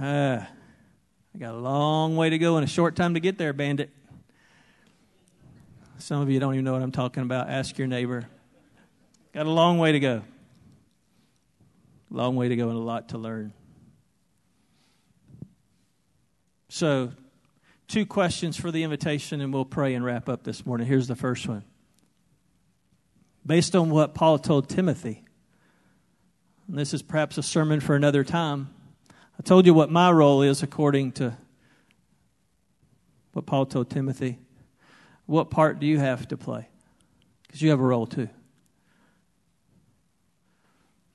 I 0.00 0.46
got 1.38 1.54
a 1.54 1.58
long 1.58 2.16
way 2.16 2.30
to 2.30 2.38
go 2.38 2.56
and 2.56 2.64
a 2.64 2.68
short 2.68 2.96
time 2.96 3.14
to 3.14 3.20
get 3.20 3.38
there, 3.38 3.52
bandit. 3.52 3.90
Some 5.98 6.20
of 6.20 6.30
you 6.30 6.40
don't 6.40 6.54
even 6.54 6.64
know 6.64 6.72
what 6.72 6.82
I'm 6.82 6.92
talking 6.92 7.22
about. 7.22 7.48
Ask 7.48 7.78
your 7.78 7.86
neighbor. 7.86 8.26
Got 9.32 9.46
a 9.46 9.50
long 9.50 9.78
way 9.78 9.92
to 9.92 10.00
go. 10.00 10.22
Long 12.16 12.34
way 12.34 12.48
to 12.48 12.56
go 12.56 12.70
and 12.70 12.78
a 12.78 12.80
lot 12.80 13.10
to 13.10 13.18
learn. 13.18 13.52
So, 16.70 17.12
two 17.88 18.06
questions 18.06 18.56
for 18.56 18.70
the 18.70 18.84
invitation, 18.84 19.42
and 19.42 19.52
we'll 19.52 19.66
pray 19.66 19.92
and 19.92 20.02
wrap 20.02 20.26
up 20.26 20.42
this 20.42 20.64
morning. 20.64 20.86
Here's 20.86 21.08
the 21.08 21.14
first 21.14 21.46
one. 21.46 21.62
Based 23.44 23.76
on 23.76 23.90
what 23.90 24.14
Paul 24.14 24.38
told 24.38 24.70
Timothy, 24.70 25.24
and 26.66 26.78
this 26.78 26.94
is 26.94 27.02
perhaps 27.02 27.36
a 27.36 27.42
sermon 27.42 27.80
for 27.80 27.94
another 27.94 28.24
time. 28.24 28.70
I 29.38 29.42
told 29.42 29.66
you 29.66 29.74
what 29.74 29.90
my 29.90 30.10
role 30.10 30.40
is 30.40 30.62
according 30.62 31.12
to 31.12 31.36
what 33.34 33.44
Paul 33.44 33.66
told 33.66 33.90
Timothy. 33.90 34.38
What 35.26 35.50
part 35.50 35.80
do 35.80 35.86
you 35.86 35.98
have 35.98 36.26
to 36.28 36.38
play? 36.38 36.66
Because 37.46 37.60
you 37.60 37.68
have 37.68 37.80
a 37.80 37.84
role 37.84 38.06
too. 38.06 38.30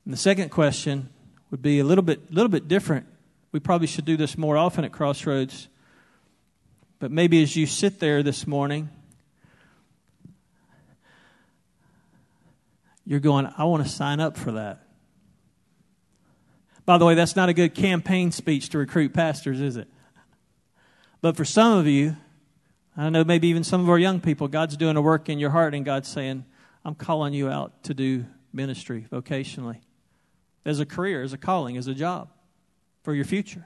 And 0.06 0.14
the 0.14 0.18
second 0.18 0.50
question 0.50 1.10
would 1.52 1.62
be 1.62 1.80
a 1.80 1.84
little 1.84 2.04
bit, 2.04 2.34
little 2.34 2.50
bit 2.50 2.68
different. 2.68 3.06
We 3.52 3.60
probably 3.60 3.88
should 3.88 4.06
do 4.06 4.18
this 4.18 4.38
more 4.38 4.58
often 4.58 4.84
at 4.84 4.92
Crossroads. 4.92 5.68
But 7.00 7.12
maybe 7.12 7.44
as 7.44 7.56
you 7.56 7.66
sit 7.66 8.00
there 8.00 8.24
this 8.24 8.48
morning, 8.48 8.90
you're 13.06 13.20
going, 13.20 13.52
I 13.58 13.66
want 13.66 13.84
to 13.84 13.90
sign 13.90 14.20
up 14.20 14.38
for 14.38 14.54
that. 14.54 14.88
By 16.86 16.98
the 16.98 17.06
way, 17.06 17.14
that's 17.14 17.36
not 17.36 17.50
a 17.50 17.54
good 17.54 17.76
campaign 17.76 18.32
speech 18.32 18.70
to 18.70 18.78
recruit 18.78 19.14
pastors, 19.14 19.62
is 19.62 19.78
it? 19.78 19.88
But 21.22 21.38
for 21.38 21.46
some 21.46 21.78
of 21.78 21.86
you, 21.86 22.16
I 22.98 23.04
don't 23.04 23.14
know 23.14 23.24
maybe 23.24 23.48
even 23.50 23.64
some 23.64 23.82
of 23.82 23.90
our 23.90 24.00
young 24.00 24.20
people, 24.20 24.48
God's 24.48 24.78
doing 24.78 24.98
a 24.98 25.02
work 25.02 25.30
in 25.30 25.38
your 25.38 25.52
heart, 25.52 25.76
and 25.76 25.86
God's 25.86 26.08
saying, 26.08 26.46
I'm 26.84 26.96
calling 26.96 27.34
you 27.34 27.50
out 27.50 27.84
to 27.84 27.94
do 27.94 28.26
ministry 28.52 29.06
vocationally 29.12 29.78
as 30.66 30.80
a 30.80 30.86
career, 30.86 31.24
as 31.24 31.34
a 31.34 31.38
calling, 31.38 31.78
as 31.78 31.88
a 31.88 31.94
job 31.94 32.30
for 33.04 33.14
your 33.14 33.26
future. 33.26 33.66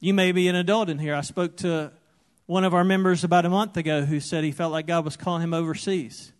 You 0.00 0.12
may 0.14 0.32
be 0.32 0.48
an 0.48 0.54
adult 0.54 0.90
in 0.90 0.98
here. 0.98 1.14
I 1.14 1.22
spoke 1.22 1.56
to 1.58 1.92
one 2.46 2.64
of 2.64 2.74
our 2.74 2.84
members 2.84 3.24
about 3.24 3.44
a 3.44 3.50
month 3.50 3.76
ago 3.76 4.04
who 4.04 4.20
said 4.20 4.44
he 4.44 4.52
felt 4.52 4.72
like 4.72 4.86
God 4.86 5.04
was 5.04 5.16
calling 5.16 5.42
him 5.42 5.54
overseas. 5.54 6.32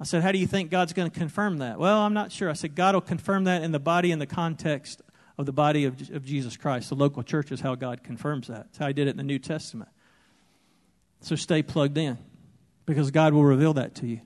I 0.00 0.04
said, 0.04 0.22
How 0.22 0.32
do 0.32 0.38
you 0.38 0.46
think 0.46 0.70
God's 0.70 0.92
going 0.92 1.10
to 1.10 1.16
confirm 1.16 1.58
that? 1.58 1.78
Well, 1.78 1.98
I'm 1.98 2.14
not 2.14 2.32
sure. 2.32 2.48
I 2.48 2.54
said, 2.54 2.74
God 2.74 2.94
will 2.94 3.02
confirm 3.02 3.44
that 3.44 3.62
in 3.62 3.72
the 3.72 3.78
body 3.78 4.10
and 4.10 4.20
the 4.20 4.26
context 4.26 5.02
of 5.36 5.46
the 5.46 5.52
body 5.52 5.84
of, 5.84 6.10
of 6.10 6.24
Jesus 6.24 6.56
Christ. 6.56 6.88
The 6.88 6.94
local 6.94 7.22
church 7.22 7.52
is 7.52 7.60
how 7.60 7.74
God 7.74 8.02
confirms 8.02 8.48
that. 8.48 8.64
That's 8.64 8.78
how 8.78 8.86
He 8.86 8.94
did 8.94 9.06
it 9.06 9.10
in 9.10 9.16
the 9.18 9.22
New 9.22 9.38
Testament. 9.38 9.90
So 11.20 11.36
stay 11.36 11.62
plugged 11.62 11.98
in 11.98 12.16
because 12.86 13.10
God 13.10 13.34
will 13.34 13.44
reveal 13.44 13.74
that 13.74 13.94
to 13.96 14.06
you. 14.06 14.22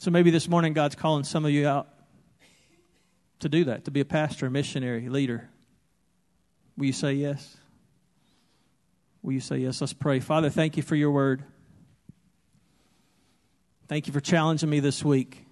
So 0.00 0.12
maybe 0.12 0.30
this 0.30 0.48
morning 0.48 0.74
God's 0.74 0.94
calling 0.94 1.24
some 1.24 1.44
of 1.44 1.50
you 1.50 1.66
out 1.66 1.88
to 3.40 3.48
do 3.48 3.64
that, 3.64 3.84
to 3.86 3.90
be 3.90 3.98
a 3.98 4.04
pastor, 4.04 4.46
a 4.46 4.50
missionary, 4.50 5.08
leader. 5.08 5.50
Will 6.76 6.86
you 6.86 6.92
say 6.92 7.14
yes? 7.14 7.56
Will 9.22 9.32
you 9.32 9.40
say 9.40 9.58
yes? 9.58 9.80
Let's 9.80 9.92
pray. 9.92 10.20
Father, 10.20 10.50
thank 10.50 10.76
you 10.76 10.84
for 10.84 10.94
your 10.94 11.10
word. 11.10 11.42
Thank 13.88 14.06
you 14.06 14.12
for 14.12 14.20
challenging 14.20 14.70
me 14.70 14.78
this 14.78 15.04
week. 15.04 15.44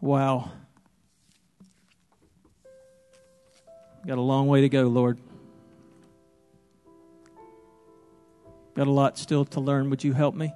Wow. 0.00 0.52
Got 4.06 4.16
a 4.16 4.22
long 4.22 4.46
way 4.48 4.62
to 4.62 4.70
go, 4.70 4.84
Lord. 4.84 5.18
Got 8.74 8.86
a 8.86 8.90
lot 8.90 9.18
still 9.18 9.44
to 9.46 9.60
learn. 9.60 9.90
Would 9.90 10.02
you 10.02 10.14
help 10.14 10.34
me? 10.34 10.54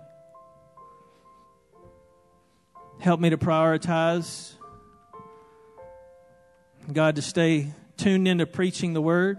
Help 3.01 3.21
me 3.21 3.31
to 3.31 3.39
prioritize. 3.39 4.53
God, 6.93 7.17
to 7.17 7.23
stay 7.23 7.69
tuned 7.97 8.27
into 8.27 8.47
preaching 8.47 8.93
the 8.93 9.01
word. 9.01 9.39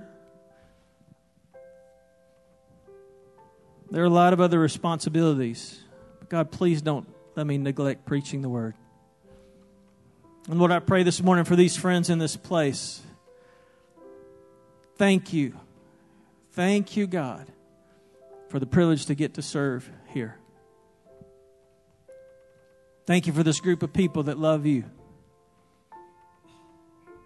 There 3.92 4.02
are 4.02 4.06
a 4.06 4.10
lot 4.10 4.34
of 4.34 4.40
other 4.40 4.60
responsibilities. 4.60 5.80
But 6.20 6.30
God, 6.30 6.52
please 6.52 6.82
don't 6.82 7.08
let 7.36 7.46
me 7.46 7.58
neglect 7.58 8.06
preaching 8.06 8.42
the 8.42 8.50
word. 8.50 8.76
And 10.48 10.58
Lord, 10.58 10.72
I 10.72 10.80
pray 10.80 11.04
this 11.04 11.22
morning 11.22 11.46
for 11.46 11.56
these 11.56 11.76
friends 11.76 12.10
in 12.10 12.18
this 12.18 12.36
place. 12.36 13.02
Thank 14.96 15.34
you. 15.34 15.60
Thank 16.54 16.98
you, 16.98 17.08
God, 17.08 17.48
for 18.50 18.60
the 18.60 18.66
privilege 18.66 19.06
to 19.08 19.16
get 19.16 19.36
to 19.36 19.42
serve 19.42 19.90
here. 20.08 20.39
Thank 23.10 23.26
you 23.26 23.34
for 23.34 23.42
this 23.42 23.60
group 23.60 23.82
of 23.82 23.92
people 23.92 24.22
that 24.26 24.38
love 24.38 24.68
you. 24.68 24.84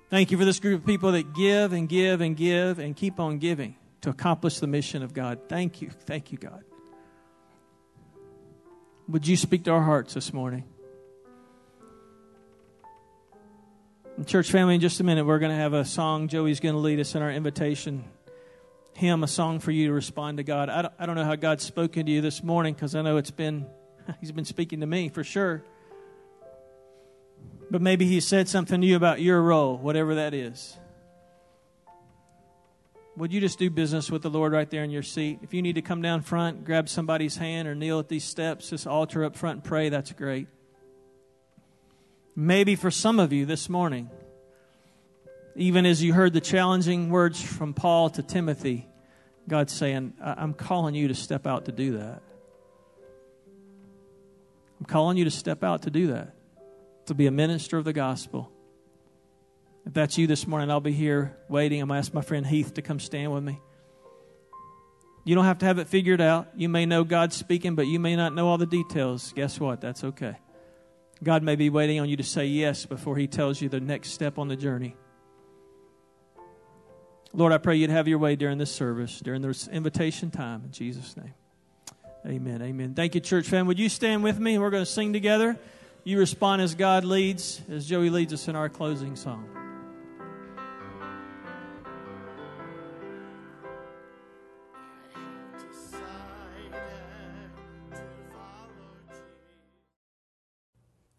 Thank 0.10 0.32
you 0.32 0.38
for 0.38 0.46
this 0.46 0.62
group 0.62 0.80
of 0.80 0.86
people 0.86 1.12
that 1.12 1.34
give 1.34 1.74
and 1.74 1.90
give 1.90 2.22
and 2.22 2.38
give 2.38 2.80
and 2.80 2.96
keep 2.96 3.20
on 3.20 3.38
giving 3.38 3.76
to 4.00 4.10
accomplish 4.10 4.60
the 4.60 4.68
mission 4.68 5.04
of 5.04 5.14
God. 5.14 5.50
Thank 5.50 5.82
you. 5.82 5.90
Thank 5.90 6.32
you, 6.32 6.38
God. 6.38 6.64
Would 9.10 9.28
you 9.28 9.36
speak 9.36 9.66
to 9.66 9.72
our 9.72 9.82
hearts 9.82 10.14
this 10.14 10.32
morning? 10.32 10.64
Church 14.26 14.52
family, 14.52 14.76
in 14.76 14.80
just 14.80 15.02
a 15.02 15.04
minute, 15.04 15.26
we're 15.26 15.40
going 15.40 15.52
to 15.52 15.58
have 15.58 15.74
a 15.74 15.84
song. 15.84 16.30
Joey's 16.30 16.62
going 16.62 16.76
to 16.76 16.80
lead 16.80 17.02
us 17.02 17.14
in 17.14 17.22
our 17.22 17.30
invitation 17.30 18.06
hymn, 18.94 19.22
a 19.22 19.28
song 19.28 19.60
for 19.60 19.72
you 19.72 19.88
to 19.88 19.94
respond 19.94 20.38
to 20.38 20.46
God. 20.46 20.70
I 20.70 20.84
don't, 20.84 20.94
I 20.98 21.06
don't 21.06 21.16
know 21.16 21.26
how 21.26 21.36
God's 21.36 21.66
spoken 21.66 22.06
to 22.06 22.12
you 22.14 22.22
this 22.22 22.42
morning 22.42 22.74
because 22.74 22.96
I 22.96 23.02
know 23.02 23.18
it's 23.18 23.32
been, 23.32 23.66
He's 24.22 24.32
been 24.32 24.46
speaking 24.46 24.80
to 24.80 24.86
me 24.86 25.10
for 25.10 25.26
sure. 25.26 25.62
But 27.72 27.82
maybe 27.82 28.05
He 28.05 28.20
said 28.20 28.47
something 28.47 28.82
to 28.82 28.88
you 28.88 28.95
about 28.95 29.22
your 29.22 29.41
role, 29.41 29.78
whatever 29.78 30.16
that 30.16 30.34
is. 30.34 30.78
Would 33.16 33.32
you 33.32 33.39
just 33.39 33.59
do 33.59 33.70
business 33.70 34.09
with 34.09 34.24
the 34.24 34.30
Lord 34.30 34.53
right 34.53 34.70
there 34.70 34.84
in 34.84 34.89
your 34.89 35.03
seat? 35.03 35.39
If 35.43 35.53
you 35.53 35.61
need 35.61 35.76
to 35.76 35.84
come 35.84 36.01
down 36.01 36.22
front, 36.22 36.66
grab 36.66 36.89
somebody's 36.89 37.38
hand, 37.38 37.68
or 37.68 37.76
kneel 37.76 37.99
at 37.99 38.09
these 38.09 38.24
steps, 38.24 38.72
this 38.72 38.88
altar 38.88 39.24
up 39.24 39.36
front 39.36 39.57
and 39.57 39.64
pray, 39.64 39.89
that's 39.89 40.11
great. 40.14 40.47
Maybe 42.36 42.76
for 42.76 42.89
some 42.89 43.20
of 43.20 43.32
you 43.32 43.45
this 43.45 43.70
morning, 43.70 44.09
even 45.55 45.86
as 45.86 46.01
you 46.01 46.14
heard 46.14 46.34
the 46.34 46.41
challenging 46.41 47.11
words 47.11 47.39
from 47.39 47.76
Paul 47.76 48.09
to 48.11 48.24
Timothy, 48.24 48.88
God's 49.47 49.74
saying, 49.74 50.14
I'm 50.20 50.55
calling 50.55 50.95
you 50.95 51.09
to 51.09 51.16
step 51.16 51.45
out 51.45 51.66
to 51.66 51.72
do 51.72 51.99
that. 51.99 52.24
I'm 54.80 54.86
calling 54.88 55.18
you 55.18 55.26
to 55.26 55.32
step 55.32 55.64
out 55.64 55.84
to 55.84 55.91
do 55.91 56.07
that 56.07 56.34
to 57.06 57.14
be 57.14 57.28
a 57.28 57.32
minister 57.32 57.78
of 57.78 57.86
the 57.86 57.93
gospel. 57.93 58.51
If 59.86 59.93
that's 59.93 60.18
you 60.18 60.28
this 60.28 60.47
morning, 60.47 60.72
I'll 60.72 60.80
be 60.80 60.93
here 60.93 61.36
waiting. 61.49 61.82
I'm 61.82 61.89
going 61.89 61.97
to 61.97 61.99
ask 61.99 62.14
my 62.14 62.22
friend 62.22 62.45
Heath 62.45 62.76
to 62.76 62.82
come 62.82 62.99
stand 62.99 63.34
with 63.34 63.43
me. 63.43 63.60
You 65.26 65.36
don't 65.36 65.45
have 65.45 65.60
to 65.60 65.66
have 65.66 65.80
it 65.80 65.88
figured 65.88 66.22
out. 66.22 66.49
You 66.56 66.70
may 66.70 66.86
know 66.86 67.04
God's 67.04 67.36
speaking, 67.36 67.76
but 67.76 67.88
you 67.88 67.99
may 67.99 68.16
not 68.16 68.34
know 68.34 68.47
all 68.47 68.58
the 68.58 68.66
details. 68.66 69.34
Guess 69.34 69.60
what? 69.60 69.82
That's 69.82 70.04
okay. 70.04 70.38
God 71.24 71.43
may 71.43 71.56
be 71.56 71.70
waiting 71.70 71.99
on 71.99 72.10
you 72.10 72.18
to 72.18 72.24
say 72.24 72.45
yes 72.45 72.86
before 72.86 73.16
He 73.16 73.28
tells 73.28 73.62
you 73.62 73.70
the 73.70 73.80
next 73.80 74.12
step 74.12 74.38
on 74.38 74.47
the 74.49 74.56
journey. 74.56 74.95
Lord, 77.34 77.51
I 77.51 77.58
pray 77.58 77.78
you'd 77.78 77.89
have 77.89 78.08
your 78.08 78.20
way 78.20 78.36
during 78.36 78.58
this 78.58 78.72
service, 78.72 79.20
during 79.20 79.41
this 79.41 79.68
invitation 79.68 80.30
time. 80.30 80.64
In 80.66 80.72
Jesus' 80.72 81.16
name. 81.18 81.34
Amen. 82.26 82.62
Amen. 82.62 82.93
Thank 82.93 83.16
you, 83.16 83.22
church 83.22 83.47
family. 83.47 83.70
Would 83.70 83.80
you 83.80 83.89
stand 83.89 84.24
with 84.24 84.39
me? 84.39 84.58
We're 84.58 84.70
going 84.70 84.86
to 84.86 84.89
sing 84.89 85.14
together. 85.14 85.58
You 86.06 86.20
respond 86.20 86.62
as 86.62 86.76
God 86.76 87.06
leads, 87.06 87.62
as 87.72 87.86
Joey 87.86 88.10
leads 88.10 88.34
us 88.34 88.49
in 88.49 88.56
our 88.58 88.68
closing 88.68 89.16
song. 89.16 89.62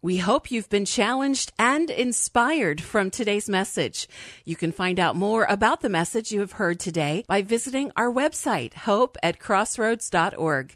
We 0.05 0.17
hope 0.17 0.51
you've 0.51 0.69
been 0.69 0.85
challenged 0.85 1.51
and 1.57 1.89
inspired 1.89 2.79
from 2.79 3.09
today's 3.09 3.49
message. 3.49 4.07
You 4.43 4.55
can 4.55 4.71
find 4.71 4.99
out 4.99 5.15
more 5.15 5.47
about 5.49 5.81
the 5.81 5.89
message 5.89 6.31
you 6.31 6.41
have 6.41 6.51
heard 6.51 6.79
today 6.79 7.25
by 7.27 7.41
visiting 7.41 7.91
our 7.97 8.11
website, 8.13 8.75
hope 8.75 9.17
at 9.23 9.39
crossroads.org. 9.39 10.75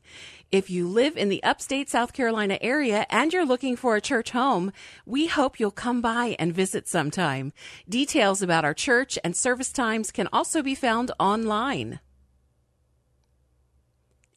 If 0.52 0.72
you 0.72 0.88
live 0.88 1.16
in 1.16 1.30
the 1.30 1.44
upstate 1.44 1.92
South 1.92 2.12
Carolina 2.12 2.58
area 2.60 3.06
and 3.12 3.32
you're 3.32 3.46
looking 3.46 3.76
for 3.76 3.96
a 3.96 4.02
church 4.02 4.32
home, 4.32 4.74
we 5.06 5.28
hope 5.28 5.60
you'll 5.60 5.70
come 5.70 6.02
by 6.02 6.36
and 6.40 6.52
visit 6.52 6.88
sometime. 6.88 7.54
Details 7.88 8.42
about 8.42 8.66
our 8.66 8.74
church 8.74 9.20
and 9.24 9.38
service 9.38 9.72
times 9.72 10.10
can 10.10 10.28
also 10.34 10.64
be 10.64 10.74
found 10.74 11.12
online. 11.20 12.00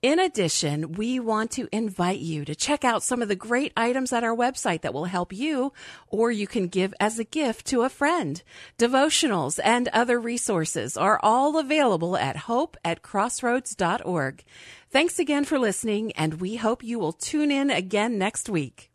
In 0.02 0.18
addition, 0.18 0.94
we 0.94 1.20
want 1.20 1.52
to 1.52 1.68
invite 1.70 2.18
you 2.18 2.44
to 2.46 2.56
check 2.56 2.84
out 2.84 3.04
some 3.04 3.22
of 3.22 3.28
the 3.28 3.36
great 3.36 3.72
items 3.76 4.12
at 4.12 4.24
our 4.24 4.34
website 4.34 4.80
that 4.80 4.92
will 4.92 5.04
help 5.04 5.32
you, 5.32 5.72
or 6.08 6.32
you 6.32 6.48
can 6.48 6.66
give 6.66 6.92
as 6.98 7.20
a 7.20 7.24
gift 7.24 7.66
to 7.66 7.82
a 7.82 7.88
friend. 7.88 8.42
Devotionals 8.80 9.60
and 9.62 9.86
other 9.92 10.18
resources 10.18 10.96
are 10.96 11.20
all 11.22 11.56
available 11.56 12.16
at 12.16 12.36
hope 12.36 12.76
at 12.84 13.02
crossroads.org. 13.02 14.42
Thanks 14.90 15.20
again 15.20 15.44
for 15.44 15.56
listening, 15.56 16.10
and 16.12 16.40
we 16.40 16.56
hope 16.56 16.82
you 16.82 16.98
will 16.98 17.12
tune 17.12 17.52
in 17.52 17.70
again 17.70 18.18
next 18.18 18.48
week. 18.48 18.91